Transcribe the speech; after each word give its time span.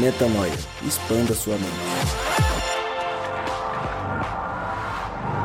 Metanoia. 0.00 0.58
Expanda 0.82 1.34
sua 1.34 1.58
mente. 1.58 1.74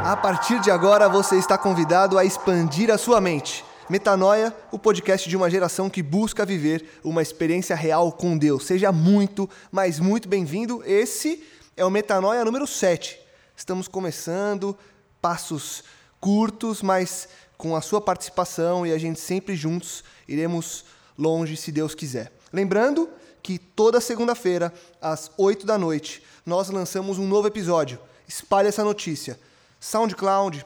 A 0.06 0.16
partir 0.16 0.62
de 0.62 0.72
agora 0.72 1.10
você 1.10 1.36
está 1.36 1.58
convidado 1.58 2.18
a 2.18 2.24
expandir 2.24 2.90
a 2.90 2.98
sua 2.98 3.20
mente. 3.20 3.66
Metanoia, 3.90 4.56
o 4.72 4.80
podcast 4.80 5.28
de 5.28 5.36
uma 5.36 5.50
geração 5.50 5.90
que 5.90 6.02
busca 6.02 6.46
viver 6.46 7.02
uma 7.04 7.22
experiência 7.22 7.76
real 7.76 8.14
com 8.14 8.38
Deus. 8.38 8.66
Seja 8.66 8.94
muito, 8.94 9.50
mas 9.70 10.00
muito 10.00 10.30
bem-vindo. 10.30 10.82
Esse 10.86 11.44
é 11.76 11.84
o 11.84 11.92
Metanoia 11.92 12.46
número 12.46 12.66
7. 12.66 13.20
Estamos 13.58 13.90
começando, 13.90 14.78
passos 15.22 15.84
curtos, 16.22 16.82
mas 16.82 17.28
com 17.58 17.76
a 17.76 17.82
sua 17.82 18.00
participação 18.00 18.88
e 18.88 18.94
a 18.94 18.98
gente 18.98 19.20
sempre 19.20 19.54
juntos 19.54 20.02
iremos 20.30 20.86
longe 21.18 21.58
se 21.58 21.74
Deus 21.74 21.94
quiser. 21.94 22.32
Lembrando 22.54 23.10
que 23.46 23.60
toda 23.60 24.02
segunda-feira, 24.02 24.74
às 25.00 25.30
8 25.38 25.68
da 25.68 25.78
noite, 25.78 26.24
nós 26.44 26.68
lançamos 26.70 27.20
um 27.20 27.28
novo 27.28 27.48
episódio. 27.48 28.00
Espalhe 28.28 28.70
essa 28.70 28.84
notícia. 28.84 29.40
SoundCloud, 29.80 30.66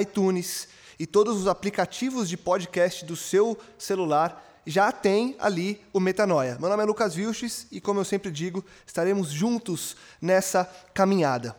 iTunes 0.00 0.68
e 1.00 1.04
todos 1.04 1.36
os 1.36 1.48
aplicativos 1.48 2.28
de 2.28 2.36
podcast 2.36 3.04
do 3.04 3.16
seu 3.16 3.58
celular 3.76 4.60
já 4.64 4.92
tem 4.92 5.34
ali 5.40 5.84
o 5.92 5.98
Metanoia. 5.98 6.56
Meu 6.60 6.68
nome 6.68 6.84
é 6.84 6.86
Lucas 6.86 7.16
Vilches 7.16 7.66
e, 7.72 7.80
como 7.80 7.98
eu 7.98 8.04
sempre 8.04 8.30
digo, 8.30 8.64
estaremos 8.86 9.28
juntos 9.28 9.96
nessa 10.22 10.64
caminhada. 10.94 11.56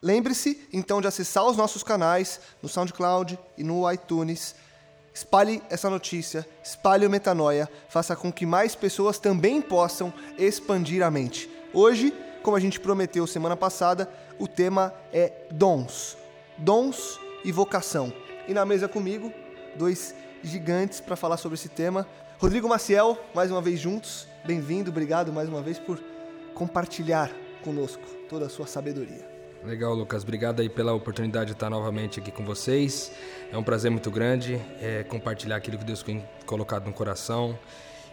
Lembre-se, 0.00 0.66
então, 0.72 1.02
de 1.02 1.08
acessar 1.08 1.44
os 1.44 1.58
nossos 1.58 1.82
canais 1.82 2.40
no 2.62 2.70
SoundCloud 2.70 3.38
e 3.58 3.62
no 3.62 3.92
iTunes. 3.92 4.54
Espalhe 5.16 5.62
essa 5.70 5.88
notícia, 5.88 6.46
espalhe 6.62 7.06
o 7.06 7.08
Metanoia, 7.08 7.70
faça 7.88 8.14
com 8.14 8.30
que 8.30 8.44
mais 8.44 8.74
pessoas 8.74 9.18
também 9.18 9.62
possam 9.62 10.12
expandir 10.36 11.02
a 11.02 11.10
mente. 11.10 11.48
Hoje, 11.72 12.12
como 12.42 12.54
a 12.54 12.60
gente 12.60 12.78
prometeu 12.78 13.26
semana 13.26 13.56
passada, 13.56 14.10
o 14.38 14.46
tema 14.46 14.92
é 15.14 15.32
dons. 15.50 16.18
Dons 16.58 17.18
e 17.42 17.50
vocação. 17.50 18.12
E 18.46 18.52
na 18.52 18.66
mesa 18.66 18.88
comigo, 18.88 19.32
dois 19.74 20.14
gigantes 20.42 21.00
para 21.00 21.16
falar 21.16 21.38
sobre 21.38 21.54
esse 21.54 21.70
tema. 21.70 22.06
Rodrigo 22.38 22.68
Maciel, 22.68 23.18
mais 23.34 23.50
uma 23.50 23.62
vez 23.62 23.80
juntos. 23.80 24.28
Bem-vindo, 24.44 24.90
obrigado 24.90 25.32
mais 25.32 25.48
uma 25.48 25.62
vez 25.62 25.78
por 25.78 25.98
compartilhar 26.54 27.30
conosco 27.64 28.04
toda 28.28 28.44
a 28.44 28.50
sua 28.50 28.66
sabedoria. 28.66 29.35
Legal, 29.64 29.94
Lucas. 29.94 30.22
Obrigado 30.22 30.60
aí 30.60 30.68
pela 30.68 30.92
oportunidade 30.92 31.46
de 31.46 31.52
estar 31.52 31.68
novamente 31.68 32.20
aqui 32.20 32.30
com 32.30 32.44
vocês. 32.44 33.10
É 33.50 33.56
um 33.56 33.62
prazer 33.62 33.90
muito 33.90 34.10
grande 34.10 34.60
é, 34.80 35.02
compartilhar 35.04 35.56
aquilo 35.56 35.78
que 35.78 35.84
Deus 35.84 36.02
tem 36.02 36.24
colocado 36.46 36.86
no 36.86 36.92
coração 36.92 37.58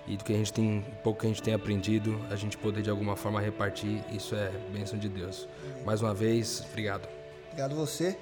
e 0.07 0.17
do 0.17 0.23
que 0.23 0.33
a 0.33 0.37
gente 0.37 0.51
tem, 0.51 0.85
pouco 1.03 1.21
que 1.21 1.25
a 1.27 1.29
gente 1.29 1.41
tem 1.41 1.53
aprendido, 1.53 2.19
a 2.29 2.35
gente 2.35 2.57
poder 2.57 2.81
de 2.81 2.89
alguma 2.89 3.15
forma 3.15 3.39
repartir. 3.39 4.03
Isso 4.11 4.35
é 4.35 4.51
bênção 4.71 4.97
de 4.97 5.07
Deus. 5.07 5.47
Mais 5.85 6.01
uma 6.01 6.13
vez, 6.13 6.63
obrigado. 6.69 7.07
Obrigado 7.47 7.75
você. 7.75 8.17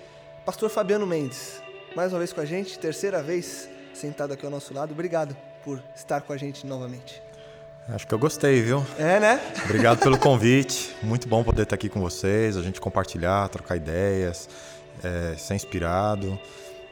Pastor 0.46 0.70
Fabiano 0.70 1.06
Mendes, 1.08 1.62
mais 1.96 2.12
uma 2.12 2.20
vez 2.20 2.34
com 2.34 2.42
a 2.42 2.46
gente, 2.46 2.78
terceira 2.78 3.22
vez 3.22 3.70
sentado 3.94 4.34
aqui 4.34 4.46
ao 4.46 4.52
nosso 4.52 4.74
lado. 4.74 4.92
Obrigado 4.92 5.36
por 5.64 5.82
estar 5.96 6.22
com 6.22 6.34
a 6.34 6.38
gente 6.38 6.66
novamente. 6.66 7.22
Acho 7.90 8.08
que 8.08 8.14
eu 8.14 8.20
gostei, 8.20 8.62
viu? 8.62 8.86
É, 8.98 9.20
né? 9.20 9.40
Obrigado 9.66 10.00
pelo 10.00 10.18
convite. 10.20 10.96
Muito 11.02 11.28
bom 11.28 11.44
poder 11.44 11.64
estar 11.64 11.76
aqui 11.76 11.90
com 11.90 12.00
vocês, 12.00 12.56
a 12.56 12.62
gente 12.62 12.80
compartilhar, 12.80 13.50
trocar 13.50 13.76
ideias, 13.76 14.48
é, 15.04 15.36
ser 15.38 15.56
inspirado. 15.56 16.40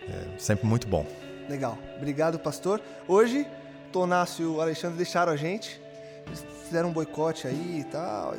É 0.07 0.39
sempre 0.39 0.65
muito 0.65 0.87
bom. 0.87 1.05
Legal. 1.47 1.77
Obrigado, 1.97 2.39
pastor. 2.39 2.81
Hoje, 3.07 3.47
Tonácio 3.91 4.43
e 4.43 4.47
o 4.47 4.61
Alexandre 4.61 4.97
deixaram 4.97 5.31
a 5.31 5.35
gente. 5.35 5.79
Eles 6.27 6.45
fizeram 6.65 6.89
um 6.89 6.93
boicote 6.93 7.47
aí 7.47 7.79
e 7.79 7.83
tal. 7.85 8.35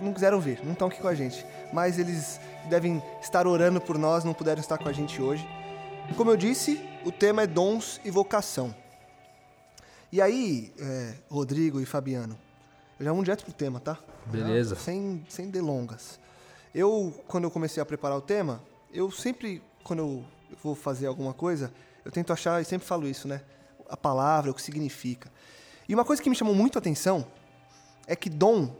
Não 0.00 0.12
quiseram 0.12 0.40
vir, 0.40 0.60
não 0.64 0.72
estão 0.72 0.88
aqui 0.88 1.00
com 1.00 1.08
a 1.08 1.14
gente. 1.14 1.44
Mas 1.72 1.98
eles 1.98 2.40
devem 2.68 3.02
estar 3.20 3.46
orando 3.46 3.80
por 3.80 3.98
nós, 3.98 4.24
não 4.24 4.32
puderam 4.32 4.60
estar 4.60 4.78
com 4.78 4.88
a 4.88 4.92
gente 4.92 5.20
hoje. 5.20 5.46
Como 6.16 6.30
eu 6.30 6.36
disse, 6.36 6.80
o 7.04 7.12
tema 7.12 7.42
é 7.42 7.46
dons 7.46 8.00
e 8.04 8.10
vocação. 8.10 8.74
E 10.10 10.22
aí, 10.22 10.72
é, 10.78 11.14
Rodrigo 11.28 11.80
e 11.80 11.84
Fabiano, 11.84 12.38
eu 12.98 13.04
já 13.04 13.12
vou 13.12 13.22
direto 13.22 13.44
pro 13.44 13.52
tema, 13.52 13.78
tá? 13.78 13.98
Beleza. 14.24 14.74
Sem, 14.74 15.22
sem 15.28 15.50
delongas. 15.50 16.18
Eu, 16.74 17.14
quando 17.26 17.44
eu 17.44 17.50
comecei 17.50 17.82
a 17.82 17.84
preparar 17.84 18.16
o 18.16 18.22
tema, 18.22 18.62
eu 18.90 19.10
sempre, 19.10 19.62
quando 19.84 19.98
eu 19.98 20.24
vou 20.62 20.74
fazer 20.74 21.06
alguma 21.06 21.34
coisa, 21.34 21.70
eu 22.06 22.10
tento 22.10 22.32
achar, 22.32 22.60
e 22.62 22.64
sempre 22.64 22.86
falo 22.86 23.06
isso, 23.06 23.28
né? 23.28 23.42
A 23.86 23.98
palavra, 23.98 24.50
o 24.50 24.54
que 24.54 24.62
significa. 24.62 25.30
E 25.86 25.94
uma 25.94 26.06
coisa 26.06 26.22
que 26.22 26.30
me 26.30 26.36
chamou 26.36 26.54
muito 26.54 26.76
a 26.76 26.80
atenção 26.80 27.26
é 28.06 28.16
que 28.16 28.30
dom, 28.30 28.74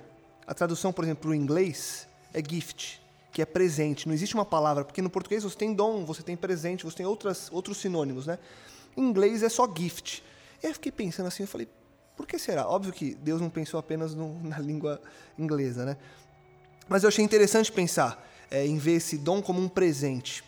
a 0.47 0.55
tradução, 0.55 0.95
por 0.95 1.05
exemplo, 1.05 1.23
para 1.23 1.31
o 1.31 1.35
inglês, 1.35 2.09
é 2.33 2.43
gift, 2.43 3.03
que 3.33 3.43
é 3.43 3.45
presente. 3.45 4.09
Não 4.09 4.15
existe 4.15 4.35
uma 4.35 4.47
palavra, 4.47 4.83
porque 4.83 5.03
no 5.03 5.11
português 5.11 5.43
você 5.43 5.57
tem 5.57 5.75
dom, 5.75 6.07
você 6.07 6.23
tem 6.23 6.39
presente, 6.39 6.87
você 6.87 6.97
tem 6.97 7.07
outras, 7.07 7.51
outros 7.53 7.77
sinônimos, 7.77 8.27
né? 8.27 8.39
Em 8.97 9.03
inglês 9.03 9.43
é 9.43 9.51
só 9.51 9.71
gift. 9.77 10.23
Aí 10.63 10.71
eu 10.71 10.75
fiquei 10.75 10.93
pensando 10.93 11.27
assim, 11.27 11.43
eu 11.45 11.49
falei, 11.49 11.69
por 12.17 12.27
que 12.27 12.39
será? 12.39 12.67
Óbvio 12.69 12.93
que 12.93 13.15
Deus 13.15 13.41
não 13.41 13.49
pensou 13.49 13.79
apenas 13.79 14.15
no, 14.15 14.39
na 14.43 14.59
língua 14.59 15.01
inglesa, 15.39 15.85
né? 15.85 15.97
Mas 16.89 17.03
eu 17.03 17.09
achei 17.09 17.25
interessante 17.25 17.71
pensar 17.71 18.27
é, 18.51 18.67
em 18.67 18.79
ver 18.79 18.93
esse 18.93 19.19
dom 19.19 19.43
como 19.43 19.61
um 19.61 19.69
presente. 19.69 20.43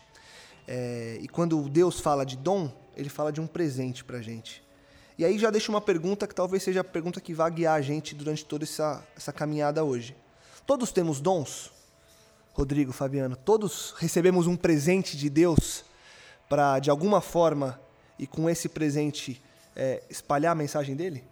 É, 0.66 1.19
e 1.20 1.28
quando 1.28 1.69
Deus 1.69 2.00
fala 2.00 2.25
de 2.25 2.37
dom, 2.37 2.72
ele 2.97 3.09
fala 3.09 3.32
de 3.32 3.41
um 3.41 3.47
presente 3.47 4.04
para 4.04 4.20
gente. 4.20 4.62
E 5.19 5.25
aí 5.25 5.38
já 5.38 5.50
deixa 5.50 5.70
uma 5.70 5.81
pergunta 5.81 6.26
que 6.26 6.34
talvez 6.34 6.62
seja 6.62 6.81
a 6.81 6.84
pergunta 6.84 7.20
que 7.20 7.34
vai 7.34 7.50
guiar 7.50 7.78
a 7.78 7.82
gente 7.82 8.15
durante 8.15 8.44
toda 8.44 8.65
essa, 8.65 9.06
essa 9.15 9.32
caminhada 9.32 9.84
hoje. 9.84 10.16
Todos 10.66 10.93
temos 10.93 11.20
dons? 11.20 11.70
Rodrigo, 12.53 12.93
Fabiano, 12.93 13.37
todos 13.37 13.94
recebemos 13.99 14.47
um 14.47 14.56
presente 14.56 15.16
de 15.16 15.31
Deus 15.31 15.84
para, 16.49 16.78
de 16.78 16.91
alguma 16.91 17.20
forma, 17.20 17.81
e 18.19 18.26
com 18.26 18.50
esse 18.50 18.69
presente, 18.69 19.43
é, 19.75 20.03
espalhar 20.10 20.53
a 20.53 20.54
mensagem 20.54 20.94
dele? 20.94 21.22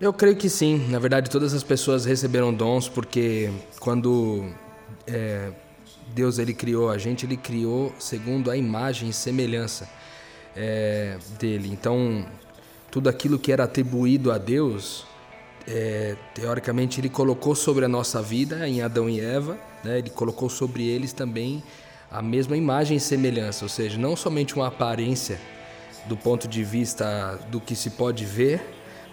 Eu 0.00 0.12
creio 0.12 0.36
que 0.36 0.48
sim. 0.48 0.88
Na 0.88 0.98
verdade, 0.98 1.30
todas 1.30 1.54
as 1.54 1.62
pessoas 1.62 2.04
receberam 2.04 2.52
dons 2.52 2.88
porque 2.88 3.50
quando 3.78 4.50
é, 5.06 5.52
Deus 6.08 6.38
ele 6.38 6.52
criou 6.52 6.90
a 6.90 6.98
gente, 6.98 7.24
ele 7.24 7.36
criou 7.36 7.92
segundo 7.98 8.50
a 8.50 8.56
imagem 8.56 9.08
e 9.08 9.12
semelhança 9.12 9.88
é, 10.56 11.16
dele. 11.38 11.68
Então, 11.70 12.26
tudo 12.90 13.08
aquilo 13.08 13.38
que 13.38 13.52
era 13.52 13.64
atribuído 13.64 14.32
a 14.32 14.38
Deus, 14.38 15.06
é, 15.66 16.16
teoricamente, 16.34 17.00
ele 17.00 17.08
colocou 17.08 17.54
sobre 17.54 17.84
a 17.84 17.88
nossa 17.88 18.20
vida 18.20 18.68
em 18.68 18.82
Adão 18.82 19.08
e 19.08 19.20
Eva. 19.20 19.56
Né? 19.82 19.98
Ele 19.98 20.10
colocou 20.10 20.48
sobre 20.48 20.86
eles 20.86 21.12
também 21.12 21.62
a 22.10 22.20
mesma 22.20 22.56
imagem 22.56 22.96
e 22.96 23.00
semelhança, 23.00 23.64
ou 23.64 23.68
seja, 23.68 23.98
não 23.98 24.14
somente 24.14 24.54
uma 24.54 24.68
aparência 24.68 25.40
do 26.06 26.16
ponto 26.16 26.46
de 26.46 26.62
vista 26.62 27.38
do 27.50 27.60
que 27.60 27.74
se 27.74 27.90
pode 27.90 28.24
ver, 28.24 28.62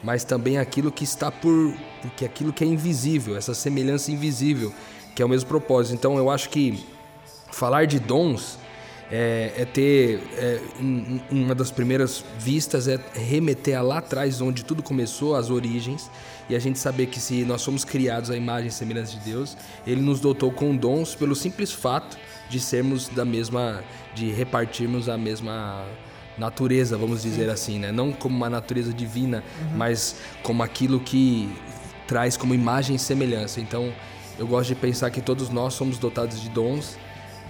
mas 0.03 0.23
também 0.23 0.57
aquilo 0.57 0.91
que 0.91 1.03
está 1.03 1.31
por, 1.31 1.73
porque 2.01 2.25
aquilo 2.25 2.51
que 2.51 2.63
é 2.63 2.67
invisível, 2.67 3.37
essa 3.37 3.53
semelhança 3.53 4.11
invisível, 4.11 4.73
que 5.15 5.21
é 5.21 5.25
o 5.25 5.29
mesmo 5.29 5.47
propósito. 5.47 5.95
Então 5.95 6.17
eu 6.17 6.29
acho 6.29 6.49
que 6.49 6.83
falar 7.51 7.85
de 7.85 7.99
dons 7.99 8.57
é, 9.11 9.53
é 9.57 9.65
ter 9.65 10.21
é, 10.37 10.61
um, 10.79 11.19
uma 11.29 11.53
das 11.53 11.69
primeiras 11.69 12.23
vistas 12.39 12.87
é 12.87 12.99
remeter 13.13 13.77
a 13.77 13.81
lá 13.81 13.97
atrás 13.97 14.39
onde 14.41 14.63
tudo 14.63 14.81
começou, 14.81 15.35
as 15.35 15.49
origens, 15.49 16.09
e 16.49 16.55
a 16.55 16.59
gente 16.59 16.79
saber 16.79 17.07
que 17.07 17.19
se 17.19 17.43
nós 17.43 17.61
somos 17.61 17.83
criados 17.83 18.31
à 18.31 18.37
imagem 18.37 18.69
e 18.69 18.71
semelhança 18.71 19.13
de 19.13 19.19
Deus, 19.19 19.57
Ele 19.85 20.01
nos 20.01 20.19
dotou 20.19 20.51
com 20.51 20.75
dons 20.75 21.13
pelo 21.13 21.35
simples 21.35 21.71
fato 21.71 22.17
de 22.49 22.59
sermos 22.59 23.09
da 23.09 23.23
mesma, 23.23 23.83
de 24.15 24.31
repartirmos 24.31 25.07
a 25.07 25.17
mesma 25.17 25.85
natureza, 26.37 26.97
vamos 26.97 27.21
dizer 27.21 27.49
assim, 27.49 27.79
né? 27.79 27.91
Não 27.91 28.11
como 28.11 28.35
uma 28.35 28.49
natureza 28.49 28.93
divina, 28.93 29.43
uhum. 29.61 29.77
mas 29.77 30.15
como 30.43 30.63
aquilo 30.63 30.99
que 30.99 31.49
traz 32.07 32.35
como 32.35 32.53
imagem 32.53 32.95
e 32.95 32.99
semelhança. 32.99 33.61
Então, 33.61 33.93
eu 34.37 34.47
gosto 34.47 34.69
de 34.69 34.75
pensar 34.75 35.09
que 35.11 35.21
todos 35.21 35.49
nós 35.49 35.73
somos 35.73 35.97
dotados 35.97 36.41
de 36.41 36.49
dons 36.49 36.97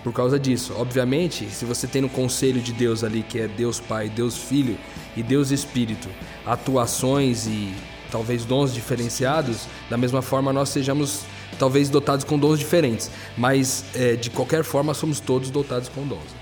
por 0.03 0.13
causa 0.13 0.39
disso. 0.39 0.73
Obviamente, 0.77 1.45
se 1.49 1.65
você 1.65 1.87
tem 1.87 2.01
no 2.01 2.09
conselho 2.09 2.59
de 2.61 2.73
Deus 2.73 3.03
ali, 3.03 3.23
que 3.23 3.39
é 3.39 3.47
Deus 3.47 3.79
Pai, 3.79 4.09
Deus 4.09 4.37
Filho 4.37 4.77
e 5.15 5.23
Deus 5.23 5.51
Espírito, 5.51 6.09
atuações 6.45 7.47
e 7.47 7.73
talvez 8.11 8.43
dons 8.43 8.73
diferenciados, 8.73 9.67
da 9.89 9.97
mesma 9.97 10.21
forma 10.21 10.51
nós 10.51 10.69
sejamos 10.69 11.21
talvez 11.57 11.89
dotados 11.89 12.25
com 12.25 12.37
dons 12.37 12.59
diferentes, 12.59 13.09
mas 13.37 13.85
é, 13.95 14.15
de 14.15 14.29
qualquer 14.29 14.63
forma 14.63 14.93
somos 14.93 15.19
todos 15.19 15.49
dotados 15.49 15.89
com 15.89 16.05
dons. 16.05 16.40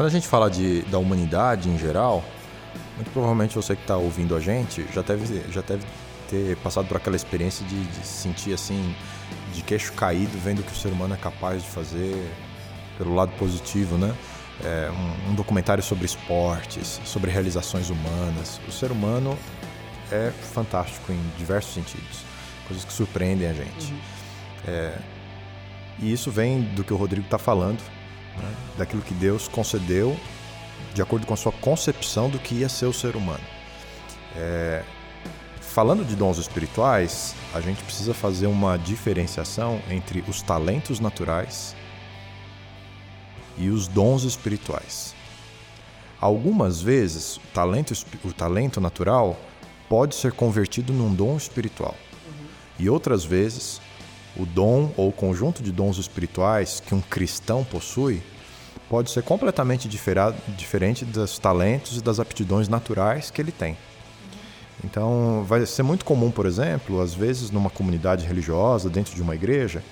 Quando 0.00 0.06
a 0.06 0.12
gente 0.12 0.26
fala 0.26 0.50
de, 0.50 0.80
da 0.84 0.98
humanidade 0.98 1.68
em 1.68 1.76
geral, 1.76 2.24
muito 2.96 3.10
provavelmente 3.10 3.54
você 3.54 3.76
que 3.76 3.82
está 3.82 3.98
ouvindo 3.98 4.34
a 4.34 4.40
gente 4.40 4.82
já 4.94 5.02
deve, 5.02 5.44
já 5.52 5.60
deve 5.60 5.84
ter 6.26 6.56
passado 6.56 6.88
por 6.88 6.96
aquela 6.96 7.16
experiência 7.16 7.66
de, 7.66 7.84
de 7.84 8.06
sentir 8.06 8.54
assim, 8.54 8.96
de 9.52 9.62
queixo 9.62 9.92
caído, 9.92 10.38
vendo 10.38 10.60
o 10.60 10.62
que 10.62 10.72
o 10.72 10.74
ser 10.74 10.88
humano 10.88 11.12
é 11.12 11.18
capaz 11.18 11.62
de 11.62 11.68
fazer, 11.68 12.16
pelo 12.96 13.14
lado 13.14 13.30
positivo, 13.32 13.98
né? 13.98 14.16
É, 14.64 14.90
um, 14.90 15.32
um, 15.32 15.34
documentário 15.34 15.82
sobre 15.82 16.06
esportes, 16.06 16.98
sobre 17.04 17.30
realizações 17.30 17.90
humanas. 17.90 18.58
O 18.66 18.72
ser 18.72 18.90
humano 18.90 19.36
é 20.10 20.32
fantástico 20.54 21.12
em 21.12 21.20
diversos 21.36 21.74
sentidos, 21.74 22.24
coisas 22.66 22.86
que 22.86 22.92
surpreendem 22.94 23.46
a 23.46 23.52
gente. 23.52 23.92
Uhum. 23.92 24.00
É, 24.66 24.98
e 25.98 26.10
isso 26.10 26.30
vem 26.30 26.62
do 26.62 26.82
que 26.82 26.94
o 26.94 26.96
Rodrigo 26.96 27.26
está 27.26 27.36
falando, 27.36 27.82
né? 28.36 28.54
daquilo 28.78 29.02
que 29.02 29.14
Deus 29.14 29.48
concedeu 29.48 30.16
de 30.94 31.02
acordo 31.02 31.26
com 31.26 31.34
a 31.34 31.36
sua 31.36 31.52
concepção 31.52 32.28
do 32.28 32.38
que 32.38 32.56
ia 32.56 32.68
ser 32.68 32.86
o 32.86 32.92
ser 32.92 33.16
humano. 33.16 33.44
É, 34.36 34.82
falando 35.60 36.04
de 36.04 36.16
dons 36.16 36.38
espirituais, 36.38 37.34
a 37.54 37.60
gente 37.60 37.82
precisa 37.82 38.12
fazer 38.12 38.46
uma 38.46 38.76
diferenciação 38.76 39.80
entre 39.88 40.24
os 40.26 40.42
talentos 40.42 40.98
naturais 41.00 41.76
e 43.56 43.68
os 43.68 43.86
dons 43.86 44.24
espirituais. 44.24 45.14
Algumas 46.20 46.82
vezes, 46.82 47.36
o 47.36 47.46
talento, 47.54 47.94
o 48.24 48.32
talento 48.32 48.80
natural 48.80 49.38
pode 49.88 50.14
ser 50.14 50.32
convertido 50.32 50.92
num 50.92 51.12
dom 51.12 51.36
espiritual. 51.36 51.94
Uhum. 52.26 52.46
E 52.78 52.90
outras 52.90 53.24
vezes, 53.24 53.80
o 54.36 54.46
dom 54.46 54.92
ou 54.96 55.08
o 55.08 55.12
conjunto 55.12 55.62
de 55.62 55.72
dons 55.72 55.98
espirituais 55.98 56.80
que 56.84 56.94
um 56.94 57.00
cristão 57.00 57.64
possui 57.64 58.22
pode 58.88 59.10
ser 59.10 59.22
completamente 59.22 59.88
diferente 59.88 61.04
dos 61.04 61.38
talentos 61.38 61.98
e 61.98 62.02
das 62.02 62.18
aptidões 62.18 62.68
naturais 62.68 63.30
que 63.30 63.40
ele 63.40 63.52
tem. 63.52 63.76
Então, 64.84 65.44
vai 65.46 65.64
ser 65.64 65.84
muito 65.84 66.04
comum, 66.04 66.30
por 66.30 66.44
exemplo, 66.44 67.00
às 67.00 67.14
vezes 67.14 67.50
numa 67.50 67.70
comunidade 67.70 68.26
religiosa, 68.26 68.90
dentro 68.90 69.14
de 69.14 69.22
uma 69.22 69.34
igreja, 69.34 69.82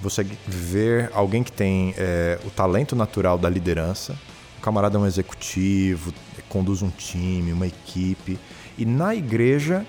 você 0.00 0.24
ver 0.46 1.10
alguém 1.12 1.42
que 1.42 1.52
tem 1.52 1.94
é, 1.98 2.38
o 2.46 2.50
talento 2.50 2.96
natural 2.96 3.36
da 3.36 3.50
liderança, 3.50 4.16
o 4.58 4.62
camarada 4.62 4.96
é 4.96 5.00
um 5.00 5.06
executivo, 5.06 6.14
conduz 6.48 6.80
um 6.80 6.90
time, 6.90 7.52
uma 7.52 7.66
equipe, 7.66 8.38
e 8.78 8.86
na 8.86 9.14
igreja 9.14 9.84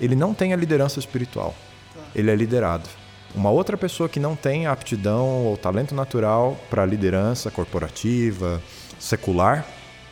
ele 0.00 0.16
não 0.16 0.34
tem 0.34 0.52
a 0.52 0.56
liderança 0.56 0.98
espiritual, 0.98 1.54
ele 2.14 2.30
é 2.30 2.36
liderado. 2.36 2.99
Uma 3.34 3.50
outra 3.50 3.76
pessoa 3.76 4.08
que 4.08 4.18
não 4.18 4.34
tem 4.34 4.66
aptidão 4.66 5.46
ou 5.46 5.56
talento 5.56 5.94
natural 5.94 6.58
para 6.68 6.84
liderança 6.84 7.50
corporativa, 7.50 8.60
secular, 8.98 9.66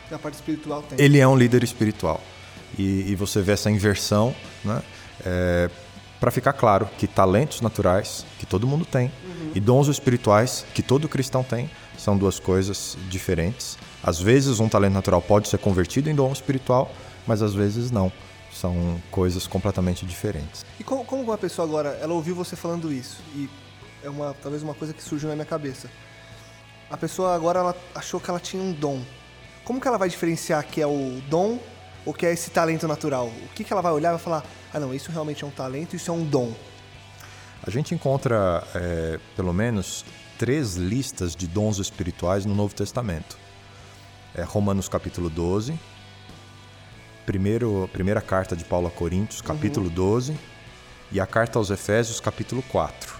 na 0.09 0.17
parte 0.17 0.35
espiritual 0.35 0.81
tem. 0.81 0.99
Ele 0.99 1.19
é 1.19 1.27
um 1.27 1.35
líder 1.35 1.63
espiritual. 1.63 2.21
E, 2.77 3.11
e 3.11 3.15
você 3.15 3.41
vê 3.41 3.53
essa 3.53 3.69
inversão, 3.69 4.33
né? 4.63 4.81
É, 5.25 5.69
para 6.19 6.31
ficar 6.31 6.53
claro 6.53 6.89
que 6.97 7.07
talentos 7.07 7.61
naturais, 7.61 8.25
que 8.37 8.45
todo 8.45 8.67
mundo 8.67 8.85
tem, 8.85 9.05
uhum. 9.23 9.51
e 9.55 9.59
dons 9.59 9.87
espirituais, 9.87 10.65
que 10.73 10.81
todo 10.81 11.07
cristão 11.07 11.43
tem, 11.43 11.69
são 11.97 12.17
duas 12.17 12.39
coisas 12.39 12.97
diferentes. 13.09 13.77
Às 14.03 14.19
vezes, 14.19 14.59
um 14.59 14.67
talento 14.67 14.93
natural 14.93 15.21
pode 15.21 15.47
ser 15.47 15.57
convertido 15.59 16.09
em 16.09 16.15
dom 16.15 16.31
espiritual, 16.31 16.91
mas 17.25 17.41
às 17.41 17.53
vezes 17.53 17.89
não. 17.89 18.11
São 18.59 19.01
coisas 19.09 19.47
completamente 19.47 20.05
diferentes. 20.05 20.65
E 20.77 20.83
como, 20.83 21.05
como 21.05 21.23
uma 21.23 21.37
pessoa 21.37 21.65
agora, 21.65 21.97
ela 22.01 22.13
ouviu 22.13 22.35
você 22.35 22.57
falando 22.57 22.91
isso, 22.91 23.21
e 23.33 23.49
é 24.03 24.09
uma 24.09 24.33
talvez 24.33 24.61
uma 24.61 24.73
coisa 24.73 24.93
que 24.93 25.01
surgiu 25.01 25.29
na 25.29 25.35
minha 25.35 25.45
cabeça. 25.45 25.89
A 26.89 26.97
pessoa 26.97 27.33
agora 27.33 27.59
ela 27.59 27.75
achou 27.95 28.19
que 28.19 28.29
ela 28.29 28.39
tinha 28.39 28.61
um 28.61 28.73
dom. 28.73 29.01
Como 29.63 29.79
que 29.79 29.87
ela 29.87 29.97
vai 29.97 30.09
diferenciar 30.09 30.65
que 30.65 30.81
é 30.81 30.85
o 30.85 31.21
dom 31.29 31.57
ou 32.05 32.13
que 32.13 32.25
é 32.25 32.33
esse 32.33 32.49
talento 32.49 32.85
natural? 32.85 33.27
O 33.27 33.47
que, 33.55 33.63
que 33.63 33.71
ela 33.71 33.81
vai 33.81 33.93
olhar 33.93 34.09
e 34.09 34.15
vai 34.15 34.21
falar, 34.21 34.43
ah 34.73 34.79
não, 34.79 34.93
isso 34.93 35.09
realmente 35.09 35.41
é 35.41 35.47
um 35.47 35.51
talento, 35.51 35.95
isso 35.95 36.11
é 36.11 36.13
um 36.13 36.25
dom? 36.25 36.53
A 37.63 37.69
gente 37.69 37.95
encontra, 37.95 38.61
é, 38.75 39.19
pelo 39.37 39.53
menos, 39.53 40.03
três 40.37 40.75
listas 40.75 41.33
de 41.33 41.47
dons 41.47 41.77
espirituais 41.77 42.45
no 42.45 42.53
Novo 42.53 42.75
Testamento. 42.75 43.37
É 44.35 44.43
Romanos 44.43 44.89
capítulo 44.89 45.29
12, 45.29 45.79
primeiro, 47.29 47.87
primeira 47.93 48.21
carta 48.21 48.55
de 48.55 48.65
Paulo 48.65 48.87
a 48.87 48.89
Coríntios, 48.89 49.39
capítulo 49.39 49.85
uhum. 49.85 49.93
12, 49.93 50.35
e 51.11 51.19
a 51.19 51.27
carta 51.27 51.59
aos 51.59 51.69
Efésios, 51.69 52.19
capítulo 52.19 52.63
4. 52.63 53.13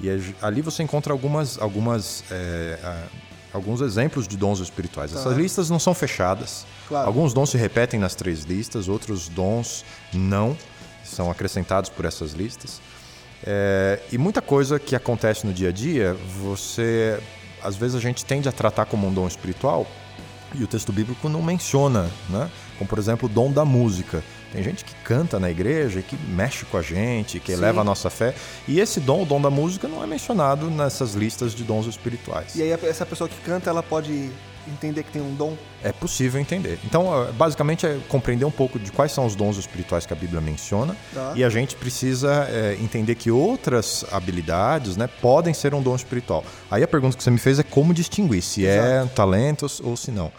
E 0.00 0.08
ali 0.42 0.60
você 0.60 0.82
encontra 0.82 1.12
algumas, 1.12 1.56
algumas 1.56 2.24
é, 2.32 2.76
alguns 3.52 3.80
exemplos 3.80 4.26
de 4.26 4.36
dons 4.36 4.58
espirituais. 4.58 5.12
Tá. 5.12 5.20
Essas 5.20 5.36
listas 5.36 5.70
não 5.70 5.78
são 5.78 5.94
fechadas. 5.94 6.66
Claro. 6.88 7.06
Alguns 7.06 7.32
dons 7.32 7.50
se 7.50 7.56
repetem 7.56 8.00
nas 8.00 8.16
três 8.16 8.42
listas, 8.42 8.88
outros 8.88 9.28
dons 9.28 9.84
não 10.12 10.56
são 11.04 11.30
acrescentados 11.30 11.88
por 11.88 12.06
essas 12.06 12.32
listas. 12.32 12.80
É, 13.46 14.00
e 14.10 14.18
muita 14.18 14.42
coisa 14.42 14.80
que 14.80 14.96
acontece 14.96 15.46
no 15.46 15.52
dia 15.52 15.68
a 15.68 15.72
dia, 15.72 16.16
você 16.42 17.20
às 17.62 17.76
vezes 17.76 17.94
a 17.94 18.00
gente 18.00 18.24
tende 18.24 18.48
a 18.48 18.52
tratar 18.52 18.86
como 18.86 19.06
um 19.06 19.14
dom 19.14 19.28
espiritual 19.28 19.86
e 20.58 20.64
o 20.64 20.66
texto 20.66 20.92
bíblico 20.92 21.28
não 21.28 21.42
menciona, 21.42 22.10
né? 22.28 22.50
Como 22.78 22.88
por 22.88 22.98
exemplo 22.98 23.28
o 23.28 23.32
dom 23.32 23.52
da 23.52 23.64
música. 23.64 24.22
Tem 24.52 24.62
gente 24.62 24.84
que 24.84 24.94
canta 25.04 25.38
na 25.38 25.50
igreja, 25.50 26.00
que 26.00 26.16
mexe 26.16 26.64
com 26.64 26.76
a 26.76 26.82
gente, 26.82 27.40
que 27.40 27.52
Sim. 27.52 27.58
eleva 27.58 27.80
a 27.80 27.84
nossa 27.84 28.08
fé. 28.08 28.34
E 28.66 28.80
esse 28.80 29.00
dom, 29.00 29.22
o 29.22 29.26
dom 29.26 29.40
da 29.40 29.50
música, 29.50 29.86
não 29.86 30.02
é 30.02 30.06
mencionado 30.06 30.70
nessas 30.70 31.14
listas 31.14 31.54
de 31.54 31.64
dons 31.64 31.86
espirituais. 31.86 32.54
E 32.54 32.62
aí 32.62 32.70
essa 32.70 33.04
pessoa 33.04 33.28
que 33.28 33.38
canta, 33.40 33.68
ela 33.68 33.82
pode 33.82 34.30
entender 34.68 35.02
que 35.02 35.12
tem 35.12 35.22
um 35.22 35.34
dom? 35.34 35.56
É 35.82 35.92
possível 35.92 36.40
entender. 36.40 36.78
Então, 36.84 37.30
basicamente, 37.34 37.86
é 37.86 37.98
compreender 38.08 38.44
um 38.44 38.50
pouco 38.50 38.78
de 38.78 38.90
quais 38.92 39.12
são 39.12 39.26
os 39.26 39.34
dons 39.34 39.56
espirituais 39.56 40.06
que 40.06 40.12
a 40.12 40.16
Bíblia 40.16 40.40
menciona. 40.40 40.96
Tá. 41.12 41.32
E 41.34 41.44
a 41.44 41.48
gente 41.48 41.76
precisa 41.76 42.48
é, 42.50 42.76
entender 42.80 43.14
que 43.14 43.30
outras 43.30 44.04
habilidades 44.10 44.96
né, 44.96 45.08
podem 45.20 45.54
ser 45.54 45.74
um 45.74 45.82
dom 45.82 45.94
espiritual. 45.94 46.44
Aí 46.70 46.82
a 46.82 46.88
pergunta 46.88 47.16
que 47.16 47.22
você 47.22 47.30
me 47.30 47.38
fez 47.38 47.58
é 47.58 47.62
como 47.62 47.94
distinguir 47.94 48.42
se 48.42 48.66
é 48.66 48.76
Exato. 48.76 49.12
é 49.12 49.14
talentos 49.14 49.80
ou 49.80 49.96
se 49.96 50.10
não. 50.10 50.32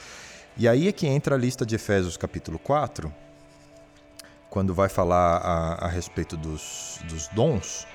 E 0.58 0.68
aí 0.68 0.88
é 0.88 0.92
que 0.92 1.06
entra 1.06 1.36
a 1.36 1.38
lista 1.38 1.66
de 1.66 1.76
Efésios 1.76 2.18
capítulo 2.18 2.58
4, 2.58 3.14
quando 4.50 4.74
vai 4.74 4.90
falar 4.90 5.38
a, 5.38 5.86
a 5.86 5.88
respeito 5.88 6.36
dos, 6.36 7.00
dos 7.08 7.28
dons, 7.28 7.86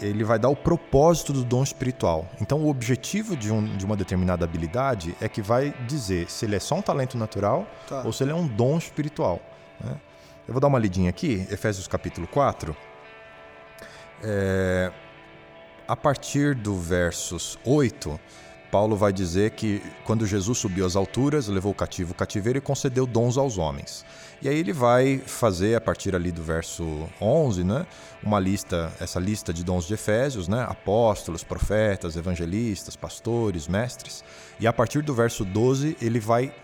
ele 0.00 0.24
vai 0.24 0.38
dar 0.38 0.48
o 0.48 0.56
propósito 0.56 1.32
do 1.32 1.44
dom 1.44 1.62
espiritual. 1.62 2.26
Então, 2.40 2.60
o 2.60 2.68
objetivo 2.68 3.36
de, 3.36 3.52
um, 3.52 3.76
de 3.76 3.84
uma 3.84 3.96
determinada 3.96 4.44
habilidade 4.44 5.16
é 5.20 5.28
que 5.28 5.42
vai 5.42 5.74
dizer 5.86 6.30
se 6.30 6.44
ele 6.44 6.56
é 6.56 6.60
só 6.60 6.76
um 6.76 6.82
talento 6.82 7.16
natural 7.16 7.66
tá. 7.88 8.02
ou 8.04 8.12
se 8.12 8.22
ele 8.22 8.32
é 8.32 8.34
um 8.34 8.46
dom 8.46 8.78
espiritual. 8.78 9.40
Né? 9.80 9.96
Eu 10.46 10.54
vou 10.54 10.60
dar 10.60 10.68
uma 10.68 10.78
lidinha 10.78 11.10
aqui, 11.10 11.46
Efésios 11.50 11.86
capítulo 11.86 12.26
4. 12.26 12.76
É, 14.22 14.90
a 15.86 15.96
partir 15.96 16.54
do 16.54 16.74
versos 16.74 17.58
8, 17.64 18.18
Paulo 18.70 18.96
vai 18.96 19.12
dizer 19.12 19.52
que 19.52 19.82
quando 20.04 20.26
Jesus 20.26 20.58
subiu 20.58 20.84
às 20.84 20.96
alturas, 20.96 21.48
levou 21.48 21.72
o 21.72 21.74
cativo 21.74 22.12
o 22.12 22.14
cativeiro 22.14 22.58
e 22.58 22.60
concedeu 22.60 23.06
dons 23.06 23.38
aos 23.38 23.58
homens. 23.58 24.04
E 24.40 24.48
aí 24.48 24.56
ele 24.56 24.72
vai 24.72 25.18
fazer, 25.18 25.74
a 25.74 25.80
partir 25.80 26.14
ali 26.14 26.30
do 26.30 26.42
verso 26.42 27.08
11, 27.20 27.64
né, 27.64 27.86
uma 28.22 28.38
lista, 28.38 28.92
essa 29.00 29.18
lista 29.18 29.52
de 29.52 29.64
dons 29.64 29.84
de 29.84 29.94
Efésios, 29.94 30.46
né, 30.46 30.64
apóstolos, 30.68 31.42
profetas, 31.42 32.14
evangelistas, 32.14 32.94
pastores, 32.94 33.66
mestres. 33.66 34.22
E 34.60 34.66
a 34.66 34.72
partir 34.72 35.02
do 35.02 35.12
verso 35.12 35.44
12, 35.44 35.96
ele 36.00 36.20
vai 36.20 36.54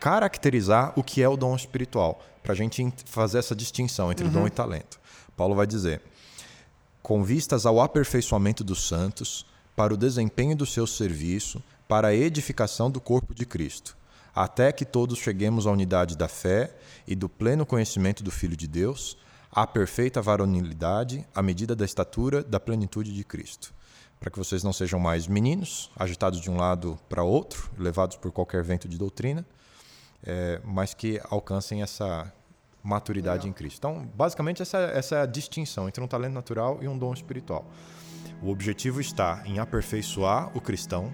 caracterizar 0.00 0.92
o 0.96 1.04
que 1.04 1.22
é 1.22 1.28
o 1.28 1.36
dom 1.36 1.54
espiritual, 1.54 2.20
para 2.42 2.52
a 2.52 2.56
gente 2.56 2.92
fazer 3.04 3.38
essa 3.38 3.54
distinção 3.54 4.10
entre 4.10 4.26
uhum. 4.26 4.32
dom 4.32 4.46
e 4.46 4.50
talento. 4.50 4.98
Paulo 5.36 5.54
vai 5.54 5.66
dizer: 5.66 6.02
com 7.02 7.22
vistas 7.22 7.64
ao 7.64 7.80
aperfeiçoamento 7.80 8.64
dos 8.64 8.88
santos, 8.88 9.46
para 9.76 9.94
o 9.94 9.96
desempenho 9.96 10.56
do 10.56 10.66
seu 10.66 10.86
serviço, 10.86 11.62
para 11.86 12.08
a 12.08 12.14
edificação 12.14 12.90
do 12.90 13.00
corpo 13.00 13.34
de 13.34 13.46
Cristo, 13.46 13.96
até 14.34 14.72
que 14.72 14.84
todos 14.84 15.18
cheguemos 15.18 15.66
à 15.66 15.70
unidade 15.70 16.16
da 16.16 16.28
fé 16.28 16.74
e 17.06 17.14
do 17.14 17.28
pleno 17.28 17.66
conhecimento 17.66 18.22
do 18.22 18.30
Filho 18.30 18.56
de 18.56 18.66
Deus, 18.66 19.16
à 19.50 19.66
perfeita 19.66 20.22
varonilidade, 20.22 21.26
à 21.34 21.42
medida 21.42 21.74
da 21.74 21.84
estatura 21.84 22.42
da 22.42 22.60
plenitude 22.60 23.12
de 23.12 23.24
Cristo. 23.24 23.74
Para 24.18 24.30
que 24.30 24.38
vocês 24.38 24.62
não 24.62 24.72
sejam 24.72 25.00
mais 25.00 25.26
meninos, 25.26 25.90
agitados 25.96 26.40
de 26.40 26.50
um 26.50 26.56
lado 26.56 26.98
para 27.08 27.22
outro, 27.22 27.70
levados 27.78 28.16
por 28.16 28.30
qualquer 28.30 28.62
vento 28.62 28.86
de 28.86 28.98
doutrina, 28.98 29.44
é, 30.22 30.60
mas 30.64 30.94
que 30.94 31.20
alcancem 31.24 31.82
essa 31.82 32.30
maturidade 32.82 33.44
Legal. 33.44 33.50
em 33.50 33.52
Cristo. 33.52 33.78
Então, 33.78 34.06
basicamente, 34.14 34.62
essa, 34.62 34.78
essa 34.78 35.16
é 35.16 35.22
a 35.22 35.26
distinção 35.26 35.88
entre 35.88 36.02
um 36.02 36.06
talento 36.06 36.34
natural 36.34 36.78
e 36.82 36.88
um 36.88 36.96
dom 36.96 37.12
espiritual. 37.12 37.64
O 38.42 38.50
objetivo 38.50 39.00
está 39.00 39.42
em 39.44 39.58
aperfeiçoar 39.58 40.56
o 40.56 40.60
cristão 40.60 41.12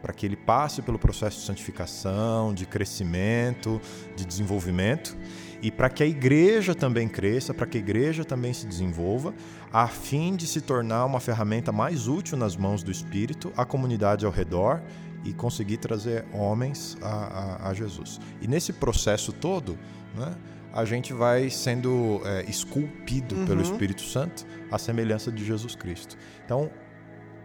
para 0.00 0.12
que 0.12 0.24
ele 0.26 0.36
passe 0.36 0.82
pelo 0.82 0.98
processo 0.98 1.40
de 1.40 1.46
santificação, 1.46 2.54
de 2.54 2.66
crescimento, 2.66 3.80
de 4.16 4.24
desenvolvimento 4.24 5.16
e 5.62 5.70
para 5.70 5.90
que 5.90 6.02
a 6.02 6.06
igreja 6.06 6.74
também 6.74 7.08
cresça, 7.08 7.52
para 7.52 7.66
que 7.66 7.76
a 7.76 7.80
igreja 7.80 8.24
também 8.24 8.52
se 8.52 8.66
desenvolva, 8.66 9.34
a 9.72 9.86
fim 9.86 10.34
de 10.34 10.46
se 10.46 10.60
tornar 10.60 11.04
uma 11.04 11.20
ferramenta 11.20 11.70
mais 11.70 12.08
útil 12.08 12.36
nas 12.36 12.56
mãos 12.56 12.82
do 12.82 12.90
Espírito, 12.90 13.52
à 13.56 13.64
comunidade 13.64 14.24
ao 14.24 14.32
redor 14.32 14.80
e 15.24 15.32
conseguir 15.34 15.76
trazer 15.76 16.24
homens 16.32 16.96
a, 17.02 17.08
a, 17.08 17.68
a 17.68 17.74
Jesus. 17.74 18.18
E 18.40 18.48
nesse 18.48 18.72
processo 18.72 19.32
todo, 19.32 19.78
né, 20.16 20.34
a 20.72 20.84
gente 20.84 21.12
vai 21.12 21.50
sendo 21.50 22.22
é, 22.24 22.44
esculpido 22.48 23.34
uhum. 23.34 23.46
pelo 23.46 23.60
Espírito 23.60 24.02
Santo 24.02 24.46
à 24.70 24.78
semelhança 24.78 25.30
de 25.30 25.44
Jesus 25.44 25.74
Cristo. 25.74 26.16
Então, 26.44 26.70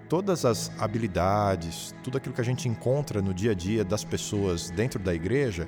todas 0.10 0.46
as 0.46 0.72
habilidades, 0.80 1.94
tudo 2.04 2.18
aquilo 2.18 2.34
que 2.34 2.42
a 2.42 2.46
gente 2.46 2.68
encontra 2.68 3.22
no 3.22 3.34
dia 3.34 3.52
a 3.52 3.56
dia 3.56 3.84
das 3.84 4.04
pessoas 4.04 4.70
dentro 4.70 5.00
da 5.00 5.14
igreja 5.14 5.68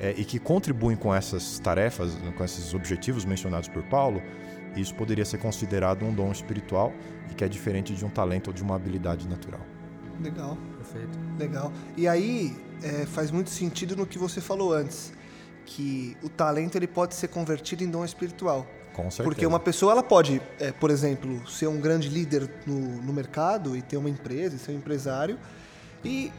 é, 0.00 0.14
e 0.16 0.24
que 0.24 0.38
contribuem 0.38 0.96
com 0.96 1.14
essas 1.14 1.58
tarefas, 1.58 2.16
com 2.36 2.44
esses 2.44 2.74
objetivos 2.74 3.24
mencionados 3.24 3.68
por 3.68 3.82
Paulo, 3.84 4.22
isso 4.76 4.94
poderia 4.94 5.24
ser 5.24 5.38
considerado 5.38 6.04
um 6.04 6.12
dom 6.12 6.32
espiritual 6.32 6.92
e 7.30 7.34
que 7.34 7.44
é 7.44 7.48
diferente 7.48 7.94
de 7.94 8.04
um 8.04 8.10
talento 8.10 8.48
ou 8.48 8.52
de 8.52 8.62
uma 8.62 8.74
habilidade 8.74 9.28
natural. 9.28 9.60
Legal. 10.20 10.56
Perfeito. 10.76 11.18
Legal. 11.38 11.72
E 11.96 12.08
aí 12.08 12.56
é, 12.82 13.06
faz 13.06 13.30
muito 13.30 13.50
sentido 13.50 13.96
no 13.96 14.06
que 14.06 14.18
você 14.18 14.40
falou 14.40 14.72
antes, 14.72 15.12
que 15.64 16.16
o 16.22 16.28
talento 16.28 16.76
ele 16.76 16.86
pode 16.86 17.14
ser 17.14 17.28
convertido 17.28 17.82
em 17.82 17.90
dom 17.90 18.04
espiritual. 18.04 18.66
Com 18.92 19.04
certeza. 19.04 19.22
Porque 19.22 19.46
uma 19.46 19.58
pessoa 19.58 19.92
ela 19.92 20.02
pode, 20.02 20.40
é, 20.60 20.70
por 20.70 20.90
exemplo, 20.90 21.48
ser 21.48 21.66
um 21.66 21.80
grande 21.80 22.08
líder 22.08 22.48
no, 22.66 22.78
no 22.78 23.12
mercado 23.12 23.76
e 23.76 23.82
ter 23.82 23.96
uma 23.96 24.10
empresa, 24.10 24.56
e 24.56 24.58
ser 24.58 24.72
um 24.72 24.76
empresário, 24.76 25.38
e 26.04 26.30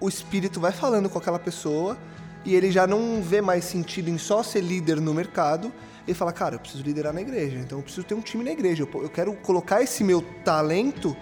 o 0.00 0.08
espírito 0.08 0.58
vai 0.58 0.72
falando 0.72 1.08
com 1.08 1.18
aquela 1.18 1.38
pessoa 1.38 1.96
e 2.44 2.54
ele 2.54 2.70
já 2.70 2.86
não 2.86 3.22
vê 3.22 3.40
mais 3.40 3.64
sentido 3.64 4.08
em 4.08 4.16
só 4.16 4.42
ser 4.42 4.62
líder 4.62 5.00
no 5.00 5.12
mercado. 5.12 5.72
Ele 6.06 6.14
fala, 6.14 6.32
cara, 6.32 6.54
eu 6.54 6.58
preciso 6.58 6.82
liderar 6.82 7.12
na 7.12 7.20
igreja, 7.20 7.58
então 7.58 7.78
eu 7.78 7.82
preciso 7.82 8.06
ter 8.06 8.14
um 8.14 8.20
time 8.20 8.42
na 8.42 8.50
igreja. 8.50 8.82
Eu, 8.82 9.02
eu 9.02 9.10
quero 9.10 9.32
colocar 9.34 9.82
esse 9.82 10.02
meu 10.02 10.22
talento 10.44 11.14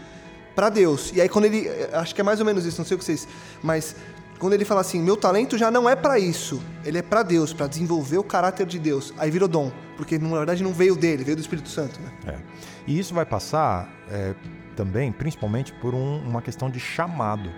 para 0.55 0.69
Deus. 0.69 1.12
E 1.15 1.21
aí 1.21 1.29
quando 1.29 1.47
ele, 1.47 1.69
acho 1.93 2.15
que 2.15 2.21
é 2.21 2.25
mais 2.25 2.38
ou 2.38 2.47
menos 2.47 2.65
isso, 2.65 2.79
não 2.79 2.87
sei 2.87 2.95
o 2.95 2.99
que 2.99 3.05
vocês, 3.05 3.27
mas 3.62 3.97
quando 4.38 4.52
ele 4.52 4.64
fala 4.64 4.80
assim, 4.80 5.02
meu 5.02 5.16
talento 5.16 5.59
já 5.59 5.71
não 5.71 5.88
é 5.88 5.97
para 5.97 6.18
isso, 6.18 6.62
ele 6.85 6.99
é 6.99 7.02
para 7.02 7.23
Deus, 7.23 7.52
para 7.52 7.66
desenvolver 7.66 8.18
o 8.18 8.25
caráter 8.25 8.66
de 8.66 8.78
Deus. 8.78 9.12
Aí 9.18 9.30
virou 9.30 9.49
dom, 9.49 9.73
porque 9.97 10.18
na 10.18 10.28
verdade 10.28 10.62
não 10.62 10.73
veio 10.73 10.95
dele, 10.95 11.25
veio 11.25 11.37
do 11.37 11.40
Espírito 11.40 11.68
Santo. 11.68 12.00
Né? 12.00 12.12
É. 12.26 12.38
E 12.87 12.99
isso 12.99 13.12
vai 13.14 13.26
passar 13.26 13.92
é, 14.11 14.35
também, 14.76 15.11
principalmente, 15.11 15.73
por 15.75 15.95
um, 15.95 16.18
uma 16.21 16.40
questão 16.40 16.71
de 16.71 16.78
chamado. 16.78 17.50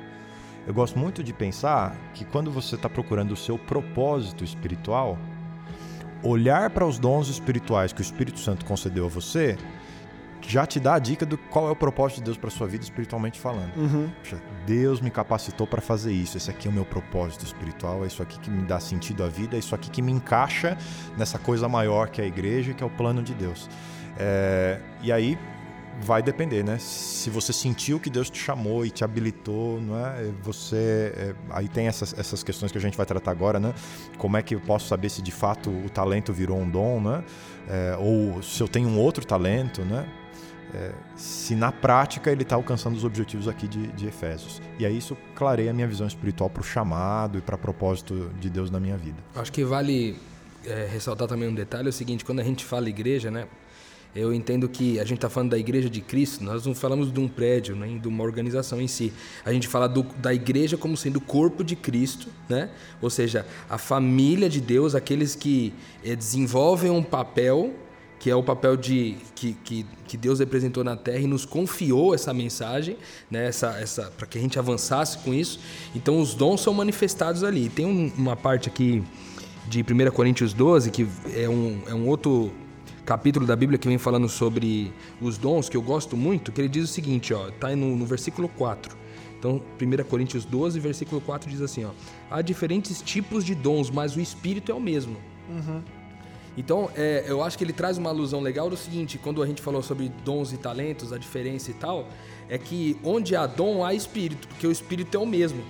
Eu 0.67 0.75
gosto 0.75 0.99
muito 0.99 1.23
de 1.23 1.33
pensar 1.33 1.97
que 2.15 2.25
quando 2.25 2.51
você 2.51 2.77
está 2.77 2.89
procurando 2.89 3.33
o 3.33 3.37
seu 3.37 3.59
propósito 3.59 4.45
espiritual, 4.45 5.19
olhar 6.23 6.71
para 6.71 6.87
os 6.87 6.99
dons 6.99 7.29
espirituais 7.29 7.93
que 7.93 8.01
o 8.01 8.03
Espírito 8.03 8.39
Santo 8.39 8.65
concedeu 8.65 9.07
a 9.07 9.09
você 9.09 9.59
já 10.51 10.67
te 10.67 10.81
dá 10.81 10.95
a 10.95 10.99
dica 10.99 11.25
do 11.25 11.39
qual 11.39 11.69
é 11.69 11.71
o 11.71 11.77
propósito 11.77 12.19
de 12.19 12.25
Deus 12.25 12.37
para 12.37 12.51
sua 12.51 12.67
vida 12.67 12.83
espiritualmente 12.83 13.39
falando. 13.39 13.77
Uhum. 13.77 14.11
Deus 14.67 15.01
me 15.01 15.09
capacitou 15.09 15.65
para 15.65 15.81
fazer 15.81 16.13
isso. 16.13 16.37
Esse 16.37 16.51
aqui 16.51 16.67
é 16.67 16.71
o 16.71 16.75
meu 16.75 16.85
propósito 16.85 17.45
espiritual. 17.45 18.03
É 18.03 18.09
isso 18.09 18.21
aqui 18.21 18.37
que 18.41 18.51
me 18.51 18.65
dá 18.65 18.81
sentido 18.81 19.23
à 19.23 19.29
vida. 19.29 19.55
É 19.55 19.61
isso 19.61 19.77
aqui 19.77 19.89
que 19.89 20.03
me 20.03 20.11
encaixa 20.11 20.77
nessa 21.17 21.39
coisa 21.39 21.69
maior 21.69 22.09
que 22.09 22.21
é 22.21 22.25
a 22.25 22.27
igreja, 22.27 22.75
que 22.75 22.83
é 22.83 22.87
o 22.87 22.91
plano 22.91 23.23
de 23.23 23.33
Deus. 23.33 23.69
É, 24.19 24.81
e 25.03 25.13
aí 25.13 25.39
vai 26.03 26.21
depender, 26.21 26.65
né? 26.65 26.79
Se 26.79 27.31
você 27.31 27.53
sentiu 27.53 28.01
que 28.01 28.11
Deus 28.11 28.29
te 28.29 28.39
chamou 28.39 28.85
e 28.85 28.91
te 28.91 29.05
habilitou, 29.05 29.81
não 29.81 30.05
é? 30.05 30.33
Você 30.43 31.13
é, 31.17 31.35
aí 31.51 31.69
tem 31.69 31.87
essas, 31.87 32.19
essas 32.19 32.43
questões 32.43 32.73
que 32.73 32.79
a 32.79 32.81
gente 32.81 32.97
vai 32.97 33.07
tratar 33.07 33.31
agora, 33.31 33.61
né? 33.61 33.73
Como 34.19 34.37
é 34.37 34.43
que 34.43 34.57
eu 34.57 34.61
posso 34.61 34.89
saber 34.89 35.11
se 35.11 35.23
de 35.23 35.31
fato 35.31 35.71
o 35.71 35.89
talento 35.89 36.33
virou 36.33 36.59
um 36.59 36.69
dom, 36.69 37.01
né? 37.01 37.23
É, 37.69 37.97
ou 38.01 38.43
se 38.43 38.61
eu 38.61 38.67
tenho 38.67 38.89
um 38.89 38.99
outro 38.99 39.25
talento, 39.25 39.83
né? 39.83 40.09
É, 40.75 40.93
se 41.17 41.55
na 41.55 41.73
prática 41.73 42.31
ele 42.31 42.43
está 42.43 42.55
alcançando 42.55 42.97
os 42.97 43.05
objetivos 43.05 43.49
aqui 43.49 43.67
de, 43.67 43.89
de 43.89 44.07
Efésios. 44.07 44.63
E 44.79 44.87
aí 44.87 44.97
isso 44.97 45.17
clareia 45.35 45.71
a 45.71 45.75
minha 45.75 45.87
visão 45.87 46.07
espiritual 46.07 46.49
para 46.49 46.61
o 46.61 46.65
chamado 46.65 47.39
e 47.39 47.41
para 47.41 47.59
propósito 47.59 48.31
de 48.41 48.49
Deus 48.49 48.71
na 48.71 48.79
minha 48.79 48.97
vida. 48.97 49.17
Acho 49.35 49.53
que 49.53 49.65
vale 49.65 50.17
é, 50.65 50.89
ressaltar 50.91 51.27
também 51.27 51.49
um 51.49 51.55
detalhe, 51.55 51.87
é 51.87 51.91
o 51.91 51.93
seguinte, 51.93 52.25
quando 52.25 52.41
a 52.41 52.45
gente 52.45 52.65
fala 52.65 52.89
igreja, 52.89 53.31
né? 53.31 53.47
Eu 54.15 54.35
entendo 54.35 54.69
que 54.69 54.99
a 54.99 55.05
gente 55.05 55.19
está 55.19 55.31
falando 55.31 55.51
da 55.51 55.59
igreja 55.59 55.89
de 55.89 56.01
Cristo, 56.01 56.43
nós 56.43 56.67
não 56.67 56.75
falamos 56.75 57.13
de 57.13 57.21
um 57.21 57.29
prédio, 57.29 57.77
nem 57.77 57.97
de 57.97 58.09
uma 58.09 58.25
organização 58.25 58.81
em 58.81 58.89
si. 58.89 59.13
A 59.45 59.53
gente 59.53 59.69
fala 59.69 59.89
do, 59.89 60.03
da 60.03 60.35
igreja 60.35 60.77
como 60.77 60.97
sendo 60.97 61.19
o 61.19 61.21
corpo 61.21 61.63
de 61.63 61.77
Cristo, 61.77 62.29
né? 62.49 62.71
ou 63.01 63.09
seja, 63.09 63.47
a 63.69 63.79
família 63.79 64.49
de 64.49 64.61
Deus, 64.61 64.97
aqueles 64.97 65.37
que 65.37 65.73
é, 66.05 66.17
desenvolvem 66.17 66.91
um 66.91 67.05
papel 67.05 67.73
que 68.21 68.31
é 68.31 68.37
o 68.37 68.43
papel 68.43 68.77
de 68.77 69.17
que, 69.35 69.55
que, 69.65 69.87
que, 70.07 70.17
Deus 70.19 70.41
representou 70.41 70.85
na 70.85 70.95
Terra 70.95 71.21
e 71.21 71.27
nos 71.27 71.47
confiou 71.47 72.15
essa 72.15 72.35
mensagem, 72.35 72.99
né, 73.31 73.47
essa, 73.47 73.69
essa, 73.81 74.13
para 74.17 74.27
que 74.27 74.37
a 74.37 74.41
gente 74.41 74.59
avançasse 74.59 75.19
com 75.19 75.33
isso. 75.33 75.59
Então 75.97 76.21
os 76.21 76.35
dons 76.35 76.61
são 76.61 76.75
manifestados 76.75 77.43
ali. 77.43 77.71
Tem 77.71 77.87
um, 77.87 78.13
uma 78.19 78.37
parte 78.37 78.69
aqui 78.69 79.03
de 79.67 79.81
1 79.81 80.11
Coríntios 80.11 80.53
12, 80.53 80.91
que 80.91 81.09
é 81.35 81.49
um, 81.49 81.81
é 81.89 81.95
um 81.95 82.07
outro 82.07 82.53
capítulo 83.07 83.47
da 83.47 83.57
Bíblia 83.57 83.79
que 83.79 83.89
vem 83.89 83.97
falando 83.97 84.29
sobre 84.29 84.93
os 85.19 85.39
dons, 85.39 85.71
que 85.71 85.77
eu 85.77 85.83
gosto 85.83 86.15
muito, 86.15 86.53
que 86.53 86.61
ele 86.61 86.69
diz 86.69 86.85
o 86.85 86.93
seguinte, 86.93 87.33
ó, 87.33 87.51
tá 87.53 87.75
no, 87.75 87.97
no 87.97 88.05
versículo 88.05 88.51
4. 88.51 88.99
Então, 89.39 89.63
1 89.81 90.05
Coríntios 90.05 90.45
12, 90.45 90.79
versículo 90.79 91.23
4 91.23 91.49
diz 91.51 91.63
assim, 91.63 91.87
ó, 91.87 91.91
há 92.31 92.43
diferentes 92.43 93.01
tipos 93.01 93.47
de 93.47 93.55
dons, 93.55 93.89
mas 93.89 94.15
o 94.15 94.21
Espírito 94.21 94.71
é 94.71 94.75
o 94.75 94.81
mesmo. 94.81 95.17
Uhum. 95.49 95.81
Então, 96.57 96.91
é, 96.97 97.25
eu 97.27 97.43
acho 97.43 97.57
que 97.57 97.65
ele 97.65 97.73
traz 97.73 97.97
uma 97.97 98.11
alusão 98.11 98.41
legal 98.41 98.69
do 98.69 98.77
seguinte, 98.77 99.19
quando 99.19 99.43
a 99.43 99.47
gente 99.47 99.63
falou 99.63 99.83
sobre 99.83 100.11
dons 100.25 100.53
e 100.53 100.57
talentos, 100.57 101.13
a 101.13 101.19
diferença 101.19 101.71
e 101.71 101.75
tal, 101.75 102.09
é 102.49 102.59
que 102.59 102.97
onde 103.05 103.37
há 103.37 103.47
dom, 103.47 103.85
há 103.85 103.95
Espírito, 103.95 104.49
porque 104.49 104.67
o 104.67 104.73
Espírito 104.73 105.17
é 105.17 105.21
o 105.21 105.27
mesmo. 105.27 105.63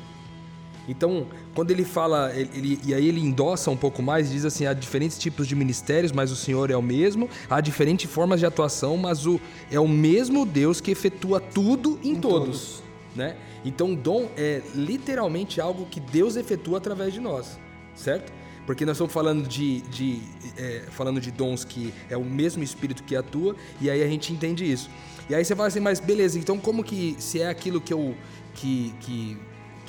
Então, 0.89 1.27
quando 1.55 1.71
ele 1.71 1.85
fala, 1.85 2.33
ele, 2.35 2.51
ele, 2.55 2.81
e 2.85 2.95
aí 2.95 3.07
ele 3.07 3.21
endossa 3.21 3.71
um 3.71 3.77
pouco 3.77 4.03
mais, 4.03 4.31
diz 4.31 4.45
assim: 4.45 4.67
há 4.67 4.73
diferentes 4.73 5.19
tipos 5.19 5.47
de 5.47 5.55
ministérios, 5.55 6.11
mas 6.11 6.33
o 6.33 6.37
Senhor 6.37 6.71
é 6.71 6.77
o 6.77 6.83
mesmo, 6.83 7.29
há 7.49 7.61
diferentes 7.61 8.11
formas 8.11 8.41
de 8.41 8.47
atuação, 8.47 8.97
mas 8.97 9.27
o, 9.27 9.41
é 9.71 9.79
o 9.79 9.87
mesmo 9.87 10.45
Deus 10.45 10.81
que 10.81 10.91
efetua 10.91 11.39
tudo 11.39 12.01
em, 12.03 12.13
em 12.13 12.15
todos. 12.17 12.47
todos. 12.47 12.83
Né? 13.15 13.37
Então, 13.65 13.95
dom 13.95 14.29
é 14.37 14.63
literalmente 14.75 15.61
algo 15.61 15.87
que 15.87 16.01
Deus 16.01 16.37
efetua 16.37 16.79
através 16.79 17.13
de 17.13 17.21
nós, 17.21 17.59
certo? 17.95 18.33
Porque 18.67 18.85
nós 18.85 18.97
estamos 18.97 19.12
falando 19.12 19.49
de, 19.49 19.81
de 19.83 20.23
é, 20.57 20.85
falando 20.90 21.21
de 21.21 21.31
dons 21.31 21.64
que 21.64 21.93
é 22.09 22.17
o 22.17 22.25
mesmo 22.25 22.62
Espírito 22.62 23.02
que 23.02 23.17
atua, 23.17 23.57
e 23.81 23.90
aí 23.90 24.02
a 24.02 24.07
gente 24.07 24.33
entende 24.33 24.71
isso. 24.71 24.90
E 25.29 25.35
aí 25.35 25.45
você 25.45 25.57
fala 25.57 25.69
assim, 25.69 25.81
mas 25.81 26.00
beleza, 26.00 26.38
então 26.38 26.59
como 26.59 26.85
que 26.85 27.17
se 27.19 27.40
é 27.40 27.49
aquilo 27.49 27.81
que 27.81 27.93
eu 27.93 28.14
que, 28.55 28.95
que 29.00 29.38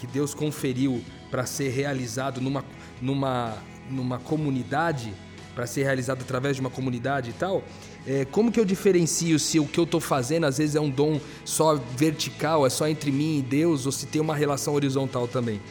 que 0.01 0.07
Deus 0.07 0.33
conferiu 0.33 0.99
para 1.29 1.45
ser 1.45 1.69
realizado 1.69 2.41
numa, 2.41 2.65
numa, 2.99 3.55
numa 3.87 4.17
comunidade, 4.17 5.13
para 5.53 5.67
ser 5.67 5.83
realizado 5.83 6.21
através 6.21 6.55
de 6.55 6.61
uma 6.61 6.71
comunidade 6.71 7.29
e 7.29 7.33
tal, 7.33 7.63
é, 8.07 8.25
como 8.25 8.51
que 8.51 8.59
eu 8.59 8.65
diferencio 8.65 9.37
se 9.37 9.59
o 9.59 9.65
que 9.67 9.79
eu 9.79 9.83
estou 9.83 9.99
fazendo 10.01 10.47
às 10.47 10.57
vezes 10.57 10.75
é 10.75 10.81
um 10.81 10.89
dom 10.89 11.21
só 11.45 11.75
vertical, 11.75 12.65
é 12.65 12.69
só 12.71 12.87
entre 12.87 13.11
mim 13.11 13.37
e 13.37 13.41
Deus, 13.43 13.85
ou 13.85 13.91
se 13.91 14.07
tem 14.07 14.19
uma 14.19 14.35
relação 14.35 14.73
horizontal 14.73 15.27
também? 15.27 15.61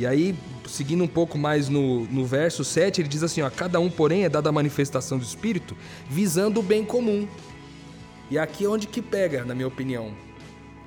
E 0.00 0.06
aí, 0.06 0.34
seguindo 0.66 1.04
um 1.04 1.06
pouco 1.06 1.36
mais 1.36 1.68
no, 1.68 2.06
no 2.06 2.24
verso 2.24 2.64
7, 2.64 3.02
ele 3.02 3.08
diz 3.08 3.22
assim: 3.22 3.42
ó, 3.42 3.50
cada 3.50 3.78
um, 3.78 3.90
porém, 3.90 4.24
é 4.24 4.30
dada 4.30 4.48
a 4.48 4.52
manifestação 4.52 5.18
do 5.18 5.24
Espírito 5.24 5.76
visando 6.08 6.60
o 6.60 6.62
bem 6.62 6.82
comum. 6.86 7.28
E 8.30 8.38
aqui 8.38 8.64
é 8.64 8.68
onde 8.68 8.86
que 8.86 9.02
pega, 9.02 9.44
na 9.44 9.54
minha 9.54 9.68
opinião. 9.68 10.12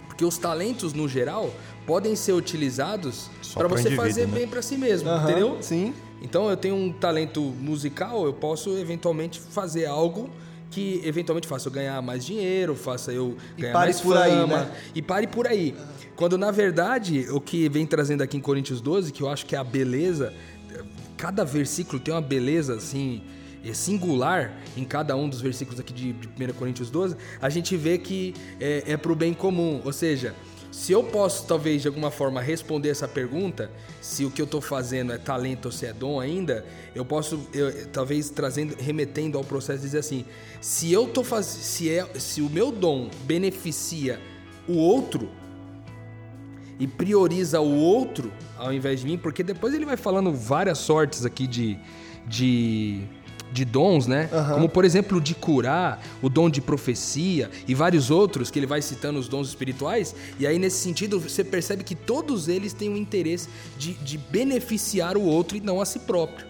Porque 0.07 0.25
os 0.25 0.39
talentos, 0.39 0.93
no 0.93 1.07
geral, 1.07 1.53
podem 1.85 2.15
ser 2.15 2.33
utilizados 2.33 3.29
para 3.53 3.67
você 3.67 3.95
fazer 3.95 4.27
né? 4.27 4.33
bem 4.39 4.47
para 4.47 4.63
si 4.63 4.77
mesmo, 4.77 5.07
uhum, 5.07 5.23
entendeu? 5.23 5.57
Sim. 5.61 5.93
Então 6.19 6.49
eu 6.49 6.57
tenho 6.57 6.73
um 6.73 6.91
talento 6.91 7.39
musical, 7.39 8.25
eu 8.25 8.33
posso 8.33 8.75
eventualmente 8.79 9.39
fazer 9.39 9.85
algo 9.85 10.27
que 10.73 11.01
eventualmente 11.05 11.47
faça 11.47 11.67
eu 11.67 11.71
ganhar 11.71 12.01
mais 12.01 12.25
dinheiro, 12.25 12.75
faça 12.75 13.11
eu 13.11 13.37
ganhar 13.55 13.73
mais 13.73 14.01
por 14.01 14.15
fama, 14.15 14.25
aí, 14.25 14.47
né? 14.47 14.71
e 14.95 15.01
pare 15.01 15.27
por 15.27 15.47
aí. 15.47 15.75
Quando 16.15 16.35
na 16.35 16.49
verdade 16.49 17.27
o 17.29 17.39
que 17.39 17.69
vem 17.69 17.85
trazendo 17.85 18.23
aqui 18.23 18.37
em 18.37 18.41
Coríntios 18.41 18.81
12, 18.81 19.11
que 19.13 19.21
eu 19.21 19.29
acho 19.29 19.45
que 19.45 19.55
é 19.55 19.59
a 19.59 19.63
beleza, 19.63 20.33
cada 21.15 21.45
versículo 21.45 21.99
tem 21.99 22.13
uma 22.13 22.21
beleza 22.21 22.75
assim 22.75 23.21
é 23.63 23.73
singular 23.73 24.51
em 24.75 24.83
cada 24.83 25.15
um 25.15 25.29
dos 25.29 25.39
versículos 25.39 25.79
aqui 25.79 25.93
de, 25.93 26.11
de 26.11 26.27
1 26.27 26.53
Coríntios 26.53 26.89
12, 26.89 27.15
a 27.41 27.49
gente 27.49 27.77
vê 27.77 27.97
que 27.97 28.33
é, 28.59 28.83
é 28.87 28.97
para 28.97 29.11
o 29.11 29.15
bem 29.15 29.33
comum. 29.33 29.79
Ou 29.85 29.93
seja, 29.93 30.35
se 30.73 30.91
eu 30.91 31.03
posso 31.03 31.45
talvez 31.45 31.83
de 31.83 31.87
alguma 31.87 32.09
forma 32.09 32.41
responder 32.41 32.89
essa 32.89 33.07
pergunta, 33.07 33.69
se 34.01 34.25
o 34.25 34.31
que 34.31 34.41
eu 34.41 34.45
estou 34.45 34.59
fazendo 34.59 35.13
é 35.13 35.19
talento 35.19 35.67
ou 35.67 35.71
se 35.71 35.85
é 35.85 35.93
dom 35.93 36.19
ainda, 36.19 36.65
eu 36.95 37.05
posso 37.05 37.47
eu, 37.53 37.87
talvez 37.89 38.31
trazendo, 38.31 38.75
remetendo 38.79 39.37
ao 39.37 39.43
processo 39.43 39.83
dizer 39.83 39.99
assim: 39.99 40.25
se 40.59 40.91
eu 40.91 41.07
tô 41.07 41.23
fazendo, 41.23 41.61
se 41.61 41.91
é, 41.91 42.03
se 42.15 42.41
o 42.41 42.49
meu 42.49 42.71
dom 42.71 43.07
beneficia 43.25 44.19
o 44.67 44.75
outro 44.75 45.29
e 46.79 46.87
prioriza 46.87 47.61
o 47.61 47.77
outro 47.77 48.33
ao 48.57 48.73
invés 48.73 49.01
de 49.01 49.05
mim, 49.05 49.17
porque 49.17 49.43
depois 49.43 49.75
ele 49.75 49.85
vai 49.85 49.95
falando 49.95 50.33
várias 50.33 50.79
sortes 50.79 51.23
aqui 51.23 51.45
de, 51.45 51.77
de 52.25 53.03
de 53.53 53.63
dons, 53.63 54.07
né? 54.07 54.29
Aham. 54.33 54.55
Como, 54.55 54.67
por 54.69 54.83
exemplo, 54.83 55.19
o 55.19 55.21
de 55.21 55.35
curar, 55.35 56.03
o 56.21 56.27
dom 56.27 56.49
de 56.49 56.59
profecia 56.59 57.49
e 57.67 57.75
vários 57.75 58.09
outros 58.09 58.49
que 58.49 58.57
ele 58.59 58.65
vai 58.65 58.81
citando 58.81 59.19
os 59.19 59.27
dons 59.27 59.47
espirituais. 59.47 60.15
E 60.39 60.47
aí, 60.47 60.57
nesse 60.57 60.77
sentido, 60.77 61.19
você 61.19 61.43
percebe 61.43 61.83
que 61.83 61.93
todos 61.95 62.47
eles 62.47 62.73
têm 62.73 62.89
o 62.89 62.97
interesse 62.97 63.47
de, 63.77 63.93
de 63.93 64.17
beneficiar 64.17 65.15
o 65.15 65.21
outro 65.23 65.55
e 65.55 65.61
não 65.61 65.79
a 65.79 65.85
si 65.85 65.99
próprio. 65.99 66.47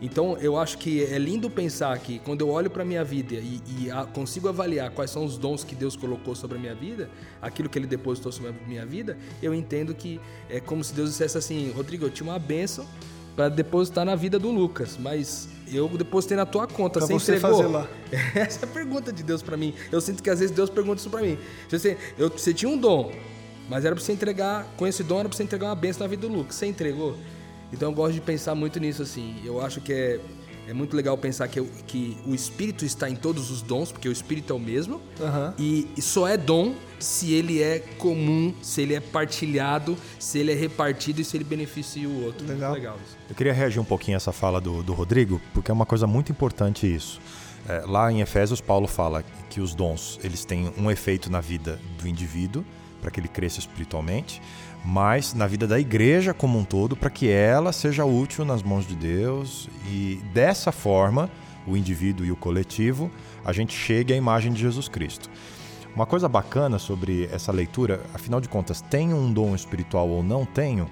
Então, 0.00 0.36
eu 0.40 0.56
acho 0.56 0.78
que 0.78 1.02
é 1.04 1.18
lindo 1.18 1.50
pensar 1.50 1.98
que 1.98 2.20
quando 2.20 2.40
eu 2.42 2.48
olho 2.50 2.70
para 2.70 2.84
minha 2.84 3.02
vida 3.02 3.34
e, 3.34 3.60
e 3.80 3.90
a- 3.90 4.04
consigo 4.04 4.48
avaliar 4.48 4.90
quais 4.92 5.10
são 5.10 5.24
os 5.24 5.36
dons 5.36 5.64
que 5.64 5.74
Deus 5.74 5.96
colocou 5.96 6.36
sobre 6.36 6.56
a 6.56 6.60
minha 6.60 6.74
vida, 6.74 7.10
aquilo 7.42 7.68
que 7.68 7.76
Ele 7.76 7.86
depositou 7.88 8.30
sobre 8.30 8.50
a 8.50 8.54
minha 8.68 8.86
vida, 8.86 9.18
eu 9.42 9.52
entendo 9.52 9.92
que 9.92 10.20
é 10.48 10.60
como 10.60 10.84
se 10.84 10.94
Deus 10.94 11.10
dissesse 11.10 11.36
assim: 11.36 11.72
Rodrigo, 11.72 12.04
eu 12.06 12.10
tinha 12.10 12.30
uma 12.30 12.38
bênção 12.38 12.86
para 13.34 13.48
depositar 13.48 14.04
na 14.04 14.14
vida 14.14 14.38
do 14.38 14.52
Lucas, 14.52 14.96
mas 15.00 15.48
eu 15.72 15.88
depositei 15.88 16.36
na 16.36 16.46
tua 16.46 16.66
conta, 16.66 16.98
Pra 16.98 17.06
você 17.06 17.12
você 17.14 17.36
entregou? 17.36 17.56
fazer 17.58 17.68
lá. 17.68 17.88
Essa 18.34 18.64
é 18.66 18.68
a 18.68 18.72
pergunta 18.72 19.12
de 19.12 19.22
Deus 19.22 19.42
pra 19.42 19.56
mim. 19.56 19.74
Eu 19.92 20.00
sinto 20.00 20.22
que 20.22 20.30
às 20.30 20.40
vezes 20.40 20.54
Deus 20.54 20.68
pergunta 20.70 21.00
isso 21.00 21.10
pra 21.10 21.20
mim. 21.22 21.38
Você, 21.68 21.96
eu, 22.18 22.28
você 22.30 22.52
tinha 22.54 22.70
um 22.70 22.76
dom, 22.78 23.12
mas 23.68 23.84
era 23.84 23.94
pra 23.94 24.02
você 24.04 24.12
entregar, 24.12 24.66
com 24.76 24.86
esse 24.86 25.02
dom 25.02 25.20
era 25.20 25.28
pra 25.28 25.36
você 25.36 25.42
entregar 25.42 25.66
uma 25.68 25.74
bênção 25.74 26.04
na 26.04 26.08
vida 26.08 26.26
do 26.26 26.32
Lucas. 26.34 26.54
Você 26.56 26.66
entregou? 26.66 27.16
Então 27.72 27.90
eu 27.90 27.94
gosto 27.94 28.14
de 28.14 28.20
pensar 28.20 28.54
muito 28.54 28.80
nisso 28.80 29.02
assim. 29.02 29.36
Eu 29.44 29.60
acho 29.60 29.80
que 29.80 29.92
é, 29.92 30.20
é 30.68 30.72
muito 30.72 30.96
legal 30.96 31.16
pensar 31.18 31.46
que, 31.48 31.58
eu- 31.60 31.68
que 31.86 32.16
o 32.26 32.34
Espírito 32.34 32.84
está 32.84 33.10
em 33.10 33.14
todos 33.16 33.50
os 33.50 33.60
dons, 33.62 33.92
porque 33.92 34.08
o 34.08 34.12
Espírito 34.12 34.52
é 34.52 34.56
o 34.56 34.58
mesmo. 34.58 35.00
Aham. 35.20 35.54
E, 35.58 35.86
e 35.96 36.00
só 36.02 36.26
é 36.26 36.36
dom 36.36 36.74
se 36.98 37.32
ele 37.32 37.62
é 37.62 37.78
comum, 37.98 38.52
se 38.62 38.82
ele 38.82 38.94
é 38.94 39.00
partilhado, 39.00 39.96
se 40.18 40.38
ele 40.38 40.52
é 40.52 40.54
repartido 40.54 41.20
e 41.20 41.24
se 41.24 41.36
ele 41.36 41.44
beneficia 41.44 42.08
o 42.08 42.24
outro. 42.24 42.46
Legal. 42.46 42.72
Legal 42.72 42.96
isso. 43.04 43.16
Eu 43.28 43.34
queria 43.34 43.52
reagir 43.52 43.80
um 43.80 43.84
pouquinho 43.84 44.16
a 44.16 44.18
essa 44.18 44.32
fala 44.32 44.60
do, 44.60 44.82
do 44.82 44.92
Rodrigo, 44.92 45.40
porque 45.52 45.70
é 45.70 45.74
uma 45.74 45.86
coisa 45.86 46.06
muito 46.06 46.32
importante 46.32 46.92
isso. 46.92 47.20
É, 47.68 47.82
lá 47.86 48.10
em 48.10 48.20
Efésios, 48.20 48.60
Paulo 48.60 48.86
fala 48.86 49.24
que 49.50 49.60
os 49.60 49.74
dons 49.74 50.18
eles 50.22 50.44
têm 50.44 50.72
um 50.78 50.90
efeito 50.90 51.30
na 51.30 51.40
vida 51.40 51.78
do 52.00 52.08
indivíduo, 52.08 52.64
para 53.00 53.10
que 53.10 53.20
ele 53.20 53.28
cresça 53.28 53.60
espiritualmente, 53.60 54.40
mas 54.84 55.34
na 55.34 55.46
vida 55.46 55.66
da 55.66 55.78
igreja 55.78 56.32
como 56.32 56.58
um 56.58 56.64
todo, 56.64 56.96
para 56.96 57.10
que 57.10 57.28
ela 57.28 57.72
seja 57.72 58.04
útil 58.04 58.44
nas 58.44 58.62
mãos 58.62 58.86
de 58.86 58.96
Deus 58.96 59.68
e 59.86 60.20
dessa 60.32 60.72
forma, 60.72 61.30
o 61.66 61.76
indivíduo 61.76 62.24
e 62.24 62.32
o 62.32 62.36
coletivo, 62.36 63.10
a 63.44 63.52
gente 63.52 63.74
chegue 63.76 64.12
à 64.12 64.16
imagem 64.16 64.52
de 64.52 64.60
Jesus 64.60 64.88
Cristo. 64.88 65.30
Uma 65.94 66.06
coisa 66.06 66.28
bacana 66.28 66.78
sobre 66.78 67.28
essa 67.32 67.50
leitura, 67.50 68.00
afinal 68.14 68.40
de 68.40 68.48
contas, 68.48 68.80
tenho 68.80 69.16
um 69.16 69.32
dom 69.32 69.54
espiritual 69.54 70.08
ou 70.08 70.22
não 70.22 70.44
tenho, 70.44 70.88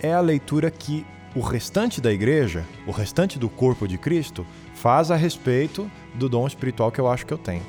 é 0.00 0.12
a 0.12 0.20
leitura 0.20 0.70
que 0.70 1.06
o 1.34 1.40
restante 1.40 2.00
da 2.00 2.12
igreja, 2.12 2.64
o 2.86 2.90
restante 2.90 3.38
do 3.38 3.48
corpo 3.48 3.86
de 3.86 3.96
Cristo, 3.96 4.44
faz 4.74 5.10
a 5.10 5.16
respeito 5.16 5.90
do 6.14 6.28
dom 6.28 6.46
espiritual 6.46 6.90
que 6.90 7.00
eu 7.00 7.08
acho 7.08 7.24
que 7.24 7.32
eu 7.32 7.38
tenho. 7.38 7.62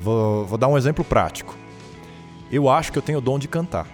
Vou, 0.00 0.44
vou 0.46 0.58
dar 0.58 0.68
um 0.68 0.76
exemplo 0.76 1.04
prático. 1.04 1.54
Eu 2.50 2.68
acho 2.68 2.90
que 2.90 2.98
eu 2.98 3.02
tenho 3.02 3.18
o 3.18 3.22
dom 3.22 3.38
de 3.38 3.46
cantar. 3.46 3.86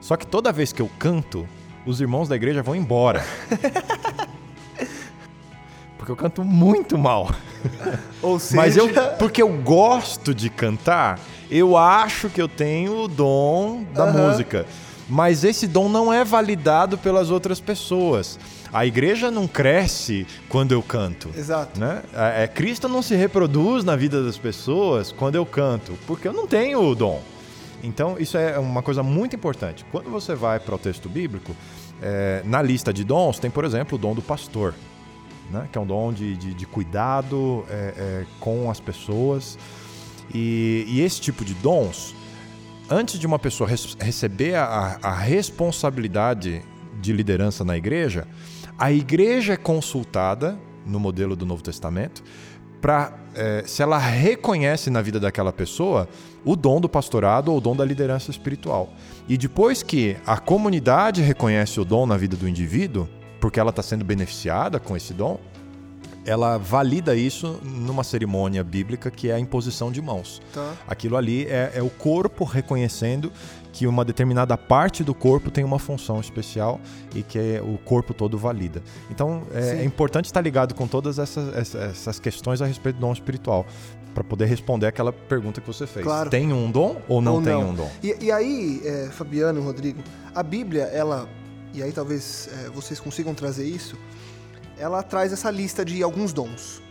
Só 0.00 0.16
que 0.16 0.26
toda 0.26 0.50
vez 0.50 0.72
que 0.72 0.82
eu 0.82 0.90
canto, 0.98 1.46
os 1.86 2.00
irmãos 2.00 2.28
da 2.28 2.34
igreja 2.34 2.62
vão 2.62 2.74
embora. 2.74 3.24
Porque 6.02 6.10
eu 6.10 6.16
canto 6.16 6.42
muito 6.42 6.98
mal. 6.98 7.30
Ou 8.20 8.36
seja, 8.40 8.56
Mas 8.56 8.76
eu, 8.76 8.88
porque 9.20 9.40
eu 9.40 9.48
gosto 9.48 10.34
de 10.34 10.50
cantar, 10.50 11.20
eu 11.48 11.76
acho 11.76 12.28
que 12.28 12.42
eu 12.42 12.48
tenho 12.48 13.04
o 13.04 13.06
dom 13.08 13.84
da 13.94 14.06
música. 14.06 14.66
Mas 15.08 15.44
esse 15.44 15.68
dom 15.68 15.88
não 15.88 16.12
é 16.12 16.24
validado 16.24 16.98
pelas 16.98 17.30
outras 17.30 17.60
pessoas. 17.60 18.36
A 18.72 18.84
igreja 18.84 19.30
não 19.30 19.46
cresce 19.46 20.26
quando 20.48 20.72
eu 20.72 20.82
canto. 20.82 21.30
Exato. 21.36 21.78
Né? 21.78 22.02
É, 22.12 22.44
é, 22.44 22.48
Cristo 22.48 22.88
não 22.88 23.00
se 23.00 23.14
reproduz 23.14 23.84
na 23.84 23.94
vida 23.94 24.24
das 24.24 24.36
pessoas 24.36 25.12
quando 25.12 25.36
eu 25.36 25.46
canto, 25.46 25.96
porque 26.04 26.26
eu 26.26 26.32
não 26.32 26.48
tenho 26.48 26.82
o 26.82 26.96
dom. 26.96 27.22
Então, 27.80 28.16
isso 28.18 28.36
é 28.36 28.58
uma 28.58 28.82
coisa 28.82 29.04
muito 29.04 29.36
importante. 29.36 29.84
Quando 29.92 30.10
você 30.10 30.34
vai 30.34 30.58
para 30.58 30.74
o 30.74 30.78
texto 30.78 31.08
bíblico, 31.08 31.54
é, 32.02 32.42
na 32.44 32.60
lista 32.60 32.92
de 32.92 33.04
dons 33.04 33.38
tem, 33.38 33.52
por 33.52 33.64
exemplo, 33.64 33.96
o 33.96 34.00
dom 34.00 34.14
do 34.14 34.22
pastor, 34.22 34.74
né? 35.52 35.68
que 35.70 35.76
é 35.76 35.80
um 35.80 35.86
dom 35.86 36.12
de, 36.12 36.36
de, 36.36 36.54
de 36.54 36.66
cuidado 36.66 37.64
é, 37.68 37.74
é, 37.74 38.26
com 38.40 38.70
as 38.70 38.80
pessoas. 38.80 39.58
E, 40.34 40.84
e 40.88 41.00
esse 41.00 41.20
tipo 41.20 41.44
de 41.44 41.54
dons, 41.54 42.14
antes 42.90 43.18
de 43.18 43.26
uma 43.26 43.38
pessoa 43.38 43.68
receber 43.68 44.54
a, 44.54 44.98
a 45.02 45.14
responsabilidade 45.14 46.62
de 47.00 47.12
liderança 47.12 47.64
na 47.64 47.76
igreja, 47.76 48.26
a 48.78 48.90
igreja 48.90 49.52
é 49.52 49.56
consultada 49.56 50.58
no 50.86 50.98
modelo 50.98 51.36
do 51.36 51.44
Novo 51.44 51.62
Testamento 51.62 52.24
para 52.80 53.16
se 53.64 53.80
ela 53.82 53.96
reconhece 53.96 54.90
na 54.90 55.00
vida 55.00 55.20
daquela 55.20 55.52
pessoa 55.52 56.08
o 56.44 56.56
dom 56.56 56.80
do 56.80 56.88
pastorado 56.88 57.50
ou 57.50 57.58
o 57.58 57.60
dom 57.60 57.76
da 57.76 57.84
liderança 57.84 58.30
espiritual. 58.30 58.92
E 59.28 59.38
depois 59.38 59.82
que 59.82 60.16
a 60.26 60.36
comunidade 60.36 61.22
reconhece 61.22 61.80
o 61.80 61.84
dom 61.84 62.06
na 62.06 62.16
vida 62.16 62.36
do 62.36 62.48
indivíduo, 62.48 63.08
porque 63.42 63.58
ela 63.58 63.70
está 63.70 63.82
sendo 63.82 64.04
beneficiada 64.04 64.78
com 64.78 64.96
esse 64.96 65.12
dom, 65.12 65.36
ela 66.24 66.56
valida 66.56 67.16
isso 67.16 67.58
numa 67.64 68.04
cerimônia 68.04 68.62
bíblica 68.62 69.10
que 69.10 69.28
é 69.28 69.34
a 69.34 69.40
imposição 69.40 69.90
de 69.90 70.00
mãos. 70.00 70.40
Tá. 70.54 70.74
Aquilo 70.86 71.16
ali 71.16 71.46
é, 71.46 71.72
é 71.74 71.82
o 71.82 71.90
corpo 71.90 72.44
reconhecendo 72.44 73.32
que 73.72 73.84
uma 73.88 74.04
determinada 74.04 74.56
parte 74.56 75.02
do 75.02 75.12
corpo 75.12 75.50
tem 75.50 75.64
uma 75.64 75.80
função 75.80 76.20
especial 76.20 76.78
e 77.16 77.24
que 77.24 77.38
é- 77.38 77.60
o 77.60 77.76
corpo 77.78 78.14
todo 78.14 78.38
valida. 78.38 78.80
Então 79.10 79.42
é, 79.52 79.80
é 79.80 79.84
importante 79.84 80.26
estar 80.26 80.40
ligado 80.40 80.72
com 80.76 80.86
todas 80.86 81.18
essas, 81.18 81.52
essa- 81.56 81.78
essas 81.78 82.20
questões 82.20 82.62
a 82.62 82.66
respeito 82.66 82.96
do 82.96 83.00
dom 83.00 83.12
espiritual 83.12 83.66
para 84.14 84.22
poder 84.22 84.44
responder 84.44 84.86
aquela 84.86 85.12
pergunta 85.12 85.60
que 85.60 85.66
você 85.66 85.88
fez. 85.88 86.04
Claro. 86.04 86.30
Tem 86.30 86.52
um 86.52 86.70
dom 86.70 87.00
ou 87.08 87.20
não 87.20 87.36
Ou 87.36 87.42
tem 87.42 87.52
não. 87.54 87.70
um 87.70 87.74
dom? 87.74 87.90
E, 88.00 88.26
e 88.26 88.30
aí, 88.30 88.80
é, 88.84 89.08
Fabiano, 89.10 89.60
Rodrigo, 89.62 90.00
a 90.32 90.42
Bíblia, 90.44 90.84
ela, 90.84 91.26
e 91.74 91.82
aí 91.82 91.92
talvez 91.92 92.48
é, 92.52 92.70
vocês 92.70 93.00
consigam 93.00 93.34
trazer 93.34 93.64
isso, 93.66 93.96
ela 94.78 95.02
traz 95.02 95.32
essa 95.32 95.50
lista 95.50 95.84
de 95.84 96.02
alguns 96.02 96.32
dons. 96.32 96.82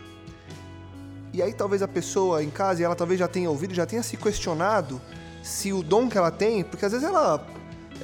E 1.32 1.40
aí 1.42 1.52
talvez 1.52 1.82
a 1.82 1.88
pessoa 1.88 2.42
em 2.42 2.50
casa, 2.50 2.82
ela 2.82 2.94
talvez 2.94 3.18
já 3.18 3.28
tenha 3.28 3.48
ouvido, 3.50 3.74
já 3.74 3.86
tenha 3.86 4.02
se 4.02 4.16
questionado 4.16 5.00
se 5.42 5.72
o 5.72 5.82
dom 5.82 6.08
que 6.08 6.16
ela 6.18 6.30
tem, 6.30 6.62
porque 6.62 6.84
às 6.84 6.92
vezes 6.92 7.06
ela, 7.06 7.44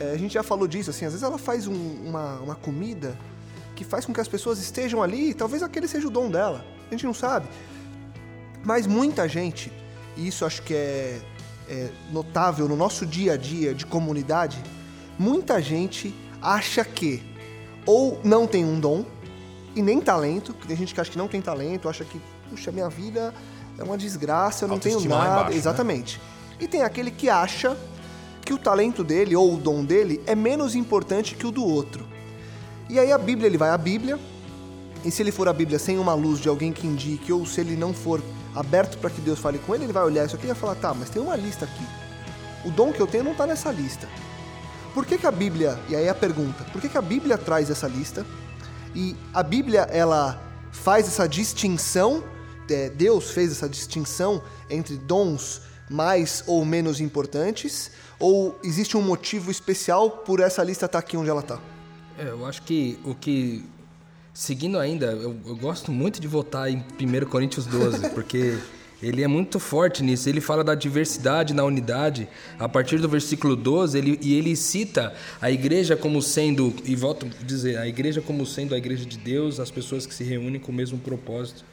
é, 0.01 0.13
a 0.13 0.17
gente 0.17 0.35
já 0.35 0.43
falou 0.43 0.67
disso, 0.67 0.91
assim, 0.91 1.05
às 1.05 1.13
vezes 1.13 1.23
ela 1.23 1.39
faz 1.39 1.67
um- 1.67 2.07
uma, 2.07 2.41
uma 2.41 2.55
comida 2.55 3.17
que 3.77 3.85
faz 3.85 4.05
com 4.05 4.13
que 4.13 4.21
as 4.21 4.27
pessoas 4.29 4.59
estejam 4.59 5.03
ali, 5.03 5.35
talvez 5.35 5.63
aquele 5.63 5.87
seja 5.87 6.09
o 6.09 6.11
dom 6.11 6.31
dela, 6.31 6.65
a 6.89 6.91
gente 6.91 7.05
não 7.07 7.15
sabe. 7.15 7.47
Mas 8.65 8.87
muita 8.87 9.29
gente, 9.29 9.71
e 10.17 10.27
isso 10.27 10.45
acho 10.45 10.63
que 10.63 10.75
é, 10.75 11.21
é 11.69 11.91
notável 12.11 12.67
no 12.67 12.77
nosso 12.77 13.07
dia 13.07 13.35
a 13.35 13.37
dia 13.37 13.73
de 13.75 13.87
comunidade, 13.87 14.61
muita 15.19 15.63
gente 15.63 16.13
acha 16.43 16.85
que 16.85 17.23
ou 17.87 18.21
não 18.23 18.47
tem 18.47 18.65
um 18.65 18.79
dom 18.79 19.05
e 19.75 19.83
nem 19.83 20.01
talento, 20.01 20.53
que 20.53 20.67
tem 20.67 20.77
gente 20.77 20.95
que 20.95 21.01
acha 21.01 21.11
que 21.11 21.19
não 21.19 21.29
tem 21.29 21.41
talento, 21.41 21.89
acha 21.89 22.05
que, 22.05 22.21
puxa, 22.51 22.71
minha 22.71 22.89
vida 22.89 23.33
é 23.79 23.83
uma 23.83 23.97
desgraça, 23.97 24.65
eu 24.65 24.69
não 24.69 24.79
tenho 24.79 25.01
nada. 25.01 25.07
embaixo, 25.07 25.51
né? 25.51 25.57
Exatamente. 25.57 26.21
E 26.61 26.67
tem 26.67 26.83
aquele 26.83 27.11
que 27.11 27.31
acha 27.31 27.77
que 28.45 28.53
o 28.53 28.59
talento 28.59 29.05
dele 29.05 29.37
ou 29.37 29.55
o 29.55 29.57
dom 29.57 29.85
dele 29.85 30.21
é 30.27 30.35
menos 30.35 30.75
importante 30.75 31.35
que 31.35 31.47
o 31.47 31.51
do 31.51 31.65
outro. 31.65 32.05
E 32.89 32.99
aí 32.99 33.13
a 33.13 33.19
Bíblia, 33.19 33.47
ele 33.47 33.59
vai 33.59 33.71
à 33.71 33.79
Bíblia, 33.79 34.19
e 35.05 35.11
se 35.11 35.23
ele 35.23 35.31
for 35.31 35.49
a 35.49 35.53
Bíblia 35.53 35.79
sem 35.79 35.99
uma 35.99 36.15
luz 36.15 36.41
de 36.41 36.49
alguém 36.49 36.73
que 36.73 36.87
indique, 36.87 37.33
ou 37.33 37.47
se 37.47 37.61
ele 37.61 37.77
não 37.77 37.93
for 37.93 38.23
aberto 38.55 38.99
para 38.99 39.11
que 39.11 39.21
Deus 39.21 39.39
fale 39.39 39.59
com 39.59 39.75
ele, 39.75 39.85
ele 39.85 39.93
vai 39.93 40.03
olhar 40.03 40.25
isso 40.27 40.35
aqui 40.35 40.45
e 40.45 40.49
vai 40.49 40.57
falar: 40.57 40.75
tá, 40.75 40.93
mas 40.93 41.11
tem 41.11 41.23
uma 41.23 41.37
lista 41.37 41.65
aqui. 41.65 41.85
O 42.65 42.71
dom 42.71 42.93
que 42.93 43.01
eu 43.01 43.07
tenho 43.07 43.25
não 43.25 43.33
está 43.33 43.47
nessa 43.47 43.71
lista. 43.71 44.09
Por 44.99 45.07
que, 45.07 45.17
que 45.17 45.29
a 45.29 45.31
Bíblia, 45.31 45.79
e 45.89 45.95
aí 45.95 46.09
a 46.09 46.15
pergunta, 46.15 46.65
por 46.73 46.81
que, 46.81 46.89
que 46.89 46.99
a 46.99 47.01
Bíblia 47.01 47.39
traz 47.39 47.71
essa 47.71 47.87
lista? 47.87 48.27
E 48.97 49.15
a 49.33 49.45
Bíblia, 49.45 49.83
ela 49.83 50.43
faz 50.73 51.07
essa 51.07 51.29
distinção 51.29 52.25
é, 52.69 52.91
Deus 52.91 53.31
fez 53.31 53.53
essa 53.53 53.69
distinção 53.69 54.43
entre 54.69 54.97
dons 54.97 55.63
mais 55.89 56.43
ou 56.49 56.65
menos 56.65 57.01
importantes? 57.01 57.93
Ou 58.19 58.59
existe 58.65 58.97
um 58.97 59.01
motivo 59.01 59.53
especial 59.53 60.11
por 60.11 60.41
essa 60.41 60.65
lista 60.65 60.87
estar 60.87 60.99
aqui 60.99 61.17
onde 61.17 61.31
ela 61.31 61.43
está? 61.43 61.61
É, 62.19 62.31
eu 62.31 62.45
acho 62.45 62.63
que 62.63 62.99
o 63.05 63.15
que. 63.15 63.65
Seguindo 64.35 64.81
ainda, 64.81 65.13
eu, 65.13 65.37
eu 65.47 65.57
gosto 65.57 65.93
muito 65.93 66.21
de 66.21 66.27
votar 66.27 66.69
em 66.69 66.85
1 67.01 67.27
Coríntios 67.31 67.67
12, 67.67 68.11
porque 68.11 68.59
ele 69.03 69.23
é 69.23 69.29
muito 69.29 69.61
forte 69.61 70.03
nisso. 70.03 70.29
Ele 70.29 70.41
fala 70.41 70.65
da 70.65 70.75
diversidade 70.75 71.55
na 71.55 71.65
unidade. 71.65 72.29
A 72.59 72.69
partir 72.69 72.99
do 72.99 73.09
versículo 73.09 73.55
12, 73.55 73.97
ele, 73.97 74.19
e 74.21 74.35
ele 74.35 74.57
cita 74.57 75.15
a 75.41 75.51
igreja 75.51 75.97
como 75.97 76.21
sendo, 76.21 76.75
e 76.85 76.97
volto 76.97 77.27
a 77.27 77.45
dizer, 77.45 77.79
a 77.79 77.87
igreja 77.87 78.21
como 78.21 78.45
sendo 78.45 78.75
a 78.75 78.79
igreja 78.79 79.05
de 79.05 79.17
Deus, 79.17 79.61
as 79.61 79.71
pessoas 79.71 80.05
que 80.05 80.15
se 80.15 80.25
reúnem 80.25 80.61
com 80.61 80.73
o 80.73 80.75
mesmo 80.75 80.99
propósito 80.99 81.65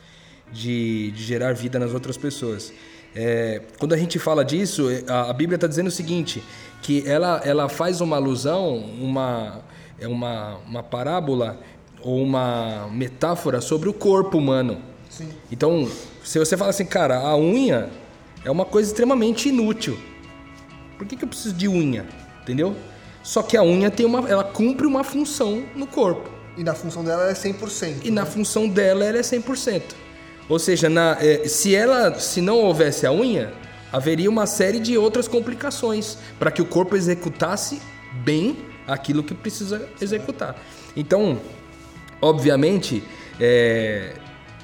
de, 0.52 1.12
de 1.12 1.24
gerar 1.24 1.54
vida 1.54 1.80
nas 1.80 1.94
outras 1.94 2.16
pessoas. 2.16 2.72
É, 3.16 3.62
quando 3.80 3.94
a 3.94 3.98
gente 3.98 4.20
fala 4.20 4.46
disso, 4.46 4.88
a, 5.08 5.30
a 5.30 5.34
Bíblia 5.34 5.56
está 5.56 5.68
dizendo 5.68 5.88
o 5.88 5.92
seguinte, 5.92 6.44
que 6.82 7.08
ela, 7.08 7.42
ela 7.44 7.68
faz 7.68 8.02
uma 8.02 8.18
alusão, 8.18 8.78
uma, 8.78 9.62
é 10.00 10.08
uma, 10.08 10.58
uma 10.68 10.84
parábola 10.84 11.60
ou 12.02 12.22
uma 12.22 12.88
metáfora 12.92 13.62
sobre 13.62 13.90
o 13.90 13.94
corpo 13.94 14.38
humano. 14.38 14.80
Sim. 15.10 15.30
Então, 15.52 15.90
se 16.26 16.40
você 16.40 16.58
fala 16.58 16.72
assim, 16.72 16.86
cara, 16.86 17.20
a 17.20 17.38
unha 17.38 17.90
é 18.44 18.50
uma 18.50 18.66
coisa 18.66 18.90
extremamente 18.90 19.50
inútil. 19.50 19.98
Por 20.98 21.06
que, 21.06 21.16
que 21.16 21.24
eu 21.24 21.28
preciso 21.28 21.54
de 21.54 21.68
unha? 21.68 22.06
Entendeu? 22.42 22.76
Só 23.22 23.44
que 23.44 23.56
a 23.56 23.64
unha 23.64 23.92
tem 23.92 24.06
uma, 24.06 24.28
ela 24.28 24.44
cumpre 24.44 24.88
uma 24.88 25.04
função 25.04 25.64
no 25.76 25.86
corpo. 25.86 26.30
E 26.58 26.64
na 26.64 26.74
função 26.74 27.04
dela 27.04 27.30
é 27.30 27.34
100%. 27.34 27.98
E 28.04 28.10
na 28.10 28.26
função 28.26 28.68
dela 28.68 29.06
ela 29.06 29.18
é 29.18 29.22
100%. 29.22 29.82
Ou 30.50 30.58
seja, 30.58 30.90
na, 30.90 31.18
é, 31.20 31.48
se 31.48 31.76
ela, 31.76 32.20
se 32.20 32.42
não 32.42 32.58
houvesse 32.58 33.06
a 33.06 33.12
unha, 33.12 33.54
haveria 33.92 34.30
uma 34.30 34.48
série 34.48 34.80
de 34.80 34.98
outras 34.98 35.28
complicações 35.28 36.18
para 36.40 36.50
que 36.50 36.62
o 36.62 36.66
corpo 36.66 36.96
executasse 36.96 37.80
bem 38.24 38.58
aquilo 38.88 39.24
que 39.24 39.34
precisa 39.34 39.88
executar. 40.02 40.56
Então, 40.96 41.40
obviamente, 42.22 43.04
é, 43.40 44.14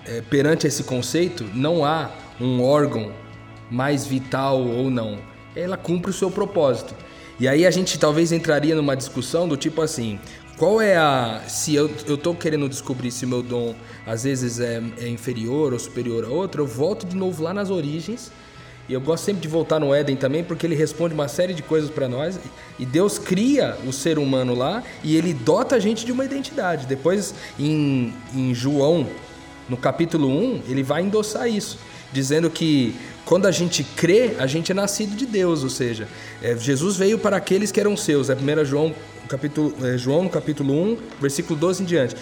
é, 0.05 0.21
perante 0.21 0.67
esse 0.67 0.83
conceito, 0.83 1.43
não 1.53 1.85
há 1.85 2.11
um 2.39 2.63
órgão 2.63 3.11
mais 3.69 4.05
vital 4.05 4.59
ou 4.59 4.89
não. 4.89 5.19
Ela 5.55 5.77
cumpre 5.77 6.11
o 6.11 6.13
seu 6.13 6.31
propósito. 6.31 6.93
E 7.39 7.47
aí 7.47 7.65
a 7.65 7.71
gente 7.71 7.97
talvez 7.97 8.31
entraria 8.31 8.75
numa 8.75 8.95
discussão 8.95 9.47
do 9.47 9.57
tipo 9.57 9.81
assim: 9.81 10.19
qual 10.57 10.79
é 10.79 10.95
a. 10.95 11.41
Se 11.47 11.73
eu, 11.73 11.89
eu 12.07 12.35
querendo 12.35 12.69
descobrir 12.69 13.11
se 13.11 13.25
meu 13.25 13.41
dom 13.41 13.73
às 14.05 14.23
vezes 14.23 14.59
é, 14.59 14.81
é 14.99 15.07
inferior 15.07 15.73
ou 15.73 15.79
superior 15.79 16.23
a 16.23 16.27
outro, 16.27 16.61
eu 16.61 16.67
volto 16.67 17.05
de 17.05 17.15
novo 17.15 17.41
lá 17.41 17.53
nas 17.53 17.69
origens. 17.69 18.31
E 18.89 18.93
eu 18.93 18.99
gosto 18.99 19.23
sempre 19.23 19.41
de 19.41 19.47
voltar 19.47 19.79
no 19.79 19.93
Éden 19.93 20.15
também, 20.15 20.43
porque 20.43 20.65
ele 20.65 20.75
responde 20.75 21.13
uma 21.13 21.27
série 21.27 21.53
de 21.53 21.63
coisas 21.63 21.89
para 21.89 22.07
nós. 22.09 22.39
E 22.77 22.85
Deus 22.85 23.17
cria 23.17 23.77
o 23.87 23.93
ser 23.93 24.19
humano 24.19 24.53
lá 24.53 24.83
e 25.03 25.15
ele 25.15 25.33
dota 25.33 25.77
a 25.77 25.79
gente 25.79 26.05
de 26.05 26.11
uma 26.11 26.25
identidade. 26.25 26.85
Depois, 26.87 27.33
em, 27.57 28.13
em 28.35 28.53
João, 28.53 29.07
no 29.71 29.77
capítulo 29.77 30.27
1, 30.27 30.63
ele 30.67 30.83
vai 30.83 31.01
endossar 31.01 31.47
isso, 31.47 31.79
dizendo 32.11 32.49
que 32.49 32.93
quando 33.23 33.45
a 33.45 33.51
gente 33.51 33.85
crê, 33.85 34.35
a 34.37 34.45
gente 34.45 34.69
é 34.69 34.75
nascido 34.75 35.15
de 35.15 35.25
Deus, 35.25 35.63
ou 35.63 35.69
seja, 35.69 36.09
é, 36.41 36.57
Jesus 36.57 36.97
veio 36.97 37.17
para 37.17 37.37
aqueles 37.37 37.71
que 37.71 37.79
eram 37.79 37.95
seus. 37.95 38.29
É 38.29 38.35
1 38.35 38.65
João 38.65 38.93
capítulo, 39.29 39.73
é, 39.81 39.97
João, 39.97 40.23
no 40.23 40.29
capítulo 40.29 40.73
1, 40.73 40.97
versículo 41.21 41.57
12 41.57 41.83
em 41.83 41.85
diante. 41.85 42.15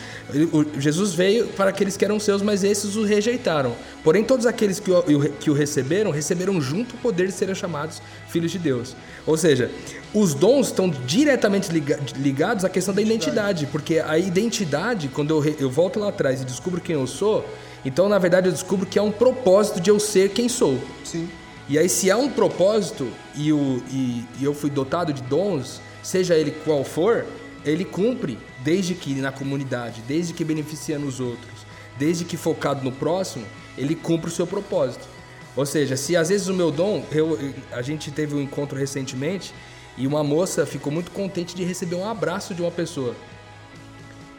O, 0.53 0.79
Jesus 0.79 1.13
veio 1.15 1.47
para 1.47 1.71
aqueles 1.71 1.97
que 1.97 2.05
eram 2.05 2.19
seus, 2.19 2.43
mas 2.43 2.63
esses 2.63 2.95
o 2.95 3.03
rejeitaram. 3.03 3.75
Porém, 4.03 4.23
todos 4.23 4.45
aqueles 4.45 4.79
que 4.79 4.91
o, 4.91 5.03
que 5.39 5.49
o 5.49 5.53
receberam, 5.53 6.11
receberam 6.11 6.61
junto 6.61 6.95
o 6.95 6.99
poder 6.99 7.25
de 7.25 7.33
serem 7.33 7.55
chamados 7.55 7.99
filhos 8.27 8.51
de 8.51 8.59
Deus. 8.59 8.95
Ou 9.25 9.35
seja, 9.35 9.71
os 10.13 10.33
dons 10.33 10.67
estão 10.67 10.89
diretamente 10.89 11.69
ligados 12.15 12.65
à 12.65 12.69
questão 12.69 12.93
da 12.93 13.01
identidade, 13.01 13.67
porque 13.67 13.99
a 13.99 14.17
identidade, 14.17 15.07
quando 15.07 15.31
eu, 15.31 15.55
eu 15.59 15.69
volto 15.69 15.99
lá 15.99 16.09
atrás 16.09 16.41
e 16.41 16.45
descubro 16.45 16.81
quem 16.81 16.95
eu 16.95 17.05
sou, 17.05 17.45
então 17.85 18.09
na 18.09 18.17
verdade 18.17 18.47
eu 18.47 18.51
descubro 18.51 18.85
que 18.85 18.97
há 18.97 19.03
um 19.03 19.11
propósito 19.11 19.79
de 19.79 19.89
eu 19.89 19.99
ser 19.99 20.29
quem 20.29 20.49
sou. 20.49 20.79
Sim. 21.03 21.29
E 21.69 21.77
aí, 21.77 21.87
se 21.87 22.09
há 22.09 22.17
um 22.17 22.29
propósito 22.29 23.07
e, 23.35 23.53
o, 23.53 23.83
e, 23.91 24.25
e 24.39 24.43
eu 24.43 24.55
fui 24.55 24.71
dotado 24.71 25.13
de 25.13 25.21
dons, 25.21 25.79
seja 26.01 26.33
ele 26.33 26.49
qual 26.49 26.83
for, 26.83 27.27
ele 27.63 27.85
cumpre 27.85 28.39
desde 28.63 28.95
que 28.95 29.13
na 29.15 29.31
comunidade, 29.31 30.01
desde 30.07 30.33
que 30.33 30.43
beneficiando 30.43 31.05
os 31.05 31.19
outros, 31.19 31.65
desde 31.99 32.25
que 32.25 32.35
focado 32.35 32.83
no 32.83 32.91
próximo, 32.91 33.45
ele 33.77 33.93
cumpre 33.93 34.31
o 34.31 34.33
seu 34.33 34.47
propósito. 34.47 35.07
Ou 35.55 35.65
seja, 35.65 35.95
se 35.95 36.15
às 36.15 36.29
vezes 36.29 36.47
o 36.47 36.55
meu 36.55 36.71
dom, 36.71 37.05
eu, 37.11 37.37
a 37.71 37.83
gente 37.83 38.09
teve 38.09 38.33
um 38.33 38.41
encontro 38.41 38.75
recentemente 38.75 39.53
e 39.97 40.07
uma 40.07 40.23
moça 40.23 40.65
ficou 40.65 40.91
muito 40.91 41.11
contente 41.11 41.55
de 41.55 41.63
receber 41.63 41.95
um 41.95 42.09
abraço 42.09 42.53
de 42.53 42.61
uma 42.61 42.71
pessoa. 42.71 43.15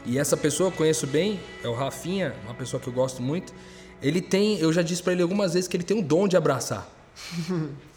E 0.07 0.19
essa 0.19 0.37
pessoa 0.37 0.69
eu 0.69 0.73
conheço 0.73 1.07
bem, 1.07 1.39
é 1.63 1.69
o 1.69 1.75
Rafinha, 1.75 2.35
uma 2.45 2.55
pessoa 2.55 2.81
que 2.81 2.89
eu 2.89 2.93
gosto 2.93 3.23
muito. 3.23 3.53
Ele 4.03 4.21
tem, 4.21 4.59
eu 4.59 4.73
já 4.73 4.83
disse 4.83 5.03
para 5.03 5.13
ele 5.13 5.23
algumas 5.23 5.53
vezes 5.53 5.69
que 5.69 5.77
ele 5.77 5.85
tem 5.85 5.97
um 5.97 6.03
dom 6.03 6.27
de 6.27 6.37
abraçar. 6.37 6.89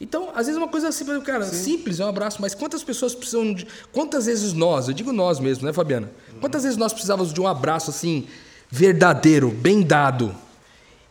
Então, 0.00 0.30
às 0.30 0.46
vezes 0.46 0.56
uma 0.56 0.66
coisa 0.66 0.88
assim, 0.88 1.04
cara, 1.20 1.44
Sim. 1.44 1.76
simples, 1.76 2.00
é 2.00 2.04
um 2.06 2.08
abraço, 2.08 2.40
mas 2.40 2.54
quantas 2.54 2.82
pessoas 2.82 3.14
precisam 3.14 3.52
de. 3.52 3.66
Quantas 3.92 4.24
vezes 4.24 4.54
nós, 4.54 4.88
eu 4.88 4.94
digo 4.94 5.12
nós 5.12 5.38
mesmo, 5.38 5.66
né, 5.66 5.74
Fabiana? 5.74 6.10
Quantas 6.40 6.62
vezes 6.62 6.78
nós 6.78 6.90
precisávamos 6.90 7.34
de 7.34 7.40
um 7.40 7.46
abraço 7.46 7.90
assim, 7.90 8.26
verdadeiro, 8.70 9.50
bem 9.50 9.82
dado? 9.82 10.34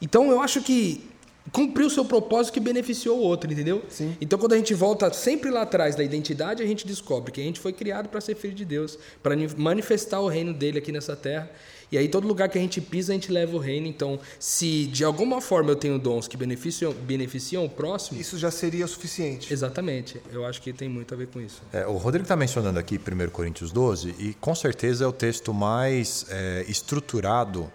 Então, 0.01 0.31
eu 0.31 0.41
acho 0.41 0.61
que 0.61 1.07
cumpriu 1.51 1.87
o 1.87 1.89
seu 1.89 2.05
propósito 2.05 2.53
que 2.53 2.59
beneficiou 2.59 3.17
o 3.17 3.21
outro, 3.21 3.51
entendeu? 3.51 3.83
Sim. 3.89 4.15
Então, 4.19 4.37
quando 4.37 4.53
a 4.53 4.57
gente 4.57 4.73
volta 4.73 5.11
sempre 5.13 5.49
lá 5.49 5.63
atrás 5.63 5.95
da 5.95 6.03
identidade, 6.03 6.61
a 6.63 6.65
gente 6.65 6.85
descobre 6.85 7.31
que 7.31 7.41
a 7.41 7.43
gente 7.43 7.59
foi 7.59 7.73
criado 7.73 8.09
para 8.09 8.21
ser 8.21 8.35
filho 8.35 8.53
de 8.53 8.65
Deus, 8.65 8.97
para 9.21 9.35
manifestar 9.57 10.19
o 10.19 10.27
reino 10.27 10.53
dele 10.53 10.79
aqui 10.79 10.91
nessa 10.91 11.15
terra. 11.15 11.49
E 11.91 11.97
aí, 11.97 12.07
todo 12.07 12.27
lugar 12.27 12.47
que 12.49 12.57
a 12.57 12.61
gente 12.61 12.79
pisa, 12.79 13.11
a 13.11 13.15
gente 13.15 13.31
leva 13.31 13.55
o 13.55 13.59
reino. 13.59 13.87
Então, 13.87 14.19
se 14.39 14.85
de 14.85 15.03
alguma 15.03 15.41
forma 15.41 15.71
eu 15.71 15.75
tenho 15.75 15.97
dons 15.97 16.27
que 16.27 16.37
beneficiam, 16.37 16.93
beneficiam 16.93 17.65
o 17.65 17.69
próximo. 17.69 18.21
Isso 18.21 18.37
já 18.37 18.51
seria 18.51 18.85
suficiente. 18.85 19.51
Exatamente. 19.51 20.21
Eu 20.31 20.45
acho 20.45 20.61
que 20.61 20.71
tem 20.71 20.87
muito 20.87 21.13
a 21.13 21.17
ver 21.17 21.27
com 21.27 21.41
isso. 21.41 21.63
É, 21.73 21.87
o 21.87 21.97
Rodrigo 21.97 22.23
está 22.23 22.35
mencionando 22.35 22.77
aqui 22.77 22.99
1 22.99 23.29
Coríntios 23.31 23.71
12, 23.71 24.13
e 24.19 24.33
com 24.35 24.53
certeza 24.53 25.03
é 25.03 25.07
o 25.07 25.11
texto 25.11 25.51
mais 25.51 26.27
é, 26.29 26.63
estruturado 26.67 27.71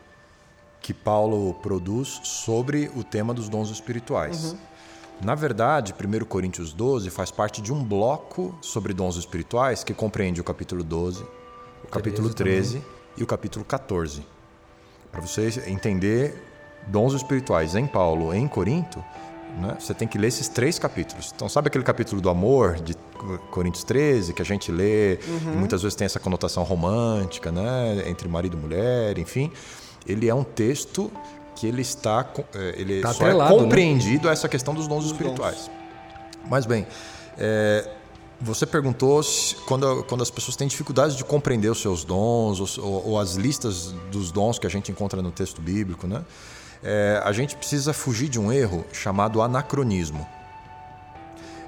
que 0.85 0.93
Paulo 0.93 1.55
produz 1.63 2.21
sobre 2.25 2.91
o 2.95 3.03
tema 3.03 3.33
dos 3.33 3.49
dons 3.49 3.71
espirituais. 3.71 4.53
Uhum. 4.53 4.59
Na 5.23 5.35
verdade, 5.35 5.95
1 5.95 6.25
Coríntios 6.27 6.75
12 6.75 7.09
faz 7.09 7.31
parte 7.31 7.63
de 7.63 7.73
um 7.73 7.83
bloco 7.83 8.55
sobre 8.61 8.93
dons 8.93 9.17
espirituais 9.17 9.83
que 9.83 9.95
compreende 9.95 10.43
o 10.43 10.45
capítulo 10.45 10.85
12, 10.85 11.25
o 11.85 11.89
capítulo 11.91 12.35
13 12.35 12.81
também 12.81 12.89
e 13.17 13.23
o 13.23 13.27
capítulo 13.27 13.65
14. 13.65 14.27
Para 15.11 15.23
você 15.23 15.65
entender 15.67 16.35
dons 16.89 17.15
espirituais 17.15 17.75
em 17.75 17.87
Paulo, 17.87 18.35
em 18.35 18.47
Corinto, 18.47 19.03
né, 19.59 19.79
você 19.81 19.95
tem 19.95 20.07
que 20.07 20.19
ler 20.19 20.27
esses 20.27 20.49
três 20.49 20.79
capítulos. 20.79 21.33
Então, 21.35 21.49
sabe 21.49 21.69
aquele 21.69 21.85
capítulo 21.85 22.21
do 22.21 22.29
amor 22.29 22.75
de 22.75 22.95
Coríntios 23.51 23.85
13, 23.85 24.35
que 24.35 24.43
a 24.43 24.45
gente 24.45 24.71
lê, 24.71 25.19
uhum. 25.27 25.55
e 25.55 25.57
muitas 25.57 25.81
vezes 25.81 25.97
tem 25.97 26.05
essa 26.05 26.21
conotação 26.21 26.63
romântica, 26.63 27.51
né, 27.51 28.07
entre 28.07 28.29
marido 28.29 28.59
e 28.59 28.61
mulher, 28.61 29.19
enfim. 29.19 29.51
Ele 30.07 30.29
é 30.29 30.35
um 30.35 30.45
texto 30.45 31.11
que 31.55 31.67
ele 31.67 31.83
está 31.83 32.27
é, 32.55 32.75
ele 32.77 33.01
tá 33.01 33.13
só 33.13 33.27
é 33.27 33.35
né? 33.35 33.49
compreendido 33.49 34.27
né? 34.27 34.33
essa 34.33 34.49
questão 34.49 34.75
dos 34.75 34.87
dons 34.87 35.07
espirituais. 35.07 35.57
Dons. 35.57 35.71
Mas 36.49 36.67
bem, 36.67 36.87
é, 37.39 37.89
você 38.41 38.67
perguntou 38.67 39.23
se, 39.23 39.55
quando, 39.67 40.05
quando 40.05 40.23
as 40.23 40.31
pessoas 40.31 40.57
têm 40.57 40.69
dificuldade 40.69 41.17
de 41.17 41.25
compreender 41.25 41.71
os 41.71 41.81
seus 41.81 42.05
dons 42.05 42.79
ou, 42.79 43.09
ou 43.09 43.19
as 43.19 43.35
listas 43.35 43.95
dos 44.11 44.31
dons 44.31 44.59
que 44.59 44.67
a 44.67 44.71
gente 44.71 44.91
encontra 44.91 45.23
no 45.23 45.31
texto 45.31 45.61
bíblico, 45.61 46.07
né? 46.07 46.25
É, 46.83 47.23
a 47.25 47.33
gente 47.33 47.57
precisa 47.57 47.95
fugir 47.95 48.29
de 48.29 48.39
um 48.39 48.53
erro 48.53 48.85
chamado 48.93 49.41
anacronismo. 49.41 50.27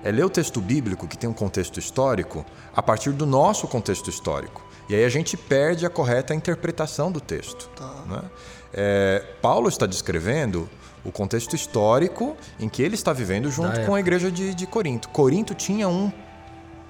É 0.05 0.13
ler 0.13 0.25
o 0.25 0.31
texto 0.31 0.61
bíblico, 0.61 1.09
que 1.09 1.17
tem 1.17 1.29
um 1.29 1.33
contexto 1.33 1.81
histórico, 1.81 2.45
a 2.75 2.83
partir 2.83 3.13
do 3.13 3.25
nosso 3.25 3.67
contexto 3.67 4.11
histórico. 4.11 4.63
E 4.89 4.95
aí 4.95 5.05
a 5.05 5.09
gente 5.09 5.37
perde 5.37 5.85
a 5.85 5.91
correta 5.91 6.35
interpretação 6.35 7.11
do 7.11 7.21
texto. 7.21 7.69
Tá. 7.77 8.05
Né? 8.07 8.23
É, 8.73 9.25
Paulo 9.43 9.69
está 9.69 9.87
descrevendo 9.87 10.69
o 11.05 11.13
contexto 11.13 11.55
histórico 11.55 12.37
em 12.59 12.69
que 12.69 12.83
ele 12.83 12.95
está 12.95 13.13
vivendo 13.13 13.51
junto 13.51 13.81
com 13.85 13.95
a 13.95 14.01
igreja 14.01 14.31
de, 14.31 14.55
de 14.55 14.67
Corinto. 14.67 15.09
Corinto 15.09 15.55
tinha 15.55 15.89
um 15.89 16.13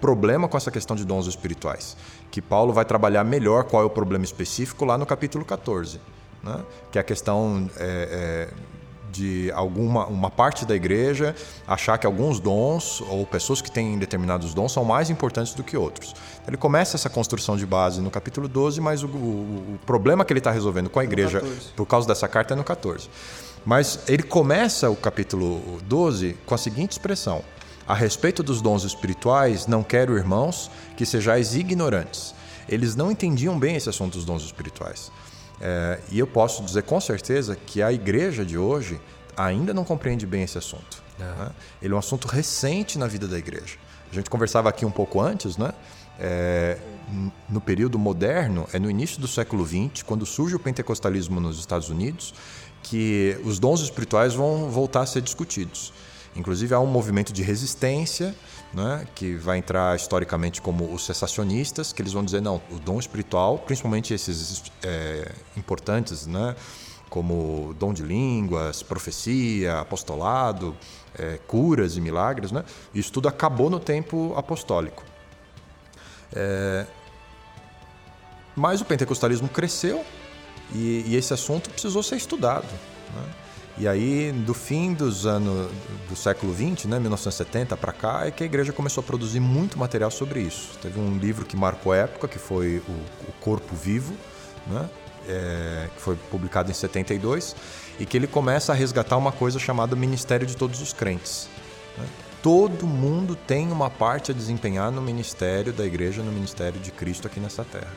problema 0.00 0.48
com 0.48 0.56
essa 0.56 0.70
questão 0.70 0.96
de 0.96 1.04
dons 1.04 1.26
espirituais, 1.26 1.96
que 2.30 2.40
Paulo 2.42 2.72
vai 2.72 2.84
trabalhar 2.84 3.24
melhor 3.24 3.64
qual 3.64 3.82
é 3.82 3.86
o 3.86 3.90
problema 3.90 4.24
específico 4.24 4.84
lá 4.84 4.96
no 4.98 5.06
capítulo 5.06 5.44
14, 5.44 6.00
né? 6.42 6.64
que 6.90 6.98
é 6.98 7.00
a 7.00 7.04
questão 7.04 7.70
é, 7.76 8.48
é, 8.50 8.75
de 9.16 9.50
alguma 9.52 10.06
uma 10.06 10.30
parte 10.30 10.64
da 10.64 10.74
igreja 10.74 11.34
achar 11.66 11.98
que 11.98 12.06
alguns 12.06 12.38
dons 12.38 13.00
ou 13.08 13.26
pessoas 13.26 13.60
que 13.62 13.70
têm 13.70 13.98
determinados 13.98 14.52
dons 14.54 14.72
são 14.72 14.84
mais 14.84 15.10
importantes 15.10 15.54
do 15.54 15.64
que 15.64 15.76
outros. 15.76 16.14
Ele 16.46 16.56
começa 16.56 16.96
essa 16.96 17.08
construção 17.08 17.56
de 17.56 17.66
base 17.66 18.00
no 18.00 18.10
capítulo 18.10 18.46
12, 18.46 18.80
mas 18.80 19.02
o, 19.02 19.06
o, 19.06 19.74
o 19.74 19.78
problema 19.86 20.24
que 20.24 20.32
ele 20.32 20.40
está 20.40 20.50
resolvendo 20.50 20.90
com 20.90 21.00
a 21.00 21.04
igreja 21.04 21.42
por 21.74 21.86
causa 21.86 22.06
dessa 22.06 22.28
carta 22.28 22.54
é 22.54 22.56
no 22.56 22.62
14. 22.62 23.08
Mas 23.64 23.98
ele 24.06 24.22
começa 24.22 24.88
o 24.88 24.94
capítulo 24.94 25.80
12 25.84 26.36
com 26.46 26.54
a 26.54 26.58
seguinte 26.58 26.92
expressão: 26.92 27.42
A 27.86 27.94
respeito 27.94 28.42
dos 28.42 28.62
dons 28.62 28.84
espirituais, 28.84 29.66
não 29.66 29.82
quero, 29.82 30.16
irmãos, 30.16 30.70
que 30.96 31.04
sejais 31.04 31.56
ignorantes. 31.56 32.34
Eles 32.68 32.94
não 32.94 33.10
entendiam 33.10 33.58
bem 33.58 33.76
esse 33.76 33.88
assunto 33.88 34.14
dos 34.14 34.24
dons 34.24 34.44
espirituais. 34.44 35.10
É, 35.60 36.00
e 36.10 36.18
eu 36.18 36.26
posso 36.26 36.62
dizer 36.62 36.82
com 36.82 37.00
certeza 37.00 37.56
que 37.56 37.82
a 37.82 37.92
igreja 37.92 38.44
de 38.44 38.58
hoje 38.58 39.00
ainda 39.36 39.72
não 39.72 39.84
compreende 39.84 40.26
bem 40.26 40.42
esse 40.42 40.58
assunto. 40.58 41.02
Né? 41.18 41.50
Ele 41.80 41.92
é 41.92 41.96
um 41.96 41.98
assunto 41.98 42.28
recente 42.28 42.98
na 42.98 43.06
vida 43.06 43.26
da 43.26 43.38
igreja. 43.38 43.76
A 44.10 44.14
gente 44.14 44.30
conversava 44.30 44.68
aqui 44.68 44.84
um 44.84 44.90
pouco 44.90 45.20
antes, 45.20 45.56
né? 45.56 45.72
É, 46.18 46.78
no 47.48 47.60
período 47.60 47.98
moderno, 47.98 48.66
é 48.72 48.78
no 48.78 48.90
início 48.90 49.20
do 49.20 49.28
século 49.28 49.66
XX, 49.66 50.02
quando 50.02 50.24
surge 50.24 50.56
o 50.56 50.58
pentecostalismo 50.58 51.40
nos 51.40 51.58
Estados 51.58 51.90
Unidos, 51.90 52.32
que 52.82 53.38
os 53.44 53.58
dons 53.58 53.80
espirituais 53.80 54.34
vão 54.34 54.70
voltar 54.70 55.02
a 55.02 55.06
ser 55.06 55.20
discutidos. 55.20 55.92
Inclusive, 56.34 56.74
há 56.74 56.80
um 56.80 56.86
movimento 56.86 57.32
de 57.32 57.42
resistência, 57.42 58.34
né, 58.76 59.08
que 59.14 59.34
vai 59.36 59.56
entrar 59.56 59.96
historicamente 59.96 60.60
como 60.60 60.92
os 60.92 61.06
cessacionistas, 61.06 61.94
que 61.94 62.02
eles 62.02 62.12
vão 62.12 62.22
dizer: 62.22 62.42
não, 62.42 62.60
o 62.70 62.78
dom 62.78 62.98
espiritual, 62.98 63.58
principalmente 63.58 64.12
esses 64.12 64.62
é, 64.84 65.32
importantes, 65.56 66.26
né, 66.26 66.54
como 67.08 67.74
dom 67.78 67.94
de 67.94 68.02
línguas, 68.02 68.82
profecia, 68.82 69.80
apostolado, 69.80 70.76
é, 71.18 71.38
curas 71.46 71.96
e 71.96 72.02
milagres, 72.02 72.52
né, 72.52 72.64
isso 72.94 73.10
tudo 73.10 73.28
acabou 73.28 73.70
no 73.70 73.80
tempo 73.80 74.34
apostólico. 74.36 75.02
É, 76.34 76.84
mas 78.54 78.82
o 78.82 78.84
pentecostalismo 78.84 79.48
cresceu 79.48 80.04
e, 80.74 81.02
e, 81.06 81.16
esse 81.16 81.32
assunto 81.32 81.70
precisou 81.70 82.02
ser 82.02 82.16
estudado. 82.16 82.68
Né? 83.14 83.45
E 83.78 83.86
aí, 83.86 84.32
do 84.32 84.54
fim 84.54 84.94
dos 84.94 85.26
anos 85.26 85.70
do 86.08 86.16
século 86.16 86.54
XX, 86.54 86.86
né, 86.86 86.98
1970 86.98 87.76
para 87.76 87.92
cá, 87.92 88.26
é 88.26 88.30
que 88.30 88.42
a 88.42 88.46
igreja 88.46 88.72
começou 88.72 89.02
a 89.02 89.04
produzir 89.04 89.38
muito 89.38 89.78
material 89.78 90.10
sobre 90.10 90.40
isso. 90.40 90.78
Teve 90.80 90.98
um 90.98 91.18
livro 91.18 91.44
que 91.44 91.56
marcou 91.56 91.92
a 91.92 91.96
época, 91.96 92.26
que 92.26 92.38
foi 92.38 92.82
o, 92.88 92.92
o 93.28 93.32
Corpo 93.38 93.76
Vivo, 93.76 94.14
né, 94.66 94.88
é, 95.28 95.88
que 95.94 96.00
foi 96.00 96.16
publicado 96.30 96.70
em 96.70 96.74
72, 96.74 97.54
e 98.00 98.06
que 98.06 98.16
ele 98.16 98.26
começa 98.26 98.72
a 98.72 98.74
resgatar 98.74 99.18
uma 99.18 99.32
coisa 99.32 99.58
chamada 99.58 99.94
Ministério 99.94 100.46
de 100.46 100.56
Todos 100.56 100.80
os 100.80 100.94
Crentes. 100.94 101.46
Né? 101.98 102.06
Todo 102.42 102.86
mundo 102.86 103.36
tem 103.36 103.70
uma 103.70 103.90
parte 103.90 104.30
a 104.30 104.34
desempenhar 104.34 104.90
no 104.90 105.02
ministério 105.02 105.72
da 105.72 105.84
igreja, 105.84 106.22
no 106.22 106.32
ministério 106.32 106.80
de 106.80 106.90
Cristo 106.90 107.26
aqui 107.26 107.40
nessa 107.40 107.62
terra. 107.62 107.92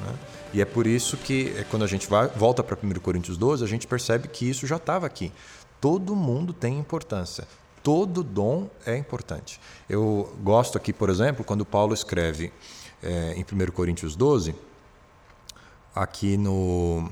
Né? 0.00 0.14
E 0.52 0.60
é 0.60 0.64
por 0.64 0.86
isso 0.86 1.16
que, 1.16 1.54
é, 1.56 1.64
quando 1.64 1.84
a 1.84 1.86
gente 1.86 2.08
vai, 2.08 2.28
volta 2.28 2.62
para 2.62 2.76
1 2.82 3.00
Coríntios 3.00 3.36
12, 3.36 3.62
a 3.62 3.66
gente 3.66 3.86
percebe 3.86 4.28
que 4.28 4.48
isso 4.48 4.66
já 4.66 4.76
estava 4.76 5.06
aqui. 5.06 5.32
Todo 5.80 6.16
mundo 6.16 6.52
tem 6.52 6.78
importância. 6.78 7.46
Todo 7.82 8.22
dom 8.22 8.68
é 8.84 8.96
importante. 8.96 9.60
Eu 9.88 10.34
gosto 10.42 10.76
aqui, 10.76 10.92
por 10.92 11.10
exemplo, 11.10 11.44
quando 11.44 11.64
Paulo 11.64 11.94
escreve 11.94 12.52
é, 13.02 13.34
em 13.34 13.42
1 13.42 13.70
Coríntios 13.72 14.16
12, 14.16 14.54
aqui 15.94 16.36
no, 16.36 17.10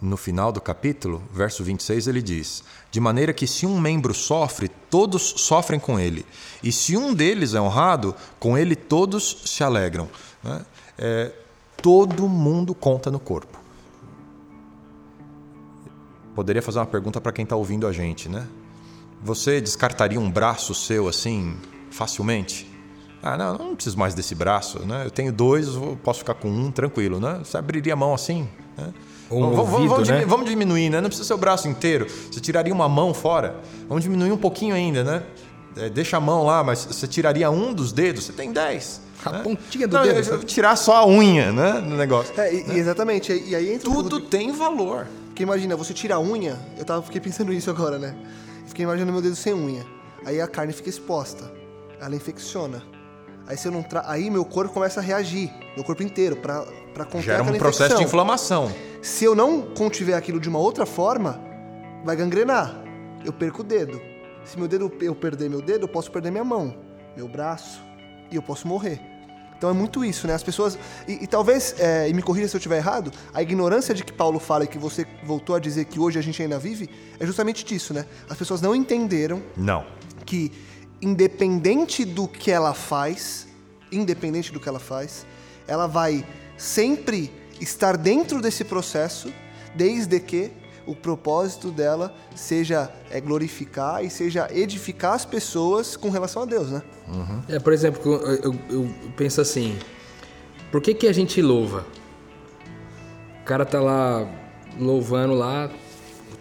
no 0.00 0.16
final 0.16 0.52
do 0.52 0.60
capítulo, 0.60 1.22
verso 1.32 1.64
26, 1.64 2.06
ele 2.08 2.22
diz: 2.22 2.64
De 2.90 3.00
maneira 3.00 3.32
que 3.32 3.46
se 3.46 3.64
um 3.66 3.80
membro 3.80 4.12
sofre, 4.12 4.68
todos 4.68 5.22
sofrem 5.38 5.80
com 5.80 5.98
ele, 5.98 6.26
e 6.62 6.70
se 6.70 6.96
um 6.96 7.14
deles 7.14 7.54
é 7.54 7.60
honrado, 7.60 8.14
com 8.38 8.56
ele 8.58 8.76
todos 8.76 9.42
se 9.46 9.62
alegram. 9.64 10.08
Né? 10.42 10.66
É, 10.98 11.32
todo 11.84 12.26
mundo 12.26 12.74
conta 12.74 13.10
no 13.10 13.20
corpo. 13.20 13.58
Poderia 16.34 16.62
fazer 16.62 16.78
uma 16.78 16.86
pergunta 16.86 17.20
para 17.20 17.30
quem 17.30 17.42
está 17.42 17.56
ouvindo 17.56 17.86
a 17.86 17.92
gente, 17.92 18.26
né? 18.26 18.46
Você 19.22 19.60
descartaria 19.60 20.18
um 20.18 20.30
braço 20.30 20.74
seu 20.74 21.06
assim 21.06 21.54
facilmente? 21.90 22.66
Ah, 23.22 23.36
não, 23.36 23.58
não 23.58 23.74
preciso 23.74 23.98
mais 23.98 24.14
desse 24.14 24.34
braço, 24.34 24.78
né? 24.86 25.04
Eu 25.04 25.10
tenho 25.10 25.30
dois, 25.30 25.68
posso 26.02 26.20
ficar 26.20 26.32
com 26.32 26.48
um 26.48 26.70
tranquilo, 26.70 27.20
né? 27.20 27.40
Você 27.44 27.58
abriria 27.58 27.92
a 27.92 27.96
mão 27.96 28.14
assim, 28.14 28.48
né? 28.78 28.94
Um 29.30 29.40
vamos, 29.40 29.58
ouvido, 29.58 29.88
vamos, 29.90 30.08
né? 30.08 30.24
vamos, 30.24 30.48
diminuir, 30.48 30.88
né? 30.88 31.02
Não 31.02 31.08
precisa 31.08 31.28
ser 31.28 31.34
o 31.34 31.38
braço 31.38 31.68
inteiro. 31.68 32.06
Você 32.08 32.40
tiraria 32.40 32.72
uma 32.72 32.88
mão 32.88 33.12
fora. 33.12 33.60
Vamos 33.90 34.02
diminuir 34.02 34.32
um 34.32 34.38
pouquinho 34.38 34.74
ainda, 34.74 35.04
né? 35.04 35.22
É, 35.76 35.90
deixa 35.90 36.16
a 36.16 36.20
mão 36.20 36.44
lá, 36.44 36.64
mas 36.64 36.82
você 36.86 37.06
tiraria 37.06 37.50
um 37.50 37.74
dos 37.74 37.92
dedos. 37.92 38.24
Você 38.24 38.32
tem 38.32 38.50
dez. 38.54 39.03
A 39.24 39.32
né? 39.32 39.42
pontinha 39.42 39.88
do 39.88 39.96
Não, 39.96 40.02
dedo. 40.02 40.18
eu- 40.28 40.34
eu 40.36 40.44
tirar 40.44 40.76
só 40.76 40.96
a 40.96 41.06
unha, 41.06 41.50
né? 41.52 41.72
No 41.80 41.96
negócio. 41.96 42.32
É, 42.40 42.52
e- 42.52 42.64
e 42.72 42.78
exatamente. 42.78 43.32
E 43.32 43.54
aí 43.54 43.72
entra 43.72 43.90
Tudo 43.90 44.20
tem 44.20 44.52
valor. 44.52 45.06
Porque 45.26 45.42
imagina, 45.42 45.74
você 45.76 45.92
tira 45.92 46.14
a 46.16 46.20
unha, 46.20 46.56
eu 46.78 46.84
tava, 46.84 47.02
fiquei 47.02 47.20
pensando 47.20 47.50
nisso 47.52 47.68
agora, 47.70 47.98
né? 47.98 48.14
Fiquei 48.66 48.84
imaginando 48.84 49.12
meu 49.12 49.20
dedo 49.22 49.34
sem 49.36 49.52
unha. 49.52 49.84
Aí 50.24 50.40
a 50.40 50.46
carne 50.46 50.72
fica 50.72 50.88
exposta. 50.88 51.50
Ela 52.00 52.14
infecciona. 52.14 52.82
Aí 53.46 53.56
se 53.56 53.66
eu 53.68 53.72
não 53.72 53.82
tra... 53.82 54.04
aí 54.06 54.30
meu 54.30 54.44
corpo 54.44 54.72
começa 54.72 55.00
a 55.00 55.02
reagir, 55.02 55.52
meu 55.74 55.84
corpo 55.84 56.02
inteiro, 56.02 56.36
pra, 56.36 56.64
pra 56.94 57.04
conter 57.04 57.24
Gera 57.24 57.42
um 57.42 57.46
processo 57.58 57.78
de 57.78 57.84
infecção. 57.94 58.02
inflamação. 58.02 58.72
Se 59.02 59.24
eu 59.24 59.34
não 59.34 59.60
contiver 59.62 60.14
aquilo 60.14 60.40
de 60.40 60.48
uma 60.48 60.58
outra 60.58 60.86
forma, 60.86 61.38
vai 62.04 62.16
gangrenar. 62.16 62.74
Eu 63.24 63.32
perco 63.32 63.60
o 63.60 63.64
dedo. 63.64 64.00
Se 64.44 64.58
meu 64.58 64.68
dedo 64.68 64.90
eu 65.00 65.14
perder 65.14 65.50
meu 65.50 65.60
dedo, 65.60 65.84
eu 65.84 65.88
posso 65.88 66.10
perder 66.10 66.30
minha 66.30 66.44
mão, 66.44 66.74
meu 67.16 67.26
braço 67.28 67.82
e 68.30 68.36
eu 68.36 68.42
posso 68.42 68.66
morrer. 68.68 69.00
Então 69.64 69.74
é 69.74 69.78
muito 69.78 70.04
isso, 70.04 70.26
né? 70.26 70.34
As 70.34 70.42
pessoas 70.42 70.78
e, 71.08 71.24
e 71.24 71.26
talvez 71.26 71.74
é, 71.78 72.06
e 72.06 72.12
me 72.12 72.20
corrija 72.20 72.48
se 72.48 72.54
eu 72.54 72.58
estiver 72.58 72.76
errado, 72.76 73.10
a 73.32 73.40
ignorância 73.40 73.94
de 73.94 74.04
que 74.04 74.12
Paulo 74.12 74.38
fala 74.38 74.64
e 74.64 74.66
que 74.66 74.76
você 74.76 75.06
voltou 75.24 75.56
a 75.56 75.58
dizer 75.58 75.86
que 75.86 75.98
hoje 75.98 76.18
a 76.18 76.22
gente 76.22 76.42
ainda 76.42 76.58
vive 76.58 76.90
é 77.18 77.24
justamente 77.24 77.64
disso, 77.64 77.94
né? 77.94 78.04
As 78.28 78.36
pessoas 78.36 78.60
não 78.60 78.76
entenderam 78.76 79.42
Não. 79.56 79.86
que 80.26 80.52
independente 81.00 82.04
do 82.04 82.28
que 82.28 82.50
ela 82.50 82.74
faz, 82.74 83.48
independente 83.90 84.52
do 84.52 84.60
que 84.60 84.68
ela 84.68 84.78
faz, 84.78 85.24
ela 85.66 85.86
vai 85.86 86.26
sempre 86.58 87.32
estar 87.58 87.96
dentro 87.96 88.42
desse 88.42 88.64
processo, 88.64 89.32
desde 89.74 90.20
que 90.20 90.52
o 90.86 90.94
propósito 90.94 91.70
dela 91.70 92.14
seja 92.34 92.90
é, 93.10 93.20
glorificar 93.20 94.04
e 94.04 94.10
seja 94.10 94.48
edificar 94.52 95.14
as 95.14 95.24
pessoas 95.24 95.96
com 95.96 96.10
relação 96.10 96.42
a 96.42 96.44
Deus, 96.44 96.70
né? 96.70 96.82
É, 97.48 97.58
por 97.58 97.72
exemplo, 97.72 98.12
eu, 98.14 98.34
eu- 98.52 98.58
eu 98.70 98.90
penso 99.16 99.40
assim: 99.40 99.76
por 100.70 100.80
que, 100.80 100.94
que 100.94 101.06
a 101.06 101.12
gente 101.12 101.40
louva? 101.42 101.84
O 103.40 103.44
cara 103.44 103.64
tá 103.64 103.80
lá 103.80 104.26
louvando 104.78 105.34
lá, 105.34 105.70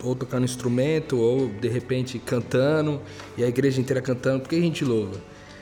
ou 0.03 0.15
tocando 0.15 0.43
instrumento, 0.45 1.17
ou 1.17 1.47
de 1.49 1.67
repente 1.67 2.17
cantando, 2.19 3.01
e 3.37 3.43
a 3.43 3.47
igreja 3.47 3.79
inteira 3.81 4.01
cantando. 4.01 4.41
Por 4.41 4.49
que 4.49 4.55
a 4.55 4.61
gente 4.61 4.83
louva? 4.85 5.17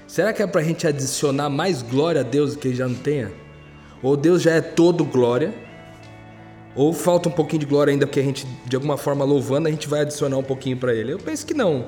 Será 0.08 0.34
que 0.34 0.42
é 0.44 0.48
pra 0.48 0.62
gente 0.62 0.86
adicionar 0.86 1.50
mais 1.50 1.82
glória 1.82 2.22
a 2.22 2.24
Deus 2.24 2.56
que 2.56 2.68
ele 2.68 2.76
já 2.76 2.88
não 2.88 2.96
tenha? 2.96 3.32
Ou 4.04 4.18
Deus 4.18 4.42
já 4.42 4.52
é 4.52 4.62
todo 4.62 5.06
glória? 5.06 5.54
Ou 6.76 6.94
falta 6.94 7.28
um 7.28 7.32
pouquinho 7.32 7.60
de 7.60 7.66
glória 7.66 7.92
ainda 7.92 8.08
porque 8.08 8.20
a 8.20 8.24
gente, 8.24 8.46
de 8.66 8.76
alguma 8.76 8.98
forma, 8.98 9.26
louvando, 9.26 9.68
a 9.68 9.72
gente 9.72 9.88
vai 9.88 10.02
adicionar 10.02 10.38
um 10.38 10.44
pouquinho 10.44 10.78
para 10.78 10.94
ele? 10.94 11.12
Eu 11.12 11.20
penso 11.20 11.46
que 11.46 11.54
não. 11.54 11.88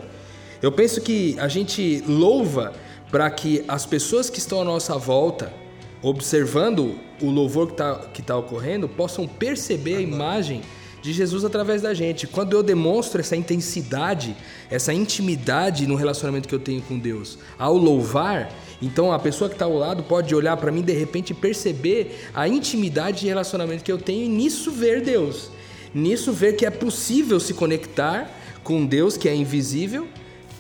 Eu 0.62 0.72
penso 0.72 1.02
que 1.02 1.38
a 1.39 1.48
gente 1.48 2.04
louva 2.08 2.74
para 3.10 3.30
que 3.30 3.63
as 3.67 3.86
pessoas 3.86 4.30
que 4.30 4.39
estão 4.39 4.62
à 4.62 4.63
nossa 4.63 4.98
volta, 4.98 5.54
observando 6.02 6.96
o 7.22 7.30
louvor 7.30 7.67
que 7.67 7.74
está 7.74 7.96
que 8.13 8.22
tá 8.22 8.38
ocorrendo, 8.38 8.89
possam 8.89 9.28
perceber 9.28 9.98
a 9.98 10.02
imagem 10.02 10.62
de 11.03 11.11
Jesus 11.11 11.43
através 11.43 11.81
da 11.81 11.93
gente. 11.93 12.25
Quando 12.25 12.53
eu 12.53 12.63
demonstro 12.63 13.19
essa 13.19 13.35
intensidade, 13.35 14.35
essa 14.71 14.93
intimidade 14.93 15.85
no 15.85 15.95
relacionamento 15.95 16.47
que 16.47 16.55
eu 16.55 16.59
tenho 16.59 16.81
com 16.81 16.97
Deus, 16.97 17.37
ao 17.59 17.75
louvar, 17.75 18.49
então 18.81 19.11
a 19.11 19.19
pessoa 19.19 19.49
que 19.49 19.55
está 19.55 19.65
ao 19.65 19.77
lado 19.77 20.03
pode 20.03 20.33
olhar 20.33 20.55
para 20.55 20.71
mim 20.71 20.81
de 20.81 20.93
repente 20.93 21.33
perceber 21.33 22.29
a 22.33 22.47
intimidade 22.47 23.19
de 23.19 23.27
relacionamento 23.27 23.83
que 23.83 23.91
eu 23.91 23.97
tenho 23.97 24.23
e 24.23 24.29
nisso 24.29 24.71
ver 24.71 25.01
Deus. 25.01 25.51
Nisso 25.93 26.31
ver 26.31 26.53
que 26.53 26.65
é 26.65 26.71
possível 26.71 27.37
se 27.37 27.53
conectar 27.53 28.31
com 28.63 28.85
Deus 28.85 29.17
que 29.17 29.27
é 29.27 29.35
invisível, 29.35 30.07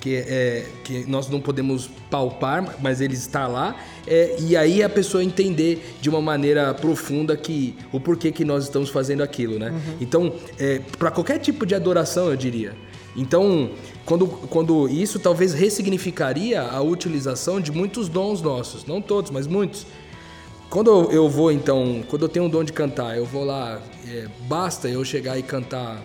que, 0.03 0.15
é, 0.17 0.65
que 0.83 1.09
nós 1.09 1.29
não 1.29 1.39
podemos 1.39 1.89
palpar, 2.11 2.75
mas 2.81 2.99
ele 2.99 3.13
está 3.13 3.47
lá, 3.47 3.73
é, 4.05 4.35
e 4.37 4.57
aí 4.57 4.83
a 4.83 4.89
pessoa 4.89 5.23
entender 5.23 5.95
de 6.01 6.09
uma 6.09 6.19
maneira 6.21 6.73
profunda 6.73 7.37
que 7.37 7.73
o 7.89 8.01
porquê 8.01 8.29
que 8.29 8.43
nós 8.43 8.65
estamos 8.65 8.89
fazendo 8.89 9.23
aquilo, 9.23 9.57
né? 9.57 9.73
Então, 10.01 10.33
para 10.99 11.09
qualquer 11.09 11.39
tipo 11.39 11.65
de 11.65 11.73
adoração, 11.73 12.29
eu 12.29 12.35
diria. 12.35 12.73
Então, 13.15 13.69
quando, 14.05 14.27
quando 14.27 14.89
isso 14.89 15.19
talvez 15.19 15.53
ressignificaria 15.53 16.61
a 16.61 16.81
utilização 16.81 17.61
de 17.61 17.71
muitos 17.71 18.09
dons 18.09 18.41
nossos, 18.41 18.85
não 18.85 19.01
todos, 19.01 19.31
mas 19.31 19.47
muitos. 19.47 19.85
Quando 20.69 20.89
eu- 20.89 21.11
eu 21.13 21.29
vou, 21.29 21.49
então, 21.49 22.03
quando 22.09 22.23
eu 22.23 22.29
tenho 22.29 22.43
um 22.45 22.49
dom 22.49 22.63
de 22.65 22.73
cantar, 22.73 23.15
eu 23.15 23.25
vou 23.25 23.45
lá, 23.45 23.79
é, 24.09 24.25
basta 24.49 24.89
eu 24.89 25.05
chegar 25.05 25.37
e 25.39 25.43
cantar 25.43 26.01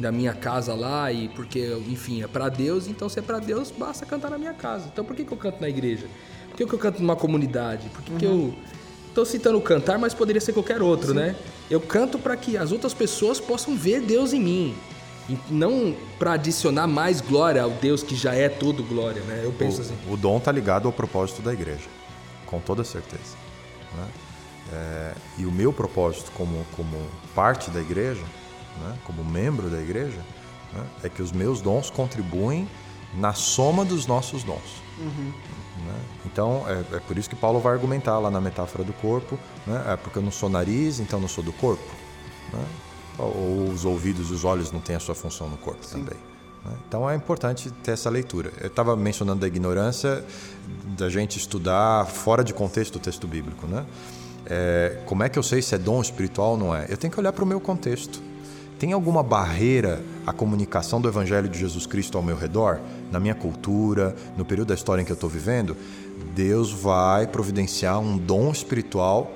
da 0.00 0.10
minha 0.10 0.32
casa 0.32 0.74
lá 0.74 1.12
e 1.12 1.28
porque, 1.28 1.76
enfim, 1.88 2.22
é 2.22 2.26
pra 2.26 2.48
Deus, 2.48 2.88
então 2.88 3.08
se 3.08 3.18
é 3.18 3.22
pra 3.22 3.38
Deus, 3.38 3.70
basta 3.70 4.06
cantar 4.06 4.30
na 4.30 4.38
minha 4.38 4.54
casa. 4.54 4.88
Então 4.92 5.04
por 5.04 5.14
que, 5.14 5.24
que 5.24 5.32
eu 5.32 5.38
canto 5.38 5.60
na 5.60 5.68
igreja? 5.68 6.06
Por 6.48 6.56
que, 6.56 6.66
que 6.66 6.72
eu 6.72 6.78
canto 6.78 7.00
numa 7.00 7.16
comunidade? 7.16 7.88
Por 7.90 8.02
que, 8.02 8.12
que 8.16 8.24
eu 8.24 8.54
tô 9.14 9.24
citando 9.24 9.60
cantar, 9.60 9.98
mas 9.98 10.14
poderia 10.14 10.40
ser 10.40 10.52
qualquer 10.52 10.82
outro, 10.82 11.14
né? 11.14 11.36
Eu 11.70 11.80
canto 11.80 12.18
para 12.18 12.36
que 12.36 12.56
as 12.56 12.72
outras 12.72 12.94
pessoas 12.94 13.38
possam 13.40 13.76
ver 13.76 14.00
Deus 14.00 14.32
em 14.32 14.40
mim. 14.40 14.76
E 15.28 15.38
não 15.48 15.94
para 16.18 16.32
adicionar 16.32 16.88
mais 16.88 17.20
glória 17.20 17.62
ao 17.62 17.70
Deus 17.70 18.02
que 18.02 18.16
já 18.16 18.34
é 18.34 18.48
tudo 18.48 18.82
glória, 18.82 19.22
né? 19.22 19.42
Eu 19.44 19.52
penso 19.52 19.78
o, 19.78 19.80
assim. 19.82 19.94
O 20.10 20.16
dom 20.16 20.38
está 20.38 20.50
ligado 20.50 20.86
ao 20.86 20.92
propósito 20.92 21.40
da 21.40 21.52
igreja, 21.52 21.88
com 22.46 22.58
toda 22.58 22.82
certeza. 22.82 23.36
Né? 23.96 24.08
É, 24.72 25.12
e 25.38 25.46
o 25.46 25.52
meu 25.52 25.72
propósito 25.72 26.32
como, 26.32 26.66
como 26.76 26.96
parte 27.34 27.70
da 27.70 27.80
igreja, 27.80 28.22
né? 28.80 28.98
como 29.04 29.24
membro 29.24 29.68
da 29.68 29.80
igreja, 29.80 30.20
né? 30.72 30.84
é 31.04 31.08
que 31.08 31.22
os 31.22 31.32
meus 31.32 31.60
dons 31.60 31.90
contribuem 31.90 32.68
na 33.14 33.32
soma 33.32 33.84
dos 33.84 34.06
nossos 34.06 34.44
dons. 34.44 34.82
Uhum. 34.98 35.32
Né? 35.86 36.00
Então, 36.26 36.64
é, 36.66 36.96
é, 36.96 37.00
por 37.00 37.16
isso 37.18 37.28
que 37.28 37.36
Paulo 37.36 37.58
vai 37.60 37.72
argumentar 37.72 38.18
lá 38.18 38.30
na 38.30 38.40
metáfora 38.40 38.84
do 38.84 38.92
corpo, 38.92 39.38
né? 39.66 39.84
é 39.88 39.96
porque 39.96 40.18
eu 40.18 40.22
não 40.22 40.30
sou 40.30 40.48
nariz, 40.48 41.00
então 41.00 41.20
não 41.20 41.28
sou 41.28 41.42
do 41.42 41.52
corpo. 41.52 41.90
Né? 42.52 42.64
Ou 43.18 43.68
os 43.68 43.84
ouvidos 43.84 44.30
e 44.30 44.32
os 44.32 44.44
olhos 44.44 44.72
não 44.72 44.80
têm 44.80 44.96
a 44.96 45.00
sua 45.00 45.14
função 45.14 45.48
no 45.48 45.56
corpo 45.56 45.84
Sim. 45.84 46.04
também. 46.04 46.18
Né? 46.64 46.72
Então 46.86 47.08
é 47.08 47.14
importante 47.14 47.70
ter 47.70 47.92
essa 47.92 48.10
leitura. 48.10 48.52
Eu 48.60 48.68
estava 48.68 48.96
mencionando 48.96 49.44
a 49.44 49.48
ignorância 49.48 50.24
da 50.96 51.08
gente 51.08 51.38
estudar 51.38 52.06
fora 52.06 52.44
de 52.44 52.54
contexto 52.54 52.96
o 52.96 52.98
texto 52.98 53.26
bíblico. 53.26 53.66
Né? 53.66 53.84
É, 54.46 55.02
como 55.06 55.22
é 55.22 55.28
que 55.28 55.38
eu 55.38 55.42
sei 55.42 55.62
se 55.62 55.74
é 55.74 55.78
dom 55.78 56.00
espiritual 56.00 56.52
ou 56.52 56.56
não 56.56 56.74
é? 56.74 56.86
Eu 56.88 56.96
tenho 56.96 57.12
que 57.12 57.18
olhar 57.18 57.32
para 57.32 57.44
o 57.44 57.46
meu 57.46 57.60
contexto. 57.60 58.29
Tem 58.80 58.94
alguma 58.94 59.22
barreira 59.22 60.02
à 60.26 60.32
comunicação 60.32 61.02
do 61.02 61.06
Evangelho 61.06 61.50
de 61.50 61.58
Jesus 61.58 61.84
Cristo 61.84 62.16
ao 62.16 62.24
meu 62.24 62.34
redor? 62.34 62.80
Na 63.12 63.20
minha 63.20 63.34
cultura, 63.34 64.16
no 64.38 64.42
período 64.42 64.68
da 64.68 64.74
história 64.74 65.02
em 65.02 65.04
que 65.04 65.12
eu 65.12 65.14
estou 65.14 65.28
vivendo? 65.28 65.76
Deus 66.34 66.72
vai 66.72 67.26
providenciar 67.26 68.00
um 68.00 68.16
dom 68.16 68.50
espiritual 68.50 69.34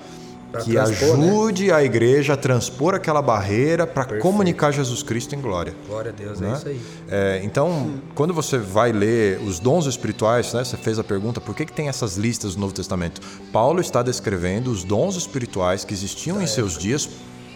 que 0.62 0.72
transpor, 0.72 1.18
né? 1.18 1.28
ajude 1.28 1.66
né? 1.66 1.74
a 1.74 1.85
igreja 1.85 2.33
a 2.33 2.37
transpor 2.38 2.94
aquela 2.94 3.20
barreira 3.20 3.87
para 3.87 4.18
comunicar 4.18 4.72
Jesus 4.72 5.02
Cristo 5.02 5.35
em 5.35 5.40
glória. 5.42 5.74
Glória 5.87 6.11
a 6.11 6.14
Deus, 6.14 6.40
é 6.40 6.44
né? 6.44 6.50
é 6.50 6.57
isso 6.57 6.68
aí. 6.68 6.80
É, 7.11 7.40
então, 7.44 7.68
hum. 7.68 7.98
quando 8.14 8.33
você 8.33 8.57
vai 8.57 8.92
ler 8.92 9.42
os 9.42 9.59
dons 9.59 9.85
espirituais, 9.85 10.54
né, 10.54 10.64
você 10.64 10.78
fez 10.78 10.98
a 10.98 11.04
pergunta 11.04 11.38
por 11.38 11.54
que, 11.54 11.66
que 11.66 11.72
tem 11.72 11.88
essas 11.88 12.16
listas 12.16 12.54
no 12.54 12.62
Novo 12.62 12.72
Testamento? 12.72 13.20
Paulo 13.52 13.83
está 13.83 14.02
descrevendo 14.02 14.70
os 14.70 14.85
dons 14.85 15.16
espirituais 15.16 15.85
que 15.85 15.92
existiam 15.92 16.40
em 16.40 16.46
seus 16.46 16.78
dias 16.78 17.11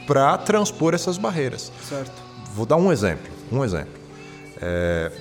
para 0.08 0.38
transpor 0.38 0.94
essas 0.94 1.18
barreiras. 1.18 1.70
Certo. 1.86 2.10
Vou 2.54 2.64
dar 2.64 2.76
um 2.76 2.90
exemplo. 2.90 3.30
Um 3.52 3.62
exemplo. 3.62 3.92
É, 4.60 5.12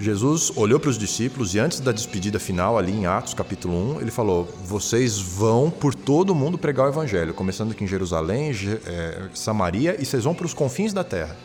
Jesus 0.00 0.52
olhou 0.56 0.80
para 0.80 0.90
os 0.90 0.98
discípulos 0.98 1.54
e 1.54 1.60
antes 1.60 1.78
da 1.78 1.92
despedida 1.92 2.40
final, 2.40 2.76
ali 2.76 2.92
em 2.92 3.06
Atos 3.06 3.34
capítulo 3.34 3.96
1, 3.96 4.00
ele 4.00 4.10
falou: 4.10 4.48
Vocês 4.64 5.18
vão 5.18 5.70
por 5.70 5.94
todo 5.94 6.30
o 6.30 6.34
mundo 6.34 6.58
pregar 6.58 6.86
o 6.86 6.88
evangelho, 6.88 7.32
começando 7.32 7.70
aqui 7.70 7.84
em 7.84 7.86
Jerusalém, 7.86 8.50
é, 8.84 9.28
Samaria, 9.32 9.96
e 10.00 10.04
vocês 10.04 10.24
vão 10.24 10.34
para 10.34 10.46
os 10.46 10.52
confins 10.52 10.92
da 10.92 11.04
terra. 11.04 11.36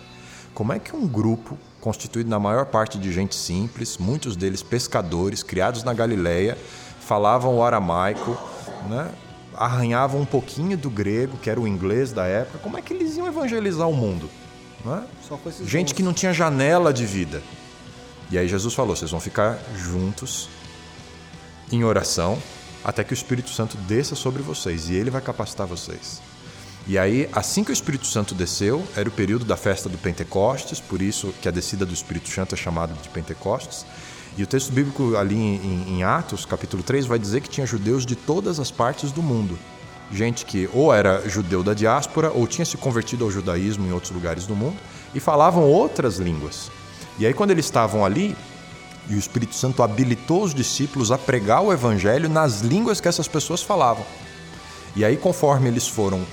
Como 0.55 0.73
é 0.73 0.79
que 0.79 0.95
um 0.95 1.07
grupo 1.07 1.57
constituído 1.79 2.29
na 2.29 2.39
maior 2.39 2.65
parte 2.65 2.97
de 2.97 3.11
gente 3.13 3.35
simples, 3.35 3.97
muitos 3.97 4.35
deles 4.35 4.63
pescadores, 4.63 5.43
criados 5.43 5.83
na 5.83 5.93
Galileia, 5.93 6.57
falavam 6.99 7.57
o 7.57 7.63
aramaico, 7.63 8.37
né? 8.89 9.11
Arranhavam 9.55 10.21
um 10.21 10.25
pouquinho 10.25 10.77
do 10.77 10.89
grego, 10.89 11.37
que 11.37 11.49
era 11.49 11.59
o 11.59 11.67
inglês 11.67 12.11
da 12.11 12.25
época, 12.25 12.59
como 12.59 12.77
é 12.77 12.81
que 12.81 12.93
eles 12.93 13.17
iam 13.17 13.27
evangelizar 13.27 13.87
o 13.87 13.93
mundo? 13.93 14.29
É? 14.85 15.03
Gente 15.65 15.87
dons. 15.87 15.93
que 15.93 16.03
não 16.03 16.13
tinha 16.13 16.33
janela 16.33 16.93
de 16.93 17.05
vida. 17.05 17.41
E 18.29 18.37
aí 18.37 18.47
Jesus 18.47 18.73
falou: 18.73 18.95
vocês 18.95 19.11
vão 19.11 19.19
ficar 19.19 19.59
juntos 19.75 20.49
em 21.71 21.83
oração 21.83 22.37
até 22.83 23.03
que 23.03 23.13
o 23.13 23.15
Espírito 23.15 23.49
Santo 23.49 23.77
desça 23.77 24.15
sobre 24.15 24.43
vocês 24.43 24.89
e 24.89 24.93
ele 24.93 25.09
vai 25.09 25.21
capacitar 25.21 25.65
vocês. 25.65 26.21
E 26.85 26.97
aí, 26.97 27.29
assim 27.31 27.63
que 27.63 27.71
o 27.71 27.73
Espírito 27.73 28.05
Santo 28.05 28.35
desceu, 28.35 28.83
era 28.97 29.07
o 29.07 29.11
período 29.11 29.45
da 29.45 29.55
festa 29.55 29.87
do 29.87 29.97
Pentecostes, 29.97 30.81
por 30.81 31.01
isso 31.01 31.33
que 31.41 31.47
a 31.47 31.51
descida 31.51 31.85
do 31.85 31.93
Espírito 31.93 32.29
Santo 32.29 32.55
é 32.55 32.57
chamada 32.57 32.93
de 33.01 33.07
Pentecostes. 33.07 33.85
E 34.35 34.43
o 34.43 34.47
texto 34.47 34.71
bíblico 34.71 35.15
ali 35.15 35.35
em, 35.35 35.85
em, 35.89 36.03
Atos, 36.03 36.45
capítulo 36.45 36.81
3, 36.81 37.05
vai 37.05 37.19
dizer 37.19 37.41
que 37.41 37.49
tinha 37.49 37.67
judeus 37.67 38.05
de 38.05 38.15
todas 38.15 38.59
as 38.59 38.71
partes 38.71 39.11
do 39.11 39.21
mundo. 39.21 39.57
Gente 40.11 40.45
que 40.45 40.67
ou 40.73 40.93
era 40.93 41.27
judeu 41.29 41.63
da 41.63 41.73
diáspora 41.73 42.31
ou 42.31 42.47
tinha 42.47 42.65
se 42.65 42.77
convertido 42.77 43.23
ao 43.23 43.31
judaísmo 43.31 43.85
em 43.85 43.91
outros 43.91 44.11
lugares 44.11 44.45
do 44.47 44.55
mundo 44.55 44.77
e 45.13 45.19
falavam 45.19 45.63
outras 45.63 46.17
línguas. 46.17 46.71
E 47.19 47.27
aí, 47.27 47.33
quando 47.33 47.51
eles 47.51 47.65
estavam 47.65 48.03
ali, 48.03 48.35
e 49.07 49.15
o 49.15 49.19
Espírito 49.19 49.53
Santo 49.53 49.83
habilitou 49.83 50.43
os 50.43 50.53
discípulos 50.53 51.11
a 51.11 51.17
pregar 51.17 51.61
o 51.61 51.71
evangelho 51.71 52.27
nas 52.27 52.61
línguas 52.61 52.99
que 52.99 53.07
essas 53.07 53.27
pessoas 53.27 53.61
falavam. 53.61 54.05
E 54.95 55.05
aí, 55.05 55.17
conforme 55.17 55.67
eles 55.67 55.87
foram 55.87 56.25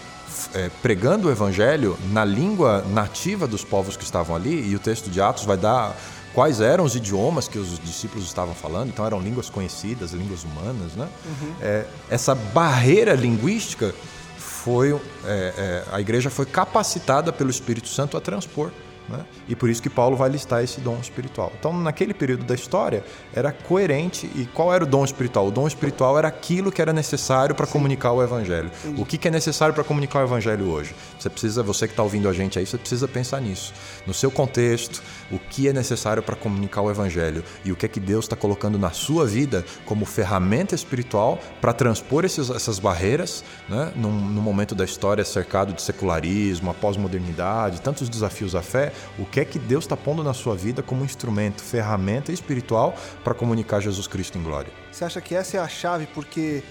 é, 0.54 0.70
pregando 0.80 1.28
o 1.28 1.30
evangelho 1.30 1.98
na 2.12 2.24
língua 2.24 2.84
nativa 2.90 3.46
dos 3.46 3.64
povos 3.64 3.96
que 3.96 4.04
estavam 4.04 4.34
ali, 4.34 4.70
e 4.70 4.74
o 4.74 4.78
texto 4.78 5.10
de 5.10 5.20
Atos 5.20 5.44
vai 5.44 5.56
dar 5.56 5.96
quais 6.34 6.60
eram 6.60 6.84
os 6.84 6.94
idiomas 6.94 7.48
que 7.48 7.58
os 7.58 7.78
discípulos 7.78 8.24
estavam 8.24 8.54
falando, 8.54 8.88
então 8.88 9.04
eram 9.04 9.20
línguas 9.20 9.50
conhecidas, 9.50 10.12
línguas 10.12 10.44
humanas, 10.44 10.92
né? 10.94 11.08
Uhum. 11.24 11.54
É, 11.60 11.86
essa 12.08 12.34
barreira 12.34 13.14
linguística 13.14 13.94
foi 14.38 14.92
é, 14.92 14.98
é, 15.26 15.84
a 15.90 16.00
igreja 16.00 16.30
foi 16.30 16.46
capacitada 16.46 17.32
pelo 17.32 17.50
Espírito 17.50 17.88
Santo 17.88 18.16
a 18.16 18.20
transpor. 18.20 18.70
Né? 19.10 19.24
E 19.48 19.56
por 19.56 19.68
isso 19.68 19.82
que 19.82 19.90
Paulo 19.90 20.16
vai 20.16 20.30
listar 20.30 20.62
esse 20.62 20.80
dom 20.80 20.98
espiritual. 21.00 21.52
Então, 21.58 21.76
naquele 21.80 22.14
período 22.14 22.44
da 22.44 22.54
história, 22.54 23.04
era 23.34 23.50
coerente. 23.50 24.30
E 24.36 24.46
qual 24.54 24.72
era 24.72 24.84
o 24.84 24.86
dom 24.86 25.04
espiritual? 25.04 25.48
O 25.48 25.50
dom 25.50 25.66
espiritual 25.66 26.16
era 26.16 26.28
aquilo 26.28 26.70
que 26.70 26.80
era 26.80 26.92
necessário 26.92 27.54
para 27.54 27.66
comunicar 27.66 28.12
o 28.12 28.22
evangelho. 28.22 28.70
O 28.96 29.04
que, 29.04 29.18
que 29.18 29.28
é 29.28 29.30
necessário 29.30 29.74
para 29.74 29.82
comunicar 29.82 30.20
o 30.20 30.26
evangelho 30.26 30.68
hoje? 30.68 30.94
Você 31.18 31.28
precisa, 31.28 31.62
você 31.62 31.86
que 31.88 31.92
está 31.92 32.02
ouvindo 32.02 32.28
a 32.28 32.32
gente 32.32 32.58
aí, 32.58 32.66
você 32.66 32.78
precisa 32.78 33.08
pensar 33.08 33.40
nisso. 33.40 33.74
No 34.06 34.14
seu 34.14 34.30
contexto, 34.30 35.02
o 35.30 35.38
que 35.38 35.68
é 35.68 35.72
necessário 35.72 36.22
para 36.22 36.36
comunicar 36.36 36.82
o 36.82 36.90
evangelho 36.90 37.42
e 37.64 37.72
o 37.72 37.76
que 37.76 37.86
é 37.86 37.88
que 37.88 38.00
Deus 38.00 38.26
está 38.26 38.36
colocando 38.36 38.78
na 38.78 38.90
sua 38.90 39.26
vida 39.26 39.64
como 39.84 40.04
ferramenta 40.04 40.74
espiritual 40.74 41.38
para 41.60 41.72
transpor 41.72 42.24
esses, 42.24 42.48
essas 42.50 42.78
barreiras, 42.78 43.44
né? 43.68 43.92
Num, 43.96 44.12
num 44.12 44.42
momento 44.42 44.74
da 44.74 44.84
história 44.84 45.24
cercado 45.24 45.72
de 45.72 45.82
secularismo, 45.82 46.70
a 46.70 46.74
pós-modernidade, 46.74 47.80
tantos 47.80 48.08
desafios 48.08 48.54
à 48.54 48.62
fé 48.62 48.92
o 49.18 49.24
que 49.24 49.40
é 49.40 49.44
que 49.44 49.58
Deus 49.58 49.84
está 49.84 49.96
pondo 49.96 50.22
na 50.22 50.34
sua 50.34 50.54
vida 50.54 50.82
como 50.82 51.04
instrumento, 51.04 51.62
ferramenta 51.62 52.32
espiritual 52.32 52.94
para 53.22 53.34
comunicar 53.34 53.80
Jesus 53.80 54.06
Cristo 54.06 54.38
em 54.38 54.42
glória. 54.42 54.72
Você 54.90 55.04
acha 55.04 55.20
que 55.20 55.34
essa 55.34 55.56
é 55.56 55.60
a 55.60 55.68
chave? 55.68 56.06
Porque 56.06 56.62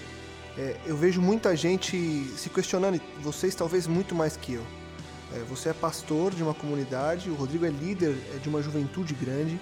é, 0.56 0.76
eu 0.84 0.96
vejo 0.96 1.20
muita 1.20 1.56
gente 1.56 1.96
se 2.36 2.50
questionando, 2.50 3.00
vocês 3.22 3.54
talvez 3.54 3.86
muito 3.86 4.14
mais 4.14 4.36
que 4.36 4.54
eu. 4.54 4.62
É, 5.34 5.38
você 5.48 5.68
é 5.68 5.72
pastor 5.72 6.34
de 6.34 6.42
uma 6.42 6.54
comunidade, 6.54 7.30
o 7.30 7.34
Rodrigo 7.34 7.64
é 7.64 7.70
líder 7.70 8.16
é, 8.34 8.38
de 8.38 8.48
uma 8.48 8.60
juventude 8.60 9.14
grande. 9.14 9.60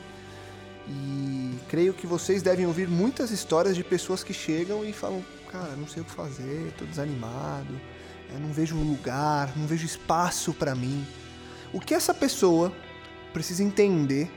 E 0.88 1.54
creio 1.68 1.92
que 1.92 2.06
vocês 2.06 2.42
devem 2.42 2.66
ouvir 2.66 2.88
muitas 2.88 3.30
histórias 3.30 3.76
de 3.76 3.84
pessoas 3.84 4.24
que 4.24 4.32
chegam 4.32 4.84
e 4.84 4.92
falam: 4.92 5.22
Cara, 5.52 5.76
não 5.76 5.86
sei 5.86 6.02
o 6.02 6.04
que 6.04 6.10
fazer, 6.10 6.68
estou 6.68 6.86
desanimado, 6.86 7.78
é, 8.34 8.38
não 8.38 8.52
vejo 8.52 8.74
lugar, 8.76 9.52
não 9.54 9.66
vejo 9.66 9.84
espaço 9.84 10.54
para 10.54 10.74
mim. 10.74 11.06
O 11.72 11.80
que 11.80 11.94
essa 11.94 12.14
pessoa 12.14 12.72
precisa 13.32 13.62
entender 13.62 14.30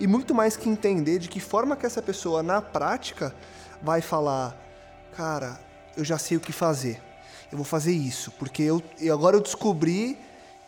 e 0.00 0.06
muito 0.06 0.34
mais 0.34 0.56
que 0.56 0.68
entender 0.68 1.18
de 1.18 1.28
que 1.28 1.38
forma 1.38 1.76
que 1.76 1.84
essa 1.84 2.00
pessoa 2.00 2.42
na 2.42 2.62
prática 2.62 3.34
vai 3.82 4.00
falar, 4.00 4.56
cara, 5.14 5.60
eu 5.94 6.02
já 6.04 6.16
sei 6.16 6.38
o 6.38 6.40
que 6.40 6.52
fazer. 6.52 7.00
Eu 7.52 7.58
vou 7.58 7.66
fazer 7.66 7.92
isso, 7.92 8.30
porque 8.32 8.62
eu, 8.62 8.82
agora 9.12 9.36
eu 9.36 9.40
descobri 9.40 10.18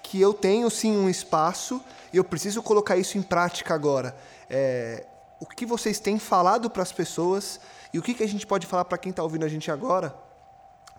que 0.02 0.20
eu 0.20 0.34
tenho 0.34 0.68
sim 0.68 0.94
um 0.94 1.08
espaço 1.08 1.82
e 2.12 2.18
eu 2.18 2.24
preciso 2.24 2.62
colocar 2.62 2.96
isso 2.98 3.16
em 3.16 3.22
prática 3.22 3.72
agora. 3.72 4.14
É, 4.50 5.06
o 5.40 5.46
que 5.46 5.64
vocês 5.64 5.98
têm 5.98 6.18
falado 6.18 6.68
para 6.68 6.82
as 6.82 6.92
pessoas 6.92 7.58
e 7.90 7.98
o 7.98 8.02
que, 8.02 8.12
que 8.12 8.22
a 8.22 8.28
gente 8.28 8.46
pode 8.46 8.66
falar 8.66 8.84
para 8.84 8.98
quem 8.98 9.10
está 9.10 9.22
ouvindo 9.22 9.46
a 9.46 9.48
gente 9.48 9.70
agora 9.70 10.14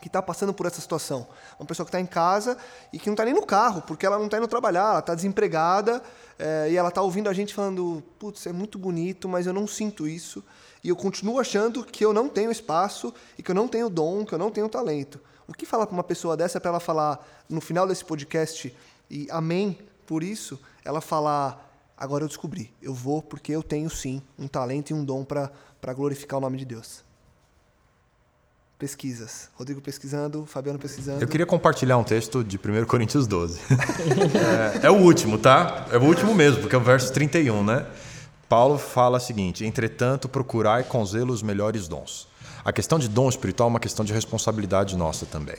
que 0.04 0.10
está 0.10 0.22
passando 0.22 0.54
por 0.54 0.66
essa 0.66 0.82
situação. 0.82 1.26
Uma 1.58 1.66
pessoa 1.66 1.86
que 1.86 1.88
está 1.88 2.00
em 2.00 2.06
casa 2.06 2.58
e 2.92 3.00
que 3.00 3.08
não 3.08 3.14
está 3.14 3.24
nem 3.24 3.34
no 3.34 3.46
carro, 3.46 3.82
porque 3.82 4.06
ela 4.06 4.18
não 4.18 4.26
está 4.26 4.38
indo 4.38 4.50
trabalhar, 4.50 4.90
ela 4.90 5.00
está 5.00 5.16
desempregada 5.16 6.04
é, 6.38 6.68
e 6.72 6.76
ela 6.76 6.90
está 6.90 7.02
ouvindo 7.02 7.30
a 7.30 7.34
gente 7.34 7.54
falando: 7.54 8.04
putz, 8.20 8.46
é 8.46 8.52
muito 8.52 8.78
bonito, 8.78 9.30
mas 9.30 9.48
eu 9.48 9.54
não 9.54 9.66
sinto 9.66 10.06
isso. 10.06 10.44
E 10.84 10.90
eu 10.90 10.96
continuo 10.98 11.40
achando 11.40 11.86
que 11.86 12.04
eu 12.04 12.12
não 12.12 12.28
tenho 12.28 12.52
espaço 12.52 13.14
e 13.38 13.42
que 13.42 13.50
eu 13.50 13.56
não 13.56 13.66
tenho 13.66 13.90
dom, 13.90 14.26
que 14.26 14.34
eu 14.34 14.38
não 14.38 14.52
tenho 14.52 14.68
talento. 14.68 15.22
O 15.48 15.54
que 15.54 15.66
falar 15.66 15.88
para 15.88 15.94
uma 15.94 16.04
pessoa 16.04 16.36
dessa 16.36 16.60
para 16.60 16.72
ela 16.72 16.82
falar 16.82 17.26
no 17.48 17.62
final 17.62 17.88
desse 17.88 18.04
podcast 18.04 18.76
e 19.10 19.26
amém 19.32 19.80
por 20.06 20.22
isso? 20.22 20.60
Ela 20.84 21.00
falar: 21.00 21.74
agora 21.96 22.26
eu 22.26 22.28
descobri, 22.28 22.74
eu 22.82 22.94
vou 22.94 23.22
porque 23.22 23.54
eu 23.54 23.64
tenho 23.64 23.90
sim 23.90 24.22
um 24.38 24.50
talento 24.50 24.90
e 24.90 24.94
um 24.94 25.06
dom 25.06 25.24
para 25.24 25.94
glorificar 25.94 26.40
o 26.40 26.42
nome 26.42 26.58
de 26.58 26.66
Deus 26.66 27.06
pesquisas. 28.78 29.50
Rodrigo 29.56 29.82
pesquisando, 29.82 30.46
Fabiano 30.46 30.78
pesquisando. 30.80 31.22
Eu 31.22 31.28
queria 31.28 31.46
compartilhar 31.46 31.98
um 31.98 32.04
texto 32.04 32.44
de 32.44 32.58
1 32.58 32.86
Coríntios 32.86 33.28
12. 33.28 33.60
é, 34.84 34.88
é, 34.88 34.92
o 34.92 34.96
último, 34.96 35.38
tá? 35.38 35.88
É 35.92 35.98
o 35.98 36.04
último 36.04 36.34
mesmo, 36.36 36.62
porque 36.62 36.76
é 36.76 36.78
o 36.78 36.82
verso 36.82 37.12
31, 37.14 37.64
né? 37.64 37.86
Paulo 38.50 38.78
fala 38.78 39.18
o 39.18 39.22
seguinte: 39.22 39.66
Entretanto, 39.66 40.28
procurai 40.28 40.84
com 40.84 41.06
zelo 41.06 41.34
os 41.34 41.42
melhores 41.42 41.88
dons. 41.88 42.28
A 42.66 42.72
questão 42.72 42.98
de 42.98 43.08
dom 43.08 43.28
espiritual 43.28 43.68
é 43.68 43.72
uma 43.72 43.80
questão 43.80 44.06
de 44.06 44.14
responsabilidade 44.14 44.96
nossa 44.96 45.26
também. 45.26 45.58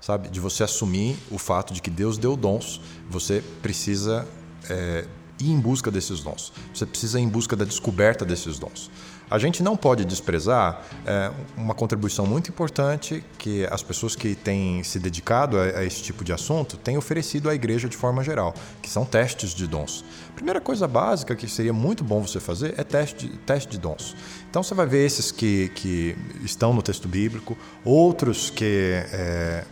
Sabe? 0.00 0.28
De 0.28 0.40
você 0.40 0.62
assumir 0.62 1.18
o 1.30 1.38
fato 1.38 1.74
de 1.74 1.82
que 1.82 1.90
Deus 1.90 2.16
deu 2.16 2.36
dons, 2.36 2.80
você 3.08 3.42
precisa 3.60 4.26
é, 4.68 5.04
ir 5.38 5.50
em 5.50 5.60
busca 5.60 5.90
desses 5.90 6.20
dons. 6.20 6.52
Você 6.72 6.86
precisa 6.86 7.20
ir 7.20 7.24
em 7.24 7.28
busca 7.28 7.54
da 7.54 7.64
descoberta 7.64 8.24
desses 8.24 8.58
dons. 8.58 8.90
A 9.30 9.38
gente 9.38 9.62
não 9.62 9.76
pode 9.76 10.04
desprezar 10.04 10.82
é, 11.06 11.30
uma 11.56 11.72
contribuição 11.72 12.26
muito 12.26 12.50
importante 12.50 13.22
que 13.38 13.64
as 13.70 13.80
pessoas 13.80 14.16
que 14.16 14.34
têm 14.34 14.82
se 14.82 14.98
dedicado 14.98 15.56
a, 15.56 15.62
a, 15.62 15.84
esse 15.84 16.02
tipo 16.02 16.24
de 16.24 16.32
assunto 16.32 16.76
têm 16.76 16.98
oferecido 16.98 17.48
à 17.48 17.54
igreja 17.54 17.88
de 17.88 17.96
forma 17.96 18.24
geral, 18.24 18.52
que 18.82 18.90
são 18.90 19.04
testes 19.04 19.54
de 19.54 19.68
dons. 19.68 20.04
A 20.30 20.32
primeira 20.32 20.60
coisa 20.60 20.88
básica 20.88 21.36
que 21.36 21.48
seria 21.48 21.72
muito 21.72 22.02
bom 22.02 22.26
você 22.26 22.40
fazer 22.40 22.74
é 22.76 22.82
teste, 22.82 23.28
teste 23.46 23.70
de 23.70 23.78
dons. 23.78 24.16
Então 24.50 24.64
você 24.64 24.74
vai 24.74 24.86
ver 24.86 25.06
esses 25.06 25.30
que, 25.30 25.68
que 25.76 26.16
estão 26.42 26.74
no 26.74 26.82
texto 26.82 27.06
bíblico, 27.06 27.56
outros 27.84 28.50
que. 28.50 29.04
É, 29.12 29.64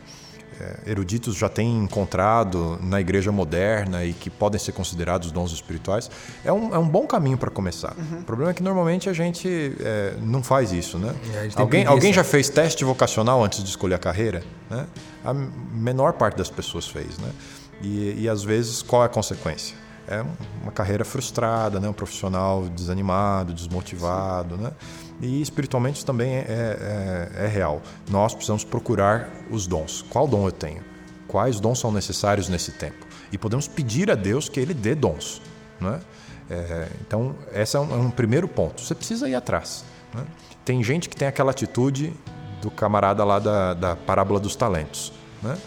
eruditos 0.87 1.35
já 1.35 1.49
têm 1.49 1.85
encontrado 1.85 2.79
na 2.83 3.01
igreja 3.01 3.31
moderna 3.31 4.05
e 4.05 4.13
que 4.13 4.31
podem 4.31 4.59
ser 4.59 4.73
considerados 4.73 5.31
dons 5.31 5.53
espirituais, 5.53 6.11
é 6.45 6.53
um, 6.53 6.75
é 6.75 6.79
um 6.79 6.89
bom 6.89 7.07
caminho 7.07 7.39
para 7.39 7.51
começar. 7.51 7.95
Uhum. 7.97 8.21
O 8.21 8.25
problema 8.25 8.51
é 8.51 8.55
que 8.55 8.63
normalmente 8.63 9.09
a 9.09 9.13
gente 9.13 9.77
é, 9.81 10.15
não 10.21 10.43
faz 10.43 10.73
isso, 10.73 10.99
né? 10.99 11.15
É, 11.35 11.49
alguém, 11.61 11.87
alguém 11.87 12.13
já 12.13 12.25
fez 12.25 12.49
teste 12.49 12.85
vocacional 12.85 13.43
antes 13.43 13.63
de 13.63 13.69
escolher 13.69 13.95
a 13.95 13.99
carreira? 13.99 14.43
Né? 14.71 14.87
A 15.25 15.33
menor 15.33 16.15
parte 16.15 16.37
das 16.37 16.51
pessoas 16.51 16.87
fez, 16.87 17.19
né? 17.19 17.31
E, 17.81 18.23
e 18.23 18.29
às 18.29 18.43
vezes 18.43 18.83
qual 18.83 19.03
é 19.03 19.07
a 19.07 19.09
consequência? 19.09 19.77
É 20.07 20.25
uma 20.63 20.73
carreira 20.73 21.05
frustrada, 21.05 21.79
né? 21.79 21.89
um 21.89 21.93
profissional 21.93 22.65
desanimado, 22.69 23.53
desmotivado, 23.53 24.57
né? 24.57 24.73
E 25.21 25.43
espiritualmente 25.43 26.05
também 26.05 26.35
é, 26.35 26.45
é, 26.49 27.45
é, 27.45 27.47
real. 27.47 27.83
Nós 28.09 28.35
precisamos 28.35 28.65
procurar 28.65 29.29
os 29.51 29.67
dons. 29.67 30.05
Qual 30.09 30.29
dom 30.29 30.47
eu 30.47 30.53
tenho? 30.53 30.83
Quais 31.27 31.59
dons 31.59 31.79
são 31.81 31.91
necessários 31.91 32.49
nesse 32.49 32.73
tempo? 32.73 33.07
E 33.33 33.37
podemos 33.37 33.67
pedir 33.67 34.11
a 34.11 34.15
Deus 34.15 34.49
que 34.49 34.61
Ele 34.61 34.73
dê 34.73 34.95
dons. 34.95 35.43
Né? 35.81 36.01
É, 36.49 36.89
então, 37.01 37.35
esse 37.53 37.77
é 37.77 37.81
um, 37.81 37.93
é 37.93 37.97
um, 37.97 38.11
primeiro 38.11 38.47
ponto. 38.47 38.81
Você 38.81 38.95
precisa 38.95 39.29
ir 39.29 39.35
atrás. 39.35 39.85
Né? 40.15 40.25
Tem 40.65 40.83
gente 40.83 41.09
que 41.09 41.17
tem 41.17 41.27
aquela 41.27 41.51
atitude 41.51 42.13
do 42.63 42.71
camarada 42.71 43.25
lá 43.25 43.39
da, 43.39 43.75
da 43.75 43.97
parábola 43.97 44.39
dos 44.39 44.55
talentos. 44.55 45.13
Né? 45.43 45.59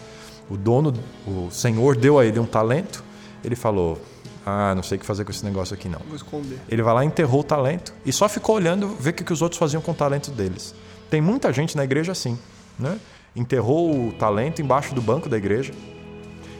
O 0.48 0.56
dono, 0.56 0.92
o 1.26 1.50
Senhor 1.50 1.96
deu 1.96 2.18
a 2.18 2.24
ele 2.24 2.38
um 2.40 2.46
talento, 2.46 3.04
ele 3.44 3.54
falou: 3.54 4.00
ah, 4.44 4.74
não 4.74 4.82
sei 4.82 4.96
o 4.96 5.00
que 5.00 5.06
fazer 5.06 5.24
com 5.24 5.30
esse 5.30 5.44
negócio 5.44 5.74
aqui 5.74 5.88
não. 5.88 6.00
Vou 6.00 6.16
esconder. 6.16 6.58
Ele 6.68 6.82
vai 6.82 6.94
lá, 6.94 7.04
enterrou 7.04 7.40
o 7.40 7.44
talento 7.44 7.94
e 8.04 8.12
só 8.12 8.28
ficou 8.28 8.56
olhando, 8.56 8.88
ver 8.88 9.10
o 9.10 9.12
que 9.14 9.32
os 9.32 9.42
outros 9.42 9.58
faziam 9.58 9.80
com 9.80 9.92
o 9.92 9.94
talento 9.94 10.30
deles. 10.30 10.74
Tem 11.08 11.20
muita 11.20 11.52
gente 11.52 11.76
na 11.76 11.84
igreja 11.84 12.12
assim, 12.12 12.38
né? 12.78 12.98
Enterrou 13.34 14.08
o 14.08 14.12
talento 14.12 14.60
embaixo 14.60 14.94
do 14.94 15.00
banco 15.00 15.28
da 15.28 15.36
igreja 15.36 15.72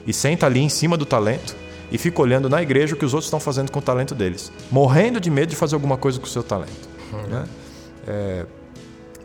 e 0.06 0.12
senta 0.12 0.46
ali 0.46 0.60
em 0.60 0.68
cima 0.68 0.96
do 0.96 1.04
talento 1.04 1.56
e 1.90 1.98
fica 1.98 2.22
olhando 2.22 2.48
na 2.48 2.62
igreja 2.62 2.94
o 2.94 2.98
que 2.98 3.04
os 3.04 3.12
outros 3.12 3.26
estão 3.26 3.40
fazendo 3.40 3.70
com 3.70 3.78
o 3.78 3.82
talento 3.82 4.14
deles, 4.14 4.50
morrendo 4.70 5.20
de 5.20 5.30
medo 5.30 5.50
de 5.50 5.56
fazer 5.56 5.74
alguma 5.74 5.96
coisa 5.96 6.18
com 6.18 6.26
o 6.26 6.28
seu 6.28 6.42
talento. 6.42 6.88
Né? 7.28 7.44
É... 8.06 8.46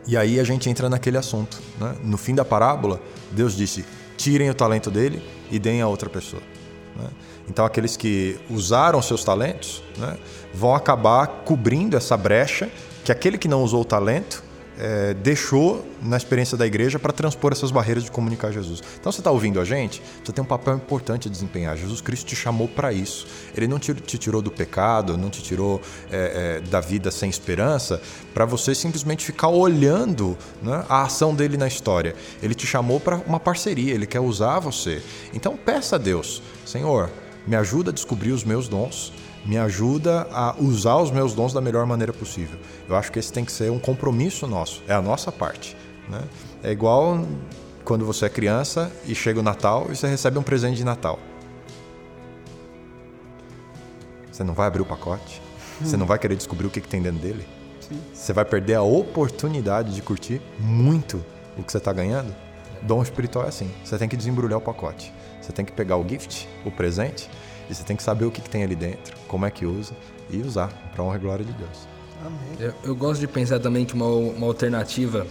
E 0.07 0.15
aí 0.15 0.39
a 0.39 0.43
gente 0.43 0.69
entra 0.69 0.89
naquele 0.89 1.17
assunto. 1.17 1.61
Né? 1.79 1.95
No 2.03 2.17
fim 2.17 2.33
da 2.33 2.45
parábola, 2.45 3.01
Deus 3.31 3.55
disse: 3.55 3.85
tirem 4.15 4.49
o 4.49 4.53
talento 4.53 4.89
dele 4.89 5.21
e 5.51 5.59
deem 5.59 5.81
a 5.81 5.87
outra 5.87 6.09
pessoa. 6.09 6.41
Né? 6.95 7.07
Então, 7.49 7.65
aqueles 7.65 7.95
que 7.95 8.37
usaram 8.49 9.01
seus 9.01 9.23
talentos 9.23 9.81
né, 9.97 10.17
vão 10.53 10.75
acabar 10.75 11.27
cobrindo 11.45 11.95
essa 11.95 12.17
brecha 12.17 12.69
que 13.03 13.11
aquele 13.11 13.37
que 13.37 13.47
não 13.47 13.63
usou 13.63 13.81
o 13.81 13.85
talento 13.85 14.43
é, 14.77 15.13
deixou 15.15 15.85
na 16.01 16.17
experiência 16.17 16.57
da 16.57 16.65
igreja 16.65 16.99
para 16.99 17.11
transpor 17.11 17.51
essas 17.51 17.71
barreiras 17.71 18.03
de 18.03 18.11
comunicar 18.11 18.51
Jesus. 18.51 18.83
Então, 18.99 19.11
você 19.11 19.21
está 19.21 19.31
ouvindo 19.31 19.59
a 19.59 19.65
gente? 19.65 20.01
Você 20.23 20.31
tem 20.31 20.43
um 20.43 20.47
papel 20.47 20.75
importante 20.75 21.27
a 21.27 21.31
desempenhar. 21.31 21.75
Jesus 21.75 21.99
Cristo 21.99 22.27
te 22.27 22.35
chamou 22.35 22.67
para 22.67 22.93
isso. 22.93 23.25
Ele 23.55 23.67
não 23.67 23.79
te, 23.79 23.93
te, 23.93 24.17
tirou 24.17 24.41
do 24.41 24.51
pecado, 24.51 25.17
não 25.17 25.29
te 25.29 25.41
tirou 25.41 25.81
é, 26.11 26.59
é, 26.63 26.69
da 26.69 26.79
vida 26.79 27.09
sem 27.09 27.29
esperança, 27.29 28.01
para 28.33 28.45
você 28.45 28.75
simplesmente 28.75 29.25
ficar 29.25 29.47
olhando 29.47 30.37
né, 30.61 30.85
a 30.87 31.03
ação 31.03 31.33
dele 31.33 31.57
na 31.57 31.67
história. 31.67 32.15
Ele 32.43 32.53
te 32.53 32.67
chamou 32.67 32.99
para 32.99 33.15
uma 33.25 33.39
parceria, 33.39 33.93
ele 33.93 34.05
quer 34.05 34.19
usar 34.19 34.59
você. 34.59 35.01
Então, 35.33 35.57
peça 35.57 35.95
a 35.95 35.99
Deus, 35.99 36.41
Senhor 36.65 37.09
me 37.47 37.55
ajuda 37.55 37.91
a 37.91 37.93
descobrir 37.93 38.31
os 38.31 38.43
meus 38.43 38.67
dons, 38.67 39.13
me 39.45 39.57
ajuda 39.57 40.27
a 40.31 40.55
usar 40.59 40.97
os 40.97 41.09
meus 41.09 41.33
dons 41.33 41.53
da 41.53 41.61
melhor 41.61 41.85
maneira 41.85 42.11
possível. 42.11 42.59
Eu 42.87 42.95
acho 42.95 43.11
que 43.11 43.17
esse 43.17 43.31
tem 43.31 43.45
que 43.45 43.51
ser 43.51 43.71
um 43.71 43.79
compromisso 43.79 44.45
nosso, 44.45 44.83
é 44.87 44.93
a 44.93 45.01
nossa 45.01 45.31
parte. 45.31 45.75
Né? 46.09 46.21
É 46.61 46.71
igual 46.71 47.25
quando 47.85 48.05
você 48.05 48.25
é 48.25 48.29
criança 48.29 48.91
e 49.05 49.15
chega 49.15 49.39
o 49.39 49.43
Natal 49.43 49.87
e 49.89 49.95
você 49.95 50.07
recebe 50.07 50.37
um 50.37 50.43
presente 50.43 50.75
de 50.75 50.83
Natal. 50.83 51.17
Você 54.29 54.43
não 54.43 54.53
vai 54.53 54.67
abrir 54.67 54.81
o 54.81 54.85
pacote? 54.85 55.41
Você 55.81 55.95
não 55.95 56.05
vai 56.05 56.19
querer 56.19 56.35
descobrir 56.35 56.67
o 56.67 56.69
que, 56.69 56.81
que 56.81 56.87
tem 56.87 57.01
dentro 57.01 57.19
dele? 57.19 57.47
Sim. 57.79 57.99
Você 58.13 58.33
vai 58.33 58.43
perder 58.43 58.75
a 58.75 58.81
oportunidade 58.81 59.95
de 59.95 60.01
curtir 60.01 60.41
muito 60.59 61.23
o 61.57 61.63
que 61.63 61.71
você 61.71 61.77
está 61.77 61.93
ganhando? 61.93 62.35
Dom 62.81 63.01
espiritual 63.01 63.45
é 63.45 63.47
assim: 63.49 63.71
você 63.83 63.97
tem 63.97 64.09
que 64.09 64.17
desembrulhar 64.17 64.59
o 64.59 64.61
pacote. 64.61 65.13
Você 65.47 65.53
tem 65.53 65.63
que 65.63 65.71
pegar 65.71 65.95
o 65.95 66.05
gift, 66.05 66.45
o 66.65 66.69
presente, 66.69 67.29
e 67.69 67.73
você 67.73 67.81
tem 67.81 67.95
que 67.95 68.03
saber 68.03 68.25
o 68.25 68.31
que, 68.31 68.41
que 68.41 68.49
tem 68.49 68.63
ali 68.63 68.75
dentro, 68.75 69.15
como 69.29 69.45
é 69.45 69.49
que 69.49 69.65
usa 69.65 69.93
e 70.29 70.41
usar 70.41 70.67
para 70.93 71.01
honra 71.01 71.15
e 71.15 71.19
glória 71.19 71.45
de 71.45 71.53
Deus. 71.53 71.87
Amém. 72.21 72.39
Eu, 72.59 72.73
eu, 72.83 72.95
gosto 72.95 73.21
de 73.21 73.27
pensar 73.27 73.57
também 73.57 73.85
que 73.85 73.93
uma, 73.93 74.07
uma 74.07 74.45
alternativa, 74.45 75.25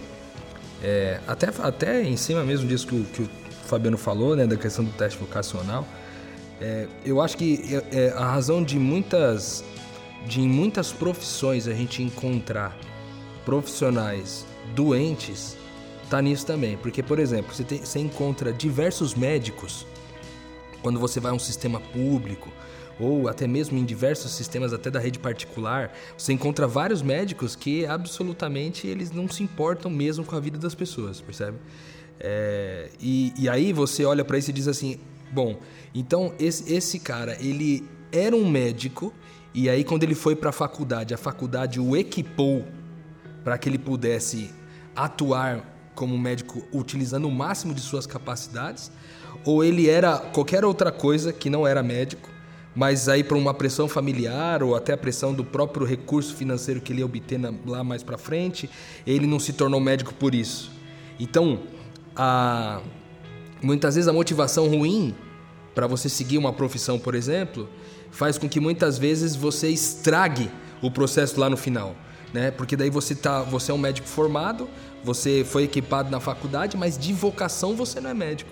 é, 0.83 1.19
até, 1.27 1.49
até 1.61 2.01
em 2.01 2.17
cima 2.17 2.43
mesmo 2.43 2.67
disso 2.67 2.87
que 2.87 2.95
o, 2.95 3.03
que 3.03 3.21
o 3.21 3.29
Fabiano 3.65 3.97
falou, 3.97 4.35
né, 4.35 4.47
da 4.47 4.57
questão 4.57 4.83
do 4.83 4.91
teste 4.93 5.19
vocacional, 5.19 5.85
é, 6.59 6.87
eu 7.05 7.21
acho 7.21 7.37
que 7.37 7.79
é, 7.91 8.05
é 8.05 8.09
a 8.09 8.25
razão 8.25 8.63
de 8.63 8.79
muitas, 8.79 9.63
de 10.25 10.41
em 10.41 10.49
muitas 10.49 10.91
profissões 10.91 11.67
a 11.67 11.73
gente 11.73 12.01
encontrar 12.01 12.75
profissionais 13.45 14.47
doentes 14.73 15.55
tá 16.09 16.21
nisso 16.21 16.45
também. 16.45 16.77
Porque, 16.77 17.03
por 17.03 17.19
exemplo, 17.19 17.53
você, 17.53 17.63
tem, 17.63 17.79
você 17.79 17.99
encontra 17.99 18.51
diversos 18.51 19.13
médicos 19.13 19.85
quando 20.87 21.01
você 21.01 21.19
vai 21.19 21.33
a 21.33 21.35
um 21.35 21.39
sistema 21.39 21.81
público 21.81 22.49
ou 22.97 23.27
até 23.27 23.45
mesmo 23.45 23.77
em 23.77 23.83
diversos 23.83 24.31
sistemas 24.31 24.71
até 24.71 24.89
da 24.89 25.01
rede 25.01 25.19
particular, 25.19 25.91
você 26.17 26.31
encontra 26.31 26.65
vários 26.65 27.01
médicos 27.01 27.57
que 27.57 27.85
absolutamente 27.85 28.87
eles 28.87 29.11
não 29.11 29.27
se 29.27 29.43
importam 29.43 29.91
mesmo 29.91 30.23
com 30.23 30.33
a 30.33 30.39
vida 30.39 30.57
das 30.57 30.73
pessoas, 30.73 31.19
percebe? 31.19 31.57
É, 32.21 32.89
e, 33.01 33.33
e, 33.37 33.49
aí 33.49 33.73
você 33.73 34.05
olha 34.05 34.23
para 34.23 34.37
isso 34.37 34.49
e 34.49 34.53
diz 34.53 34.65
assim, 34.65 34.97
bom, 35.29 35.59
então 35.93 36.33
esse, 36.39 36.73
esse 36.73 36.99
cara 36.99 37.35
ele 37.41 37.85
era 38.09 38.33
um 38.33 38.49
médico 38.49 39.13
e 39.53 39.69
aí 39.69 39.83
quando 39.83 40.03
ele 40.03 40.15
foi 40.15 40.37
para 40.37 40.51
a 40.51 40.53
faculdade, 40.53 41.13
a 41.13 41.17
faculdade 41.17 41.81
o 41.81 41.97
equipou 41.97 42.65
para 43.43 43.57
que 43.57 43.67
ele 43.67 43.77
pudesse 43.77 44.51
atuar 44.95 45.76
como 45.97 46.15
médico 46.15 46.63
utilizando 46.71 47.27
o 47.27 47.31
máximo 47.31 47.73
de 47.73 47.81
suas 47.81 48.05
capacidades 48.05 48.91
ou 49.43 49.63
ele 49.63 49.89
era 49.89 50.19
qualquer 50.19 50.63
outra 50.63 50.91
coisa 50.91 51.33
que 51.33 51.49
não 51.49 51.65
era 51.65 51.81
médico, 51.81 52.29
mas 52.75 53.09
aí 53.09 53.23
por 53.23 53.35
uma 53.35 53.51
pressão 53.53 53.87
familiar 53.87 54.61
ou 54.61 54.75
até 54.75 54.93
a 54.93 54.97
pressão 54.97 55.33
do 55.33 55.43
próprio 55.43 55.87
recurso 55.87 56.35
financeiro 56.35 56.79
que 56.79 56.93
ele 56.93 56.99
ia 56.99 57.05
obter 57.05 57.39
lá 57.65 57.83
mais 57.83 58.03
para 58.03 58.17
frente, 58.17 58.69
ele 59.07 59.25
não 59.25 59.39
se 59.39 59.53
tornou 59.53 59.79
médico 59.79 60.13
por 60.13 60.35
isso. 60.35 60.71
Então, 61.19 61.61
a, 62.15 62.79
muitas 63.61 63.95
vezes 63.95 64.07
a 64.07 64.13
motivação 64.13 64.67
ruim 64.67 65.15
para 65.73 65.87
você 65.87 66.07
seguir 66.07 66.37
uma 66.37 66.53
profissão, 66.53 66.99
por 66.99 67.15
exemplo, 67.15 67.67
faz 68.11 68.37
com 68.37 68.47
que 68.47 68.59
muitas 68.59 68.99
vezes 68.99 69.35
você 69.35 69.67
estrague 69.69 70.51
o 70.79 70.91
processo 70.91 71.39
lá 71.39 71.49
no 71.49 71.57
final, 71.57 71.95
né? 72.33 72.51
Porque 72.51 72.75
daí 72.75 72.89
você 72.89 73.15
tá, 73.15 73.41
você 73.41 73.71
é 73.71 73.73
um 73.73 73.77
médico 73.77 74.07
formado, 74.07 74.69
você 75.03 75.45
foi 75.47 75.63
equipado 75.63 76.09
na 76.09 76.19
faculdade, 76.19 76.75
mas 76.77 76.97
de 76.97 77.13
vocação 77.13 77.75
você 77.75 77.99
não 77.99 78.09
é 78.09 78.13
médico. 78.13 78.49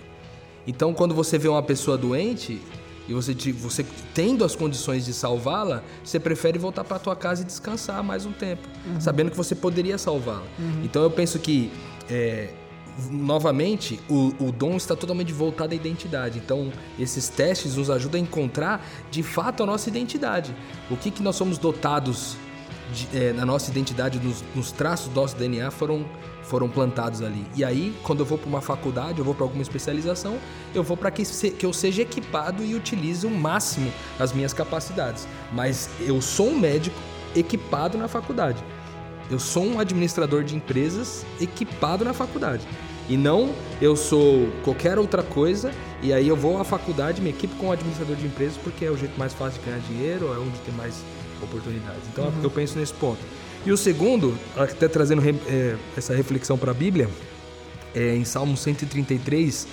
Então, 0.66 0.92
quando 0.92 1.14
você 1.14 1.38
vê 1.38 1.48
uma 1.48 1.62
pessoa 1.62 1.96
doente 1.96 2.60
e 3.08 3.14
você, 3.14 3.34
você 3.52 3.86
tendo 4.12 4.44
as 4.44 4.56
condições 4.56 5.04
de 5.04 5.12
salvá-la, 5.12 5.82
você 6.02 6.18
prefere 6.18 6.58
voltar 6.58 6.82
para 6.82 6.98
tua 6.98 7.14
casa 7.14 7.42
e 7.42 7.44
descansar 7.44 8.02
mais 8.02 8.26
um 8.26 8.32
tempo, 8.32 8.66
uhum. 8.84 9.00
sabendo 9.00 9.30
que 9.30 9.36
você 9.36 9.54
poderia 9.54 9.96
salvá-la. 9.96 10.42
Uhum. 10.58 10.82
Então, 10.84 11.02
eu 11.02 11.10
penso 11.10 11.38
que 11.38 11.70
é, 12.10 12.48
novamente, 13.10 14.00
o, 14.08 14.32
o, 14.40 14.52
dom 14.52 14.76
está 14.76 14.96
totalmente 14.96 15.32
voltado 15.32 15.72
à 15.72 15.76
identidade. 15.76 16.38
Então, 16.38 16.72
esses 16.98 17.28
testes 17.28 17.76
nos 17.76 17.90
ajudam 17.90 18.20
a 18.20 18.22
encontrar 18.22 18.84
de 19.10 19.22
fato 19.22 19.62
a 19.62 19.66
nossa 19.66 19.88
identidade. 19.88 20.54
O 20.90 20.96
que, 20.96 21.10
que 21.10 21.22
nós 21.22 21.36
somos 21.36 21.58
dotados 21.58 22.36
de, 22.92 23.08
é, 23.16 23.32
na 23.32 23.44
nossa 23.44 23.70
identidade, 23.70 24.18
nos, 24.18 24.44
nos 24.54 24.72
traços 24.72 25.08
do 25.08 25.20
nosso 25.20 25.36
DNA 25.36 25.70
foram 25.70 26.04
foram 26.46 26.68
plantados 26.68 27.22
ali. 27.22 27.44
E 27.56 27.64
aí, 27.64 27.92
quando 28.04 28.20
eu 28.20 28.24
vou 28.24 28.38
para 28.38 28.48
uma 28.48 28.60
faculdade, 28.60 29.18
eu 29.18 29.24
vou 29.24 29.34
para 29.34 29.44
alguma 29.44 29.62
especialização, 29.62 30.38
eu 30.72 30.82
vou 30.82 30.96
para 30.96 31.10
que, 31.10 31.24
que 31.24 31.66
eu 31.66 31.72
seja 31.72 32.02
equipado 32.02 32.62
e 32.62 32.74
utilize 32.74 33.26
o 33.26 33.30
máximo 33.30 33.92
as 34.18 34.32
minhas 34.32 34.52
capacidades. 34.52 35.26
Mas 35.52 35.90
eu 36.00 36.22
sou 36.22 36.50
um 36.50 36.58
médico 36.58 36.96
equipado 37.34 37.98
na 37.98 38.06
faculdade. 38.06 38.62
Eu 39.28 39.40
sou 39.40 39.64
um 39.64 39.80
administrador 39.80 40.44
de 40.44 40.54
empresas 40.54 41.26
equipado 41.40 42.04
na 42.04 42.12
faculdade. 42.12 42.66
E 43.08 43.16
não 43.16 43.52
eu 43.80 43.96
sou 43.96 44.48
qualquer 44.64 44.98
outra 44.98 45.22
coisa 45.22 45.72
e 46.02 46.12
aí 46.12 46.26
eu 46.26 46.36
vou 46.36 46.60
à 46.60 46.64
faculdade, 46.64 47.20
me 47.20 47.30
equipo 47.30 47.54
com 47.56 47.66
um 47.66 47.72
administrador 47.72 48.16
de 48.16 48.26
empresas 48.26 48.56
porque 48.56 48.84
é 48.84 48.90
o 48.90 48.96
jeito 48.96 49.18
mais 49.18 49.32
fácil 49.32 49.60
de 49.60 49.66
ganhar 49.66 49.80
dinheiro, 49.80 50.32
é 50.32 50.38
onde 50.38 50.58
tem 50.60 50.74
mais 50.74 51.04
oportunidades. 51.46 52.02
Então 52.12 52.26
uhum. 52.26 52.42
eu 52.42 52.50
penso 52.50 52.78
nesse 52.78 52.92
ponto. 52.94 53.20
E 53.64 53.72
o 53.72 53.76
segundo, 53.76 54.38
até 54.56 54.86
trazendo 54.86 55.22
é, 55.48 55.76
essa 55.96 56.14
reflexão 56.14 56.56
para 56.56 56.70
a 56.70 56.74
Bíblia, 56.74 57.08
é, 57.94 58.14
em 58.14 58.24
Salmo 58.24 58.56
133, 58.56 59.66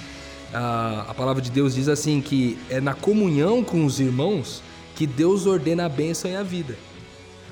a, 0.54 1.06
a 1.10 1.14
palavra 1.14 1.42
de 1.42 1.52
Deus 1.52 1.76
diz 1.76 1.88
assim 1.88 2.22
que 2.22 2.58
é 2.70 2.80
na 2.80 2.94
comunhão 2.94 3.64
com 3.64 3.86
os 3.86 4.00
irmãos 4.00 4.64
que 4.96 5.06
Deus 5.06 5.46
ordena 5.46 5.86
a 5.86 5.90
bênção 5.90 6.32
e 6.32 6.36
a 6.36 6.44
vida. 6.44 6.78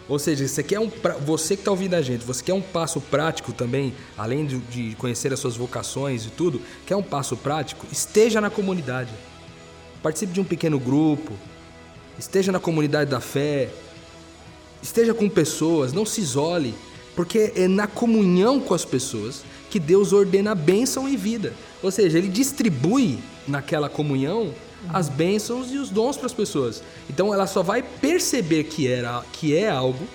Ou 0.07 0.19
seja, 0.19 0.47
você 0.47 0.61
quer 0.61 0.79
um 0.79 0.91
você 1.25 1.55
que 1.55 1.61
está 1.61 1.71
ouvindo 1.71 1.93
a 1.93 2.01
gente, 2.01 2.25
você 2.25 2.43
quer 2.43 2.53
um 2.53 2.61
passo 2.61 2.99
prático 2.99 3.53
também, 3.53 3.93
além 4.17 4.45
de, 4.45 4.57
de 4.57 4.95
conhecer 4.95 5.31
as 5.31 5.39
suas 5.39 5.55
vocações 5.55 6.25
e 6.25 6.29
tudo, 6.29 6.61
quer 6.85 6.95
um 6.95 7.03
passo 7.03 7.37
prático? 7.37 7.85
Esteja 7.91 8.41
na 8.41 8.49
comunidade. 8.49 9.11
Participe 10.03 10.33
de 10.33 10.41
um 10.41 10.43
pequeno 10.43 10.79
grupo. 10.79 11.33
Esteja 12.19 12.51
na 12.51 12.59
comunidade 12.59 13.09
da 13.09 13.19
fé. 13.19 13.69
Esteja 14.81 15.13
com 15.13 15.29
pessoas, 15.29 15.93
não 15.93 16.05
se 16.05 16.21
isole, 16.21 16.73
porque 17.15 17.53
é 17.55 17.67
na 17.67 17.87
comunhão 17.87 18.59
com 18.59 18.73
as 18.73 18.85
pessoas 18.85 19.43
que 19.69 19.79
Deus 19.79 20.11
ordena 20.11 20.53
bênção 20.55 21.07
e 21.07 21.15
vida. 21.15 21.53
Ou 21.81 21.91
seja, 21.91 22.17
ele 22.17 22.27
distribui 22.27 23.19
naquela 23.47 23.89
comunhão 23.89 24.53
as 24.89 25.07
bênçãos 25.07 25.71
e 25.71 25.77
os 25.77 25.89
dons 25.89 26.17
para 26.17 26.25
as 26.25 26.33
pessoas. 26.33 26.83
Então 27.09 27.33
ela 27.33 27.47
só 27.47 27.61
vai 27.61 27.83
perceber 27.83 28.65
que, 28.65 28.87
era, 28.87 29.23
que 29.33 29.55
é 29.55 29.69
algo 29.69 30.07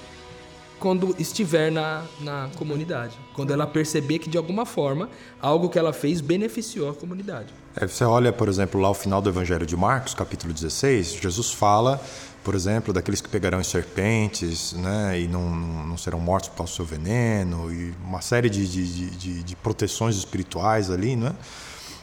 quando 0.79 1.15
estiver 1.19 1.71
na, 1.71 2.05
na 2.21 2.51
comunidade. 2.57 3.17
Quando 3.35 3.53
ela 3.53 3.67
perceber 3.67 4.19
que 4.19 4.29
de 4.29 4.37
alguma 4.37 4.67
forma 4.67 5.09
algo 5.41 5.69
que 5.69 5.79
ela 5.79 5.93
fez 5.93 6.21
beneficiou 6.21 6.91
a 6.91 6.95
comunidade. 6.95 7.53
É, 7.79 7.87
você 7.87 8.05
olha, 8.05 8.33
por 8.33 8.49
exemplo, 8.49 8.81
lá 8.81 8.89
o 8.89 8.95
final 8.95 9.21
do 9.21 9.29
Evangelho 9.29 9.67
de 9.67 9.77
Marcos, 9.77 10.15
capítulo 10.15 10.51
16, 10.51 11.19
Jesus 11.21 11.53
fala, 11.53 12.01
por 12.43 12.55
exemplo, 12.55 12.91
daqueles 12.91 13.21
que 13.21 13.29
pegarão 13.29 13.59
as 13.59 13.67
serpentes 13.67 14.73
né, 14.73 15.21
e 15.21 15.29
não, 15.29 15.51
não 15.51 15.99
serão 15.99 16.19
mortos 16.19 16.49
por 16.49 16.57
causa 16.57 16.73
do 16.73 16.77
seu 16.77 16.87
veneno, 16.87 17.71
e 17.71 17.95
uma 18.03 18.23
série 18.23 18.49
de, 18.49 18.67
de, 18.67 19.11
de, 19.11 19.43
de 19.43 19.57
proteções 19.57 20.17
espirituais 20.17 20.91
ali, 20.91 21.17
né? 21.17 21.35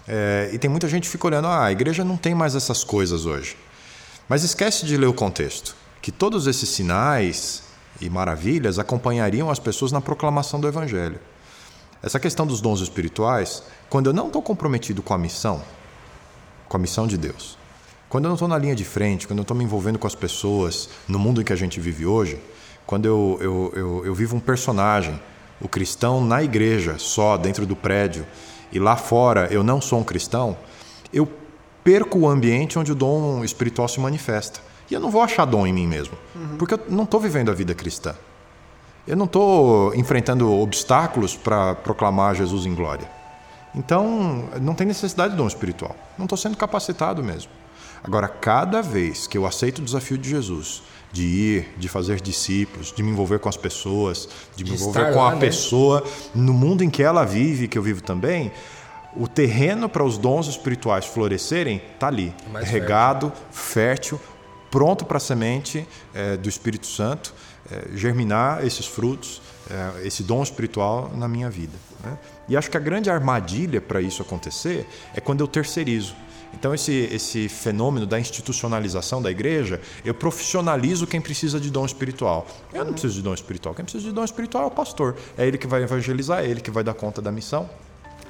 É, 0.08 0.52
e 0.54 0.60
tem 0.60 0.70
muita 0.70 0.88
gente 0.88 1.04
que 1.04 1.10
fica 1.10 1.26
olhando, 1.26 1.48
ah, 1.48 1.66
a 1.66 1.72
igreja 1.72 2.04
não 2.04 2.18
tem 2.18 2.36
mais 2.36 2.54
essas 2.54 2.84
coisas 2.84 3.26
hoje. 3.26 3.58
Mas 4.30 4.44
esquece 4.44 4.86
de 4.86 4.96
ler 4.96 5.08
o 5.08 5.14
contexto, 5.14 5.76
que 6.02 6.12
todos 6.12 6.46
esses 6.46 6.70
sinais 6.70 7.64
e 8.00 8.10
maravilhas 8.12 8.78
acompanhariam 8.78 9.50
as 9.50 9.60
pessoas 9.60 9.92
na 9.92 10.02
proclamação 10.02 10.60
do 10.60 10.68
evangelho. 10.68 11.20
Essa 12.04 12.20
questão 12.20 12.46
dos 12.46 12.60
dons 12.60 12.82
espirituais, 12.82 13.64
quando 13.90 14.08
eu 14.08 14.14
não 14.14 14.28
estou 14.28 14.42
comprometido 14.42 15.02
com 15.02 15.14
a 15.14 15.18
missão, 15.18 15.64
com 16.68 16.76
a 16.76 16.80
missão 16.80 17.08
de 17.08 17.18
Deus, 17.18 17.58
quando 18.10 18.26
eu 18.26 18.28
não 18.28 18.36
estou 18.36 18.48
na 18.50 18.58
linha 18.58 18.76
de 18.76 18.84
frente, 18.84 19.26
quando 19.26 19.40
eu 19.40 19.44
estou 19.44 19.56
me 19.56 19.64
envolvendo 19.64 19.98
com 19.98 20.06
as 20.06 20.14
pessoas 20.14 20.90
no 21.08 21.18
mundo 21.18 21.40
em 21.40 21.46
que 21.46 21.54
a 21.54 21.56
gente 21.56 21.80
vive 21.80 22.06
hoje, 22.06 22.40
quando 22.86 23.06
eu, 23.06 23.38
eu, 23.40 23.74
eu, 23.74 24.06
eu 24.06 24.14
vivo 24.14 24.36
um 24.36 24.40
personagem, 24.40 25.18
o 25.62 25.70
cristão 25.70 26.24
na 26.24 26.44
igreja, 26.44 26.98
só 26.98 27.38
dentro 27.38 27.66
do 27.66 27.76
prédio, 27.76 28.28
e 28.70 28.80
lá 28.80 28.98
fora 28.98 29.48
eu 29.50 29.64
não 29.64 29.80
sou 29.80 30.00
um 30.00 30.04
cristão, 30.04 30.58
eu 31.14 31.26
perco 31.86 32.20
o 32.20 32.28
ambiente 32.28 32.78
onde 32.78 32.92
o 32.92 32.96
dom 32.96 33.46
espiritual 33.46 33.88
se 33.88 34.02
manifesta. 34.02 34.60
E 34.92 34.94
eu 34.94 35.00
não 35.00 35.10
vou 35.10 35.22
achar 35.22 35.46
dom 35.46 35.66
em 35.66 35.72
mim 35.72 35.88
mesmo, 35.88 36.18
uhum. 36.36 36.58
porque 36.58 36.74
eu 36.74 36.82
não 36.90 37.06
estou 37.06 37.20
vivendo 37.20 37.50
a 37.50 37.54
vida 37.54 37.74
cristã. 37.74 38.14
Eu 39.06 39.18
não 39.18 39.26
estou 39.26 39.94
enfrentando 39.96 40.52
obstáculos 40.52 41.36
para 41.36 41.76
proclamar 41.76 42.36
Jesus 42.36 42.66
em 42.66 42.74
glória. 42.74 43.10
Então, 43.76 44.48
não 44.62 44.74
tem 44.74 44.88
necessidade 44.88 45.32
de 45.32 45.38
dom 45.38 45.48
espiritual. 45.48 45.96
Não 46.18 46.26
estou 46.26 46.38
sendo 46.38 46.56
capacitado 46.56 47.24
mesmo. 47.24 47.52
Agora, 48.04 48.28
cada 48.28 48.82
vez 48.82 49.28
que 49.28 49.38
eu 49.38 49.46
aceito 49.46 49.80
o 49.80 49.82
desafio 49.82 50.18
de 50.18 50.30
Jesus, 50.30 50.84
de 51.12 51.24
ir, 51.24 51.74
de 51.78 51.90
fazer 51.90 52.22
discípulos, 52.22 52.94
de 52.96 53.04
me 53.04 53.12
envolver 53.12 53.40
com 53.40 53.50
as 53.50 53.58
pessoas, 53.58 54.30
de, 54.56 54.64
de 54.64 54.72
me 54.72 54.78
envolver 54.78 55.14
com 55.14 55.20
lá, 55.20 55.32
a 55.32 55.36
né? 55.36 55.40
pessoa 55.40 56.04
no 56.34 56.54
mundo 56.54 56.84
em 56.84 56.90
que 56.90 57.04
ela 57.04 57.26
vive, 57.26 57.68
que 57.68 57.78
eu 57.78 57.84
vivo 57.84 58.02
também, 58.02 58.52
o 59.16 59.28
terreno 59.28 59.90
para 59.90 60.04
os 60.04 60.18
dons 60.18 60.48
espirituais 60.48 61.06
florescerem 61.06 61.82
está 61.94 62.08
ali, 62.08 62.34
é 62.56 62.64
regado, 62.64 63.32
fértil, 63.52 64.18
fértil 64.18 64.34
pronto 64.72 65.06
para 65.06 65.18
a 65.18 65.20
semente 65.20 65.88
é, 66.16 66.36
do 66.36 66.50
Espírito 66.50 66.88
Santo 66.88 67.32
germinar 67.94 68.66
esses 68.66 68.86
frutos, 68.86 69.42
é, 69.70 70.06
esse 70.06 70.24
dom 70.24 70.44
espiritual 70.44 71.12
na 71.16 71.28
minha 71.28 71.50
vida. 71.50 71.78
Né? 72.04 72.18
E 72.50 72.58
acho 72.58 72.70
que 72.70 72.78
a 72.78 72.80
grande 72.80 73.10
armadilha 73.10 73.80
para 73.80 74.02
isso 74.02 74.22
acontecer 74.22 74.88
é 75.14 75.22
quando 75.22 75.42
eu 75.42 75.48
terceirizo. 75.48 76.16
Então, 76.54 76.74
esse, 76.74 77.10
esse 77.12 77.50
fenômeno 77.50 78.06
da 78.06 78.20
institucionalização 78.20 79.22
da 79.22 79.32
igreja, 79.32 79.82
eu 80.06 80.14
profissionalizo 80.14 81.08
quem 81.08 81.20
precisa 81.20 81.60
de 81.60 81.72
dom 81.72 81.84
espiritual. 81.84 82.46
Eu 82.72 82.86
não 82.86 82.92
preciso 82.92 83.16
de 83.16 83.22
dom 83.24 83.34
espiritual. 83.34 83.74
Quem 83.74 83.84
precisa 83.84 84.06
de 84.06 84.12
dom 84.12 84.24
espiritual 84.24 84.66
é 84.66 84.68
o 84.68 84.72
pastor. 84.72 85.16
É 85.36 85.48
ele 85.48 85.58
que 85.58 85.66
vai 85.66 85.82
evangelizar, 85.82 86.42
é 86.44 86.48
ele 86.48 86.62
que 86.62 86.70
vai 86.70 86.84
dar 86.84 86.94
conta 86.94 87.22
da 87.22 87.32
missão. 87.32 87.68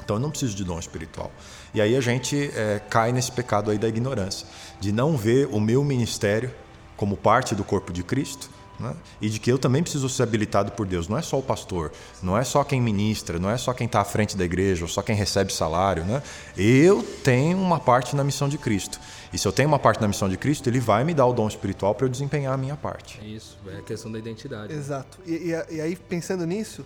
Então, 0.03 0.15
eu 0.15 0.19
não 0.21 0.29
preciso 0.29 0.55
de 0.55 0.63
dom 0.63 0.79
espiritual. 0.79 1.31
E 1.73 1.81
aí 1.81 1.97
a 1.97 2.01
gente 2.01 2.49
é, 2.55 2.81
cai 2.89 3.11
nesse 3.11 3.31
pecado 3.31 3.71
aí 3.71 3.77
da 3.77 3.89
ignorância, 3.89 4.47
de 4.79 4.91
não 4.91 5.17
ver 5.17 5.47
o 5.51 5.59
meu 5.59 5.83
ministério 5.83 6.49
como 6.95 7.17
parte 7.17 7.53
do 7.55 7.63
corpo 7.63 7.91
de 7.91 8.03
Cristo 8.03 8.52
né? 8.79 8.95
E 9.21 9.29
de 9.29 9.39
que 9.39 9.51
eu 9.51 9.57
também 9.57 9.81
preciso 9.81 10.09
ser 10.09 10.23
habilitado 10.23 10.71
por 10.71 10.85
Deus. 10.85 11.07
Não 11.07 11.17
é 11.17 11.21
só 11.21 11.37
o 11.37 11.41
pastor, 11.41 11.91
não 12.21 12.37
é 12.37 12.43
só 12.43 12.63
quem 12.63 12.81
ministra, 12.81 13.39
não 13.39 13.49
é 13.49 13.57
só 13.57 13.73
quem 13.73 13.85
está 13.85 14.01
à 14.01 14.05
frente 14.05 14.35
da 14.35 14.43
igreja, 14.43 14.83
ou 14.83 14.89
só 14.89 15.01
quem 15.01 15.15
recebe 15.15 15.53
salário. 15.53 16.03
Né? 16.03 16.21
Eu 16.57 17.03
tenho 17.23 17.57
uma 17.57 17.79
parte 17.79 18.15
na 18.15 18.23
missão 18.23 18.49
de 18.49 18.57
Cristo. 18.57 18.99
E 19.31 19.37
se 19.37 19.47
eu 19.47 19.51
tenho 19.51 19.67
uma 19.67 19.79
parte 19.79 20.01
na 20.01 20.07
missão 20.07 20.29
de 20.29 20.37
Cristo, 20.37 20.67
Ele 20.69 20.79
vai 20.79 21.03
me 21.03 21.13
dar 21.13 21.25
o 21.25 21.33
dom 21.33 21.47
espiritual 21.47 21.95
para 21.95 22.05
eu 22.05 22.09
desempenhar 22.09 22.53
a 22.53 22.57
minha 22.57 22.75
parte. 22.75 23.19
É 23.21 23.25
isso, 23.25 23.57
é 23.67 23.77
a 23.77 23.81
questão 23.81 24.11
da 24.11 24.19
identidade. 24.19 24.73
Exato. 24.73 25.17
E, 25.25 25.51
e, 25.51 25.75
e 25.75 25.81
aí, 25.81 25.95
pensando 25.95 26.45
nisso, 26.45 26.85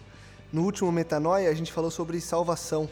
no 0.52 0.64
último 0.64 0.92
Metanoia, 0.92 1.50
a 1.50 1.54
gente 1.54 1.72
falou 1.74 1.92
sobre 1.92 2.20
salvação. 2.22 2.90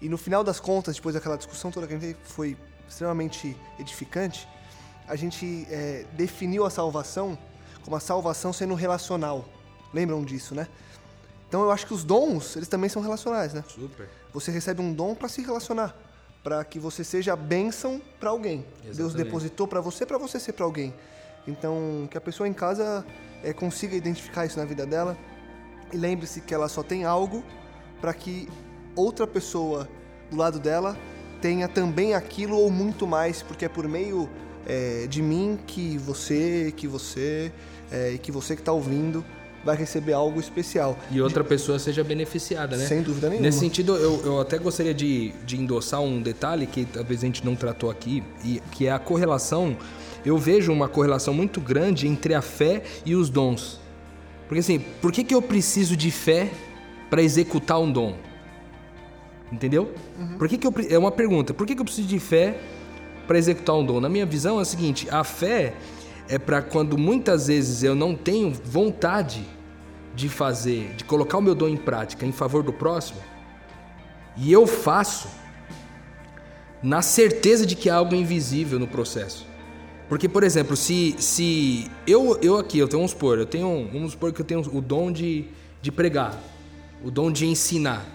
E 0.00 0.08
no 0.08 0.16
final 0.16 0.42
das 0.44 0.60
contas, 0.60 0.94
depois 0.96 1.14
daquela 1.14 1.36
discussão 1.36 1.70
toda 1.70 1.86
que 1.86 1.94
a 1.94 1.98
gente 1.98 2.16
foi 2.24 2.56
extremamente 2.88 3.56
edificante, 3.78 4.48
a 5.06 5.16
gente 5.16 5.66
é, 5.70 6.04
definiu 6.12 6.64
a 6.64 6.70
salvação 6.70 7.36
como 7.88 7.96
a 7.96 8.00
salvação 8.00 8.52
sendo 8.52 8.74
relacional. 8.74 9.46
Lembram 9.94 10.22
disso, 10.22 10.54
né? 10.54 10.68
Então 11.48 11.62
eu 11.62 11.70
acho 11.70 11.86
que 11.86 11.94
os 11.94 12.04
dons, 12.04 12.54
eles 12.54 12.68
também 12.68 12.90
são 12.90 13.00
relacionais, 13.00 13.54
né? 13.54 13.64
Super. 13.66 14.06
Você 14.30 14.50
recebe 14.50 14.82
um 14.82 14.92
dom 14.92 15.14
para 15.14 15.26
se 15.26 15.40
relacionar, 15.40 15.96
para 16.44 16.62
que 16.64 16.78
você 16.78 17.02
seja 17.02 17.34
bênção 17.34 17.98
para 18.20 18.28
alguém. 18.28 18.58
Exatamente. 18.84 18.96
Deus 18.98 19.14
depositou 19.14 19.66
para 19.66 19.80
você, 19.80 20.04
para 20.04 20.18
você 20.18 20.38
ser 20.38 20.52
para 20.52 20.66
alguém. 20.66 20.92
Então, 21.46 22.06
que 22.10 22.18
a 22.18 22.20
pessoa 22.20 22.46
em 22.46 22.52
casa 22.52 23.06
é, 23.42 23.54
consiga 23.54 23.96
identificar 23.96 24.44
isso 24.44 24.58
na 24.58 24.66
vida 24.66 24.84
dela 24.84 25.16
e 25.90 25.96
lembre-se 25.96 26.42
que 26.42 26.52
ela 26.52 26.68
só 26.68 26.82
tem 26.82 27.06
algo 27.06 27.42
para 28.02 28.12
que 28.12 28.50
outra 28.94 29.26
pessoa 29.26 29.88
do 30.30 30.36
lado 30.36 30.58
dela 30.58 30.94
tenha 31.40 31.66
também 31.66 32.12
aquilo 32.12 32.58
ou 32.58 32.70
muito 32.70 33.06
mais, 33.06 33.42
porque 33.42 33.64
é 33.64 33.68
por 33.68 33.88
meio 33.88 34.28
é, 34.66 35.06
de 35.06 35.22
mim 35.22 35.58
que 35.66 35.96
você, 35.96 36.70
que 36.76 36.86
você 36.86 37.50
é, 37.90 38.12
e 38.12 38.18
que 38.18 38.30
você 38.30 38.54
que 38.54 38.62
está 38.62 38.72
ouvindo 38.72 39.24
vai 39.64 39.76
receber 39.76 40.12
algo 40.12 40.38
especial. 40.40 40.96
E 41.10 41.20
outra 41.20 41.42
pessoa 41.42 41.78
seja 41.78 42.04
beneficiada, 42.04 42.76
né? 42.76 42.86
Sem 42.86 43.02
dúvida 43.02 43.28
nenhuma. 43.28 43.46
Nesse 43.46 43.58
sentido, 43.58 43.96
eu, 43.96 44.22
eu 44.24 44.40
até 44.40 44.58
gostaria 44.58 44.94
de, 44.94 45.32
de 45.44 45.60
endossar 45.60 46.00
um 46.00 46.22
detalhe 46.22 46.66
que 46.66 46.84
talvez 46.84 47.22
a 47.22 47.26
gente 47.26 47.44
não 47.44 47.54
tratou 47.54 47.90
aqui, 47.90 48.22
e 48.44 48.62
que 48.72 48.86
é 48.86 48.92
a 48.92 48.98
correlação. 48.98 49.76
Eu 50.24 50.38
vejo 50.38 50.72
uma 50.72 50.88
correlação 50.88 51.34
muito 51.34 51.60
grande 51.60 52.06
entre 52.06 52.34
a 52.34 52.42
fé 52.42 52.82
e 53.04 53.14
os 53.14 53.28
dons. 53.28 53.80
Porque 54.46 54.60
assim, 54.60 54.78
por 55.00 55.12
que, 55.12 55.22
que 55.22 55.34
eu 55.34 55.42
preciso 55.42 55.96
de 55.96 56.10
fé 56.10 56.50
para 57.10 57.22
executar 57.22 57.80
um 57.80 57.90
dom? 57.90 58.16
Entendeu? 59.52 59.92
Uhum. 60.18 60.38
Por 60.38 60.48
que, 60.48 60.58
que 60.58 60.66
eu, 60.66 60.74
é 60.88 60.98
uma 60.98 61.12
pergunta. 61.12 61.52
Por 61.54 61.66
que, 61.66 61.74
que 61.74 61.80
eu 61.80 61.84
preciso 61.84 62.08
de 62.08 62.18
fé 62.18 62.58
para 63.26 63.38
executar 63.38 63.76
um 63.76 63.84
dom? 63.84 64.00
Na 64.00 64.08
minha 64.08 64.26
visão 64.26 64.58
é 64.58 64.62
o 64.62 64.64
seguinte: 64.64 65.08
a 65.10 65.24
fé 65.24 65.74
é 66.28 66.38
para 66.38 66.60
quando 66.60 66.98
muitas 66.98 67.46
vezes 67.46 67.82
eu 67.82 67.94
não 67.94 68.14
tenho 68.14 68.52
vontade 68.52 69.44
de 70.14 70.28
fazer, 70.28 70.94
de 70.96 71.04
colocar 71.04 71.38
o 71.38 71.42
meu 71.42 71.54
dom 71.54 71.68
em 71.68 71.76
prática 71.76 72.26
em 72.26 72.32
favor 72.32 72.62
do 72.62 72.72
próximo, 72.72 73.20
e 74.36 74.52
eu 74.52 74.66
faço 74.66 75.28
na 76.82 77.02
certeza 77.02 77.66
de 77.66 77.74
que 77.74 77.90
há 77.90 77.96
algo 77.96 78.14
invisível 78.14 78.78
no 78.78 78.86
processo. 78.86 79.46
Porque, 80.08 80.28
por 80.28 80.42
exemplo, 80.42 80.76
se, 80.76 81.14
se 81.18 81.90
eu, 82.06 82.38
eu 82.40 82.56
aqui, 82.56 82.78
eu 82.78 82.88
tenho 82.88 83.02
uns 83.02 83.10
supor, 83.10 83.38
eu 83.38 83.46
tenho, 83.46 83.88
vamos 83.92 84.12
supor 84.12 84.32
que 84.32 84.40
eu 84.40 84.44
tenho 84.44 84.60
o 84.60 84.80
dom 84.80 85.12
de, 85.12 85.46
de 85.82 85.92
pregar, 85.92 86.38
o 87.04 87.10
dom 87.10 87.30
de 87.30 87.46
ensinar. 87.46 88.06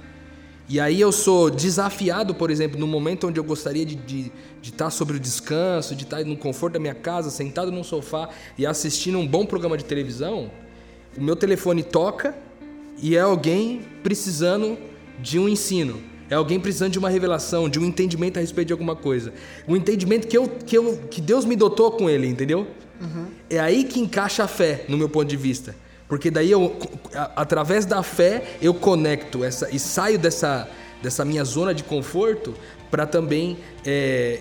E 0.67 0.79
aí 0.79 0.99
eu 1.01 1.11
sou 1.11 1.49
desafiado, 1.49 2.33
por 2.33 2.49
exemplo, 2.49 2.79
no 2.79 2.87
momento 2.87 3.27
onde 3.27 3.39
eu 3.39 3.43
gostaria 3.43 3.85
de, 3.85 3.95
de, 3.95 4.31
de 4.61 4.69
estar 4.69 4.89
sobre 4.89 5.17
o 5.17 5.19
descanso, 5.19 5.95
de 5.95 6.03
estar 6.03 6.23
no 6.23 6.37
conforto 6.37 6.73
da 6.73 6.79
minha 6.79 6.95
casa, 6.95 7.29
sentado 7.29 7.71
num 7.71 7.83
sofá 7.83 8.29
e 8.57 8.65
assistindo 8.65 9.17
um 9.17 9.27
bom 9.27 9.45
programa 9.45 9.77
de 9.77 9.83
televisão, 9.83 10.49
o 11.17 11.21
meu 11.21 11.35
telefone 11.35 11.83
toca 11.83 12.35
e 13.01 13.15
é 13.15 13.19
alguém 13.19 13.81
precisando 14.01 14.77
de 15.19 15.37
um 15.37 15.49
ensino. 15.49 16.01
É 16.29 16.35
alguém 16.35 16.59
precisando 16.59 16.93
de 16.93 16.99
uma 16.99 17.09
revelação, 17.09 17.67
de 17.69 17.79
um 17.79 17.85
entendimento 17.85 18.37
a 18.37 18.41
respeito 18.41 18.67
de 18.67 18.73
alguma 18.73 18.95
coisa. 18.95 19.33
Um 19.67 19.75
entendimento 19.75 20.27
que, 20.27 20.37
eu, 20.37 20.47
que, 20.47 20.77
eu, 20.77 20.97
que 21.11 21.21
Deus 21.21 21.45
me 21.45 21.55
dotou 21.55 21.91
com 21.91 22.09
ele, 22.09 22.25
entendeu? 22.25 22.65
Uhum. 23.01 23.27
É 23.49 23.59
aí 23.59 23.83
que 23.83 23.99
encaixa 23.99 24.43
a 24.43 24.47
fé, 24.47 24.85
no 24.87 24.97
meu 24.97 25.09
ponto 25.09 25.27
de 25.27 25.37
vista. 25.37 25.75
Porque 26.07 26.31
daí 26.31 26.49
eu, 26.49 26.75
através 27.35 27.85
da 27.85 28.01
fé, 28.03 28.43
eu 28.61 28.73
conecto 28.73 29.43
essa 29.43 29.69
e 29.71 29.79
saio 29.79 30.17
dessa, 30.17 30.67
dessa 31.01 31.23
minha 31.23 31.43
zona 31.43 31.73
de 31.73 31.83
conforto 31.83 32.53
para 32.89 33.05
também 33.05 33.57
é, 33.85 34.39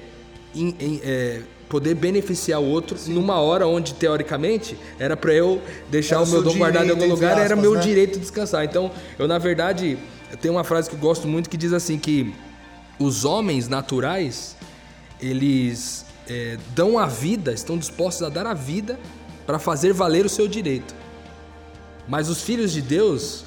in, 0.55 0.75
in, 0.79 1.01
é, 1.03 1.41
poder 1.69 1.95
beneficiar 1.95 2.61
o 2.61 2.67
outro 2.67 2.99
Sim. 2.99 3.15
numa 3.15 3.41
hora 3.41 3.67
onde, 3.67 3.95
teoricamente, 3.95 4.77
era 4.99 5.17
para 5.17 5.33
eu 5.33 5.63
deixar 5.91 6.21
o 6.21 6.27
meu 6.27 6.43
dom 6.43 6.57
guardado 6.59 6.87
em 6.87 6.91
algum 6.91 7.07
lugar, 7.07 7.33
aspas, 7.33 7.45
era 7.47 7.57
meu 7.57 7.75
né? 7.75 7.81
direito 7.81 8.15
de 8.15 8.21
descansar. 8.21 8.65
Então, 8.65 8.91
eu, 9.19 9.27
na 9.27 9.39
verdade, 9.39 9.99
tenho 10.41 10.55
uma 10.55 10.65
frase 10.65 10.91
que 10.91 10.97
eu 10.97 11.01
gosto 11.01 11.27
muito 11.27 11.49
que 11.49 11.57
diz 11.57 11.73
assim 11.73 11.99
que 11.99 12.35
os 12.99 13.25
homens 13.25 13.69
naturais, 13.69 14.55
eles 15.21 16.05
é, 16.29 16.59
dão 16.75 16.99
a 16.99 17.07
vida, 17.07 17.53
estão 17.53 17.79
dispostos 17.79 18.23
a 18.23 18.29
dar 18.29 18.47
a 18.47 18.55
vida 18.55 18.99
para 19.47 19.59
fazer 19.59 19.93
valer 19.93 20.27
o 20.27 20.29
seu 20.29 20.47
direito. 20.47 20.95
Mas 22.09 22.29
os 22.29 22.43
filhos 22.43 22.73
de 22.73 22.83
Deus 22.83 23.45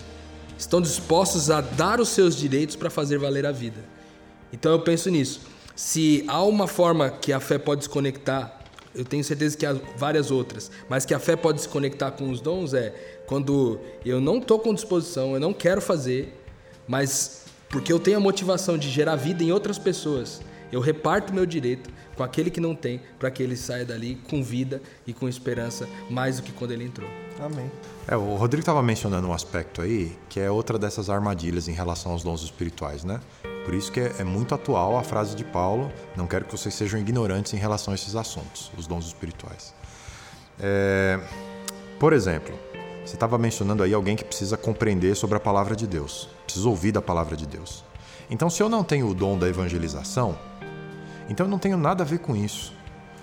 estão 0.58 0.82
dispostos 0.82 1.50
a 1.50 1.62
dar 1.62 2.00
os 2.00 2.10
seus 2.10 2.36
direitos 2.36 2.76
para 2.76 2.90
fazer 2.90 3.18
valer 3.18 3.46
a 3.46 3.52
vida. 3.52 3.84
Então 4.52 4.72
eu 4.72 4.80
penso 4.80 5.10
nisso. 5.10 5.42
Se 5.76 6.24
há 6.28 6.42
uma 6.42 6.68
forma 6.68 7.10
que 7.10 7.34
a 7.34 7.40
fé 7.40 7.58
pode 7.58 7.84
se 7.84 7.90
conectar, 7.90 8.62
eu 8.94 9.04
tenho 9.04 9.24
certeza 9.24 9.58
que 9.58 9.66
há 9.66 9.74
várias 9.98 10.32
outras, 10.32 10.72
mas 10.88 11.06
que 11.06 11.14
a 11.14 11.20
fé 11.20 11.36
pode 11.36 11.62
se 11.62 11.68
conectar 11.68 12.12
com 12.12 12.30
os 12.30 12.40
dons 12.40 12.74
é 12.74 13.22
quando 13.28 13.80
eu 14.06 14.22
não 14.22 14.38
estou 14.38 14.58
com 14.58 14.74
disposição, 14.74 15.34
eu 15.34 15.40
não 15.40 15.54
quero 15.54 15.82
fazer, 15.82 16.34
mas 16.88 17.44
porque 17.68 17.92
eu 17.92 18.00
tenho 18.00 18.18
a 18.18 18.20
motivação 18.22 18.78
de 18.78 18.90
gerar 18.90 19.18
vida 19.18 19.44
em 19.44 19.52
outras 19.52 19.78
pessoas, 19.78 20.40
eu 20.72 20.80
reparto 20.80 21.34
meu 21.34 21.46
direito 21.46 21.90
com 22.16 22.24
aquele 22.24 22.50
que 22.50 22.62
não 22.62 22.74
tem, 22.74 23.02
para 23.20 23.30
que 23.30 23.44
ele 23.44 23.58
saia 23.58 23.84
dali 23.84 24.16
com 24.30 24.42
vida 24.42 24.82
e 25.06 25.14
com 25.14 25.28
esperança 25.28 25.88
mais 26.10 26.38
do 26.38 26.44
que 26.44 26.54
quando 26.54 26.72
ele 26.72 26.86
entrou. 26.86 27.10
Amém. 27.40 27.70
É, 28.08 28.16
o 28.16 28.36
Rodrigo 28.36 28.62
estava 28.62 28.84
mencionando 28.84 29.28
um 29.28 29.34
aspecto 29.34 29.82
aí 29.82 30.16
que 30.30 30.40
é 30.40 30.50
outra 30.50 30.78
dessas 30.78 31.10
armadilhas 31.10 31.68
em 31.68 31.72
relação 31.72 32.12
aos 32.12 32.24
dons 32.24 32.44
espirituais, 32.44 33.04
né? 33.04 33.20
Por 33.66 33.74
isso 33.74 33.92
que 33.92 34.00
é, 34.00 34.16
é, 34.20 34.24
muito 34.24 34.54
atual 34.54 34.96
a 34.96 35.04
frase 35.04 35.36
de 35.36 35.44
Paulo: 35.44 35.92
não 36.16 36.28
quero 36.28 36.46
que 36.46 36.52
vocês 36.52 36.74
sejam 36.76 37.00
ignorantes 37.00 37.54
em 37.54 37.58
relação 37.58 37.92
a 37.92 37.96
esses 37.96 38.16
assuntos, 38.16 38.72
os 38.78 38.86
dons 38.86 39.08
espirituais. 39.08 39.74
É, 40.60 41.20
por 42.00 42.14
exemplo, 42.14 42.54
você 43.04 43.16
estava 43.16 43.40
mencionando 43.40 43.82
aí 43.82 43.94
alguém 43.94 44.16
que 44.16 44.24
precisa 44.24 44.56
compreender 44.56 45.16
sobre 45.16 45.38
a 45.38 45.40
palavra 45.40 45.76
de 45.76 45.88
Deus, 45.88 46.30
precisa 46.44 46.70
ouvir 46.70 46.92
da 46.92 47.02
palavra 47.02 47.36
de 47.36 47.48
Deus. 47.48 47.84
Então, 48.30 48.52
se 48.52 48.62
eu 48.62 48.70
não 48.70 48.84
tenho 48.84 49.08
o 49.08 49.16
dom 49.16 49.38
da 49.38 49.48
evangelização, 49.48 50.38
então 51.28 51.48
eu 51.48 51.50
não 51.50 51.60
tenho 51.60 51.78
nada 51.78 52.04
a 52.04 52.06
ver 52.06 52.20
com 52.20 52.36
isso. 52.36 52.72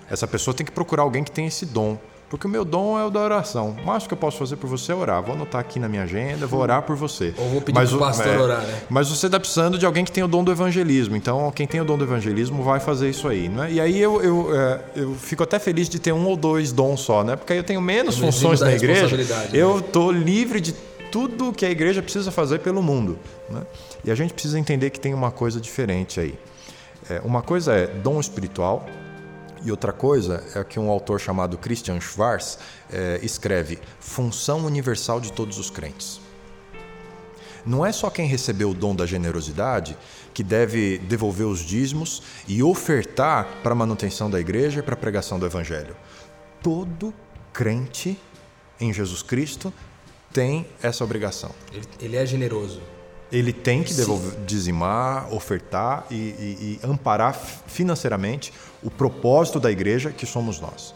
Essa 0.09 0.27
pessoa 0.27 0.53
tem 0.53 0.65
que 0.65 0.71
procurar 0.71 1.03
alguém 1.03 1.23
que 1.23 1.31
tem 1.31 1.45
esse 1.47 1.65
dom. 1.65 1.97
Porque 2.33 2.47
o 2.47 2.49
meu 2.49 2.65
dom 2.65 2.97
é 2.97 3.05
o 3.05 3.11
da 3.11 3.19
oração. 3.19 3.77
O 3.79 3.85
máximo 3.85 4.07
que 4.07 4.13
eu 4.15 4.17
posso 4.17 4.39
fazer 4.39 4.55
por 4.55 4.67
você 4.67 4.91
é 4.91 4.95
orar. 4.95 5.21
Vou 5.21 5.35
anotar 5.35 5.61
aqui 5.61 5.79
na 5.79 5.87
minha 5.87 6.01
agenda, 6.01 6.47
vou 6.47 6.61
orar 6.61 6.81
por 6.81 6.95
você. 6.95 7.31
Ou 7.37 7.47
vou 7.47 7.61
pedir 7.61 7.75
para 7.75 7.95
o 7.95 7.99
pastor 7.99 8.25
é, 8.25 8.39
orar, 8.39 8.61
né? 8.63 8.81
Mas 8.89 9.07
você 9.07 9.27
está 9.27 9.39
precisando 9.39 9.77
de 9.77 9.85
alguém 9.85 10.03
que 10.03 10.11
tem 10.11 10.23
o 10.23 10.27
dom 10.27 10.43
do 10.43 10.51
evangelismo. 10.51 11.15
Então, 11.15 11.51
quem 11.51 11.67
tem 11.67 11.79
o 11.79 11.85
dom 11.85 11.95
do 11.95 12.05
evangelismo 12.05 12.63
vai 12.63 12.79
fazer 12.79 13.07
isso 13.07 13.27
aí. 13.27 13.47
Né? 13.49 13.73
E 13.73 13.79
aí 13.79 14.01
eu, 14.01 14.19
eu, 14.19 14.49
é, 14.51 14.81
eu 14.95 15.13
fico 15.13 15.43
até 15.43 15.59
feliz 15.59 15.87
de 15.87 15.99
ter 15.99 16.11
um 16.11 16.25
ou 16.25 16.35
dois 16.35 16.71
dons 16.71 17.01
só, 17.01 17.23
né? 17.23 17.35
Porque 17.35 17.53
aí 17.53 17.59
eu 17.59 17.63
tenho 17.63 17.79
menos 17.79 18.17
funções 18.17 18.61
na 18.61 18.73
igreja. 18.73 19.15
Né? 19.15 19.49
Eu 19.53 19.77
estou 19.77 20.11
livre 20.11 20.59
de 20.59 20.73
tudo 21.11 21.53
que 21.53 21.67
a 21.67 21.69
igreja 21.69 22.01
precisa 22.01 22.31
fazer 22.31 22.61
pelo 22.61 22.81
mundo. 22.81 23.19
Né? 23.47 23.61
E 24.03 24.09
a 24.09 24.15
gente 24.15 24.33
precisa 24.33 24.57
entender 24.57 24.89
que 24.89 24.99
tem 24.99 25.13
uma 25.13 25.29
coisa 25.29 25.61
diferente 25.61 26.19
aí. 26.19 26.33
É, 27.11 27.21
uma 27.23 27.43
coisa 27.43 27.73
é 27.73 27.85
dom 27.85 28.19
espiritual, 28.19 28.87
e 29.63 29.71
outra 29.71 29.93
coisa 29.93 30.43
é 30.53 30.63
que 30.63 30.79
um 30.79 30.89
autor 30.89 31.19
chamado 31.19 31.57
Christian 31.57 31.99
Schwarz 31.99 32.59
é, 32.91 33.19
escreve 33.23 33.79
Função 33.99 34.65
Universal 34.65 35.21
de 35.21 35.31
Todos 35.31 35.57
os 35.57 35.69
Crentes. 35.69 36.19
Não 37.65 37.85
é 37.85 37.93
só 37.93 38.09
quem 38.09 38.27
recebeu 38.27 38.71
o 38.71 38.73
dom 38.73 38.93
da 38.93 39.05
generosidade 39.05 39.97
que 40.33 40.43
deve 40.43 40.97
devolver 40.97 41.47
os 41.47 41.59
dízimos 41.59 42.21
e 42.45 42.61
ofertar 42.61 43.47
para 43.63 43.71
a 43.71 43.75
manutenção 43.75 44.29
da 44.29 44.39
igreja 44.39 44.79
e 44.79 44.83
para 44.83 44.95
a 44.95 44.97
pregação 44.97 45.39
do 45.39 45.45
evangelho. 45.45 45.95
Todo 46.61 47.13
crente 47.53 48.19
em 48.79 48.91
Jesus 48.91 49.21
Cristo 49.21 49.73
tem 50.33 50.67
essa 50.81 51.03
obrigação. 51.03 51.51
Ele, 51.71 51.87
ele 52.01 52.17
é 52.17 52.25
generoso. 52.25 52.81
Ele 53.33 53.51
tem 53.51 53.81
que 53.81 53.93
devolver, 53.93 54.39
dizimar, 54.45 55.33
ofertar 55.33 56.05
e, 56.11 56.15
e, 56.15 56.79
e 56.83 56.87
amparar 56.87 57.33
financeiramente 57.65 58.53
o 58.83 58.91
propósito 58.91 59.59
da 59.59 59.71
igreja, 59.71 60.11
que 60.11 60.25
somos 60.25 60.59
nós. 60.59 60.93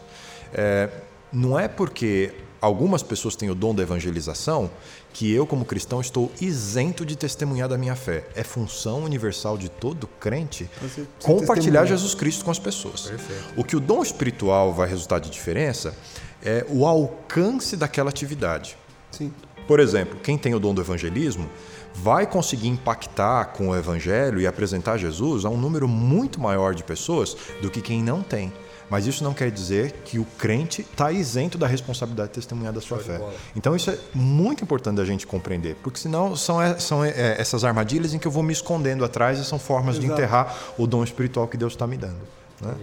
É, 0.54 0.88
não 1.32 1.58
é 1.58 1.66
porque 1.66 2.32
algumas 2.60 3.02
pessoas 3.02 3.36
têm 3.36 3.50
o 3.50 3.54
dom 3.54 3.74
da 3.74 3.82
evangelização 3.82 4.70
que 5.12 5.32
eu, 5.32 5.46
como 5.46 5.64
cristão, 5.64 6.00
estou 6.00 6.30
isento 6.40 7.04
de 7.04 7.16
testemunhar 7.16 7.68
da 7.68 7.76
minha 7.76 7.96
fé. 7.96 8.24
É 8.34 8.44
função 8.44 9.02
universal 9.02 9.58
de 9.58 9.68
todo 9.68 10.06
crente 10.06 10.68
você, 10.80 11.00
você 11.00 11.08
compartilhar 11.22 11.86
Jesus 11.86 12.14
Cristo 12.14 12.44
com 12.44 12.50
as 12.50 12.58
pessoas. 12.58 13.02
Perfeito. 13.02 13.44
O 13.56 13.64
que 13.64 13.76
o 13.76 13.80
dom 13.80 14.02
espiritual 14.02 14.72
vai 14.72 14.88
resultar 14.88 15.18
de 15.18 15.30
diferença 15.30 15.94
é 16.42 16.64
o 16.68 16.86
alcance 16.86 17.76
daquela 17.76 18.10
atividade. 18.10 18.76
Sim. 19.10 19.32
Por 19.66 19.80
exemplo, 19.80 20.18
quem 20.22 20.38
tem 20.38 20.54
o 20.54 20.60
dom 20.60 20.72
do 20.72 20.80
evangelismo 20.80 21.48
vai 21.94 22.26
conseguir 22.26 22.68
impactar 22.68 23.46
com 23.46 23.68
o 23.68 23.76
evangelho 23.76 24.40
e 24.40 24.46
apresentar 24.46 24.96
Jesus 24.98 25.44
a 25.44 25.48
um 25.48 25.56
número 25.56 25.88
muito 25.88 26.40
maior 26.40 26.74
de 26.74 26.84
pessoas 26.84 27.36
do 27.60 27.70
que 27.70 27.80
quem 27.80 28.02
não 28.02 28.22
tem. 28.22 28.52
Mas 28.90 29.06
isso 29.06 29.22
não 29.22 29.34
quer 29.34 29.50
dizer 29.50 29.92
que 30.04 30.18
o 30.18 30.24
crente 30.24 30.80
está 30.80 31.12
isento 31.12 31.58
da 31.58 31.66
responsabilidade 31.66 32.30
de 32.30 32.34
testemunhar 32.36 32.72
da 32.72 32.80
sua 32.80 32.98
fé. 32.98 33.20
Então 33.54 33.76
isso 33.76 33.90
é 33.90 33.98
muito 34.14 34.64
importante 34.64 34.96
da 34.96 35.04
gente 35.04 35.26
compreender, 35.26 35.76
porque 35.82 35.98
senão 35.98 36.34
são, 36.34 36.60
é, 36.60 36.78
são 36.78 37.04
é, 37.04 37.36
essas 37.38 37.64
armadilhas 37.64 38.14
em 38.14 38.18
que 38.18 38.26
eu 38.26 38.32
vou 38.32 38.42
me 38.42 38.52
escondendo 38.52 39.04
atrás 39.04 39.38
e 39.38 39.44
são 39.44 39.58
formas 39.58 39.96
Exato. 39.96 40.06
de 40.06 40.12
enterrar 40.12 40.56
o 40.78 40.86
dom 40.86 41.04
espiritual 41.04 41.46
que 41.46 41.56
Deus 41.56 41.74
está 41.74 41.86
me 41.86 41.96
dando. 41.96 42.20
Né? 42.60 42.74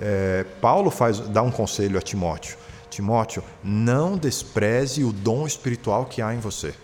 É, 0.00 0.44
Paulo 0.60 0.90
faz, 0.90 1.18
dá 1.18 1.42
um 1.42 1.50
conselho 1.50 1.98
a 1.98 2.02
Timóteo. 2.02 2.56
Timóteo, 2.90 3.42
não 3.62 4.16
despreze 4.16 5.02
o 5.02 5.12
dom 5.12 5.46
espiritual 5.46 6.04
que 6.04 6.22
há 6.22 6.32
em 6.32 6.38
você. 6.38 6.74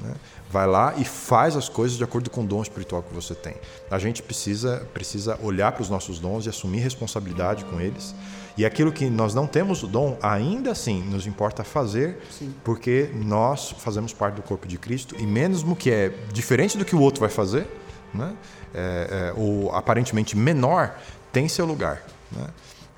Né? 0.00 0.14
Vai 0.50 0.66
lá 0.66 0.94
e 0.96 1.04
faz 1.04 1.56
as 1.56 1.68
coisas 1.68 1.96
de 1.96 2.04
acordo 2.04 2.30
com 2.30 2.42
o 2.42 2.46
dom 2.46 2.62
espiritual 2.62 3.02
que 3.02 3.14
você 3.14 3.34
tem. 3.34 3.54
A 3.90 3.98
gente 3.98 4.22
precisa, 4.22 4.86
precisa 4.92 5.38
olhar 5.42 5.72
para 5.72 5.82
os 5.82 5.88
nossos 5.88 6.18
dons 6.18 6.46
e 6.46 6.48
assumir 6.48 6.78
responsabilidade 6.78 7.64
com 7.64 7.80
eles. 7.80 8.14
E 8.56 8.64
aquilo 8.64 8.90
que 8.90 9.10
nós 9.10 9.34
não 9.34 9.46
temos 9.46 9.82
o 9.82 9.86
dom, 9.86 10.16
ainda 10.22 10.70
assim 10.70 11.02
nos 11.02 11.26
importa 11.26 11.62
fazer, 11.62 12.18
Sim. 12.30 12.54
porque 12.64 13.10
nós 13.14 13.74
fazemos 13.78 14.14
parte 14.14 14.36
do 14.36 14.42
corpo 14.42 14.66
de 14.66 14.78
Cristo 14.78 15.14
e 15.18 15.26
mesmo 15.26 15.76
que 15.76 15.90
é 15.90 16.08
diferente 16.32 16.78
do 16.78 16.84
que 16.84 16.96
o 16.96 17.00
outro 17.00 17.20
vai 17.20 17.28
fazer, 17.28 17.68
né? 18.14 18.34
É, 18.74 19.32
é, 19.34 19.40
ou 19.40 19.72
aparentemente 19.72 20.36
menor, 20.36 20.98
tem 21.32 21.48
seu 21.48 21.66
lugar. 21.66 22.02
Né? 22.32 22.46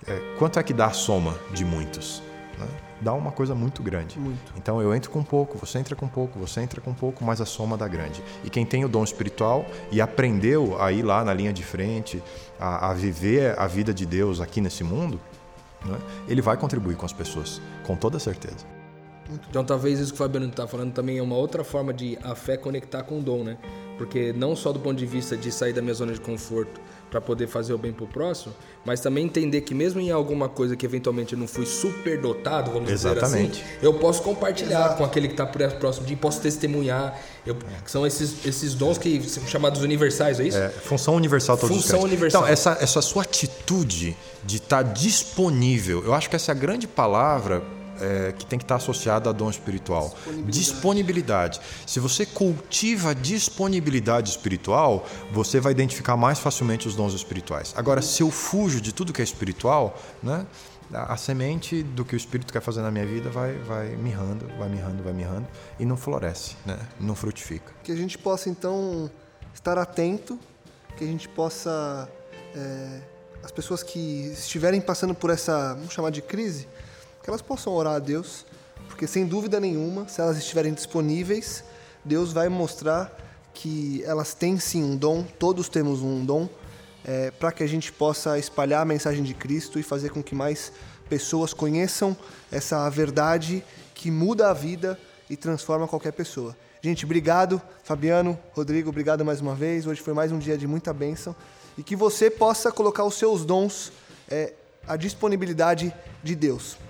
É, 0.07 0.35
quanto 0.39 0.59
é 0.59 0.63
que 0.63 0.73
dá 0.73 0.87
a 0.87 0.93
soma 0.93 1.37
de 1.53 1.65
muitos? 1.65 2.23
Né? 2.59 2.67
Dá 3.01 3.13
uma 3.13 3.31
coisa 3.31 3.55
muito 3.55 3.83
grande. 3.83 4.19
Muito. 4.19 4.53
Então 4.57 4.81
eu 4.83 4.95
entro 4.95 5.11
com 5.11 5.23
pouco, 5.23 5.59
você 5.59 5.79
entra 5.79 5.95
com 5.95 6.09
pouco, 6.09 6.39
você 6.39 6.61
entra 6.61 6.81
com 6.81 6.93
pouco, 6.93 7.25
mas 7.25 7.41
a 7.41 7.47
soma 7.47 7.77
dá 7.77 7.87
grande. 7.87 8.23
E 8.45 8.51
quem 8.51 8.65
tem 8.67 8.85
o 8.85 8.89
dom 8.89 9.05
espiritual 9.05 9.65
e 9.91 10.01
aprendeu 10.01 10.81
a 10.81 10.93
ir 10.93 11.03
lá 11.03 11.25
na 11.25 11.33
linha 11.33 11.53
de 11.53 11.63
frente, 11.63 12.23
a, 12.59 12.91
a 12.91 12.95
viver 12.95 13.59
a 13.59 13.67
vida 13.67 13.95
de 13.95 14.05
Deus 14.07 14.41
aqui 14.41 14.61
nesse 14.61 14.83
mundo, 14.83 15.21
né, 15.85 15.99
ele 16.27 16.43
vai 16.43 16.57
contribuir 16.57 16.97
com 16.97 17.07
as 17.07 17.13
pessoas, 17.13 17.61
com 17.87 17.97
toda 17.97 18.19
certeza. 18.19 18.67
Então 19.51 19.65
talvez 19.65 20.01
isso 20.01 20.13
que 20.13 20.15
o 20.15 20.19
Fabiano 20.19 20.47
está 20.47 20.67
falando 20.67 20.93
também 20.93 21.19
é 21.19 21.23
uma 21.23 21.37
outra 21.37 21.63
forma 21.63 21.93
de 21.93 22.19
a 22.23 22.35
fé 22.35 22.57
conectar 22.57 23.03
com 23.03 23.19
o 23.19 23.23
dom, 23.23 23.45
né? 23.45 23.59
Porque 23.99 24.33
não 24.33 24.57
só 24.57 24.73
do 24.73 24.81
ponto 24.81 24.97
de 24.97 25.07
vista 25.07 25.37
de 25.37 25.53
sair 25.53 25.73
da 25.73 25.83
minha 25.83 25.95
zona 25.95 26.13
de 26.13 26.21
conforto, 26.21 26.81
para 27.11 27.21
poder 27.21 27.47
fazer 27.47 27.73
o 27.73 27.79
bem 27.79 27.93
pro 27.93 28.07
próximo, 28.07 28.55
mas 28.85 29.01
também 29.01 29.25
entender 29.25 29.63
que 29.63 29.75
mesmo 29.75 30.01
em 30.01 30.11
alguma 30.11 30.49
coisa 30.49 30.77
que 30.77 30.85
eventualmente 30.85 31.33
eu 31.33 31.39
não 31.39 31.47
fui 31.47 31.67
super 31.67 32.21
dotado, 32.21 32.71
vamos 32.71 32.91
Exatamente. 32.91 33.53
dizer 33.53 33.65
assim, 33.65 33.79
eu 33.83 33.95
posso 33.95 34.23
compartilhar 34.23 34.81
Exato. 34.81 34.97
com 34.99 35.05
aquele 35.05 35.29
que 35.29 35.35
está 35.35 35.47
próximo 35.47 36.07
de 36.07 36.17
posso 36.17 36.41
testemunhar, 36.41 37.19
eu, 37.47 37.55
que 37.55 37.91
são 37.91 38.07
esses, 38.07 38.45
esses 38.45 38.75
dons 38.75 38.99
que 38.99 39.23
são 39.23 39.47
chamados 39.47 39.83
universais, 39.83 40.39
é 40.41 40.45
isso? 40.45 40.59
É, 40.59 40.69
função 40.69 41.15
universal 41.15 41.57
todos 41.57 41.77
função 41.77 42.01
os 42.01 42.05
universal. 42.05 42.43
Então, 42.43 42.53
essa, 42.53 42.77
essa 42.81 43.01
sua 43.01 43.23
atitude 43.23 44.17
de 44.45 44.57
estar 44.57 44.85
tá 44.85 44.93
disponível, 44.93 46.05
eu 46.05 46.15
acho 46.15 46.29
que 46.29 46.37
essa 46.37 46.53
é 46.53 46.55
a 46.55 46.59
grande 46.59 46.87
palavra 46.87 47.63
é, 48.01 48.33
que 48.33 48.47
tem 48.47 48.59
que 48.59 48.65
estar 48.65 48.77
associada 48.77 49.31
a 49.31 49.33
dom 49.33 49.51
espiritual. 49.51 50.09
Disponibilidade. 50.09 50.59
disponibilidade. 50.59 51.61
Se 51.87 52.01
você 52.01 52.27
cultiva 52.27 53.15
disponibilidade 53.15 54.31
espiritual, 54.31 55.07
você 55.33 55.61
vai 55.61 55.73
identificar 55.73 56.17
mais 56.17 56.39
facilmente 56.39 56.89
os 56.89 56.95
dons 56.95 57.15
espirituais. 57.15 57.75
Agora, 57.77 58.03
se 58.03 58.23
eu 58.23 58.31
fujo 58.31 58.81
de 58.81 58.93
tudo 58.93 59.13
que 59.13 59.21
é 59.21 59.25
espiritual, 59.25 60.01
né, 60.23 60.47
a, 60.93 61.17
semente 61.17 61.83
do 61.83 62.05
que 62.05 62.15
o 62.15 62.17
Espírito 62.17 62.53
quer 62.53 62.63
fazer 62.63 62.81
na 62.81 62.91
minha 62.91 63.07
vida 63.07 63.29
vai, 63.29 63.55
vai 63.59 63.89
mirrando, 63.97 64.47
vai 64.59 64.69
mirrando, 64.69 65.03
vai 65.03 65.13
mirrando 65.13 65.47
e 65.79 65.85
não 65.85 65.97
floresce, 65.97 66.57
né, 66.65 66.79
não 66.99 67.15
frutifica. 67.15 67.73
Que 67.83 67.93
a 67.93 67.97
gente 67.97 68.17
possa 68.17 68.49
então 68.49 69.11
estar 69.55 69.79
atento, 69.79 70.39
que 70.97 71.05
a 71.05 71.07
gente 71.07 71.29
possa. 71.29 72.09
É, 72.55 73.01
as 73.43 73.53
pessoas 73.53 73.83
que 73.83 74.33
estiverem 74.33 74.81
passando 74.81 75.15
por 75.15 75.31
essa, 75.31 75.75
vamos 75.75 75.93
chamar 75.93 76.11
de 76.11 76.21
crise, 76.21 76.67
que 77.29 77.31
elas 77.31 77.43
possam 77.43 77.75
orar 77.75 77.97
a 77.97 77.99
Deus, 77.99 78.47
porque 78.87 79.07
sem 79.07 79.27
dúvida 79.27 79.61
nenhuma, 79.61 80.09
se 80.09 80.19
elas 80.19 80.39
estiverem 80.39 80.73
disponíveis, 80.73 81.63
Deus 82.03 82.33
vai 82.33 82.49
mostrar 82.49 83.15
que 83.53 84.03
elas 84.05 84.33
têm 84.33 84.59
sim 84.59 84.83
um 84.83 84.97
dom, 84.97 85.23
todos 85.39 85.69
temos 85.69 86.01
um 86.01 86.25
dom, 86.25 86.49
é, 87.05 87.31
para 87.31 87.53
que 87.53 87.63
a 87.63 87.67
gente 87.67 87.93
possa 87.93 88.39
espalhar 88.39 88.81
a 88.81 88.85
mensagem 88.87 89.23
de 89.23 89.35
Cristo 89.35 89.79
e 89.79 89.83
fazer 89.83 90.09
com 90.09 90.23
que 90.23 90.35
mais 90.35 90.73
pessoas 91.07 91.53
conheçam 91.53 92.17
essa 92.51 92.89
verdade 92.89 93.63
que 93.95 94.11
muda 94.11 94.49
a 94.49 94.55
vida 94.55 94.99
e 95.29 95.37
transforma 95.37 95.87
qualquer 95.87 96.13
pessoa. 96.13 96.57
Gente, 96.81 97.05
obrigado, 97.05 97.61
Fabiano, 97.85 98.39
Rodrigo, 98.55 98.89
obrigado 98.89 99.23
mais 99.23 99.43
uma 99.43 99.55
vez. 99.55 99.87
Hoje 99.87 100.01
foi 100.01 100.15
mais 100.15 100.33
um 100.33 100.39
dia 100.39 100.57
de 100.57 100.67
muita 100.67 100.95
bênção 100.95 101.37
e 101.77 101.83
que 101.83 101.95
você 101.95 102.31
possa 102.31 102.73
colocar 102.73 103.05
os 103.05 103.17
seus 103.17 103.45
dons 103.45 103.93
é, 104.31 104.55
à 104.87 104.97
disponibilidade 104.97 105.95
de 106.25 106.35
Deus. 106.35 106.88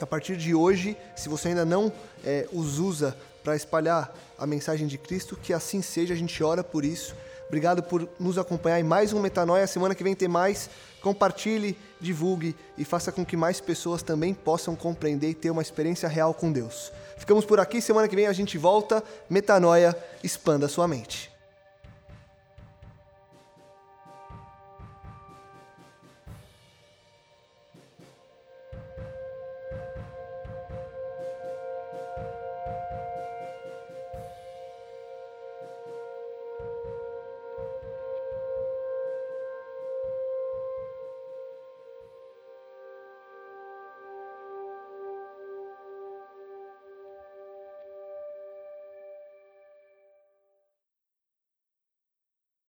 Que 0.00 0.04
a 0.04 0.06
partir 0.06 0.34
de 0.34 0.54
hoje, 0.54 0.96
se 1.14 1.28
você 1.28 1.48
ainda 1.48 1.62
não 1.62 1.92
é, 2.24 2.48
os 2.54 2.78
usa 2.78 3.14
para 3.44 3.54
espalhar 3.54 4.10
a 4.38 4.46
mensagem 4.46 4.86
de 4.86 4.96
Cristo, 4.96 5.36
que 5.36 5.52
assim 5.52 5.82
seja, 5.82 6.14
a 6.14 6.16
gente 6.16 6.42
ora 6.42 6.64
por 6.64 6.86
isso. 6.86 7.14
Obrigado 7.48 7.82
por 7.82 8.08
nos 8.18 8.38
acompanhar 8.38 8.80
em 8.80 8.82
mais 8.82 9.12
um 9.12 9.20
Metanoia. 9.20 9.66
Semana 9.66 9.94
que 9.94 10.02
vem 10.02 10.14
tem 10.14 10.26
mais. 10.26 10.70
Compartilhe, 11.02 11.76
divulgue 12.00 12.56
e 12.78 12.84
faça 12.84 13.12
com 13.12 13.26
que 13.26 13.36
mais 13.36 13.60
pessoas 13.60 14.02
também 14.02 14.32
possam 14.32 14.74
compreender 14.74 15.28
e 15.28 15.34
ter 15.34 15.50
uma 15.50 15.60
experiência 15.60 16.08
real 16.08 16.32
com 16.32 16.50
Deus. 16.50 16.90
Ficamos 17.18 17.44
por 17.44 17.60
aqui. 17.60 17.82
Semana 17.82 18.08
que 18.08 18.16
vem 18.16 18.26
a 18.26 18.32
gente 18.32 18.56
volta. 18.56 19.04
Metanoia, 19.28 19.94
expanda 20.24 20.66
sua 20.66 20.88
mente. 20.88 21.29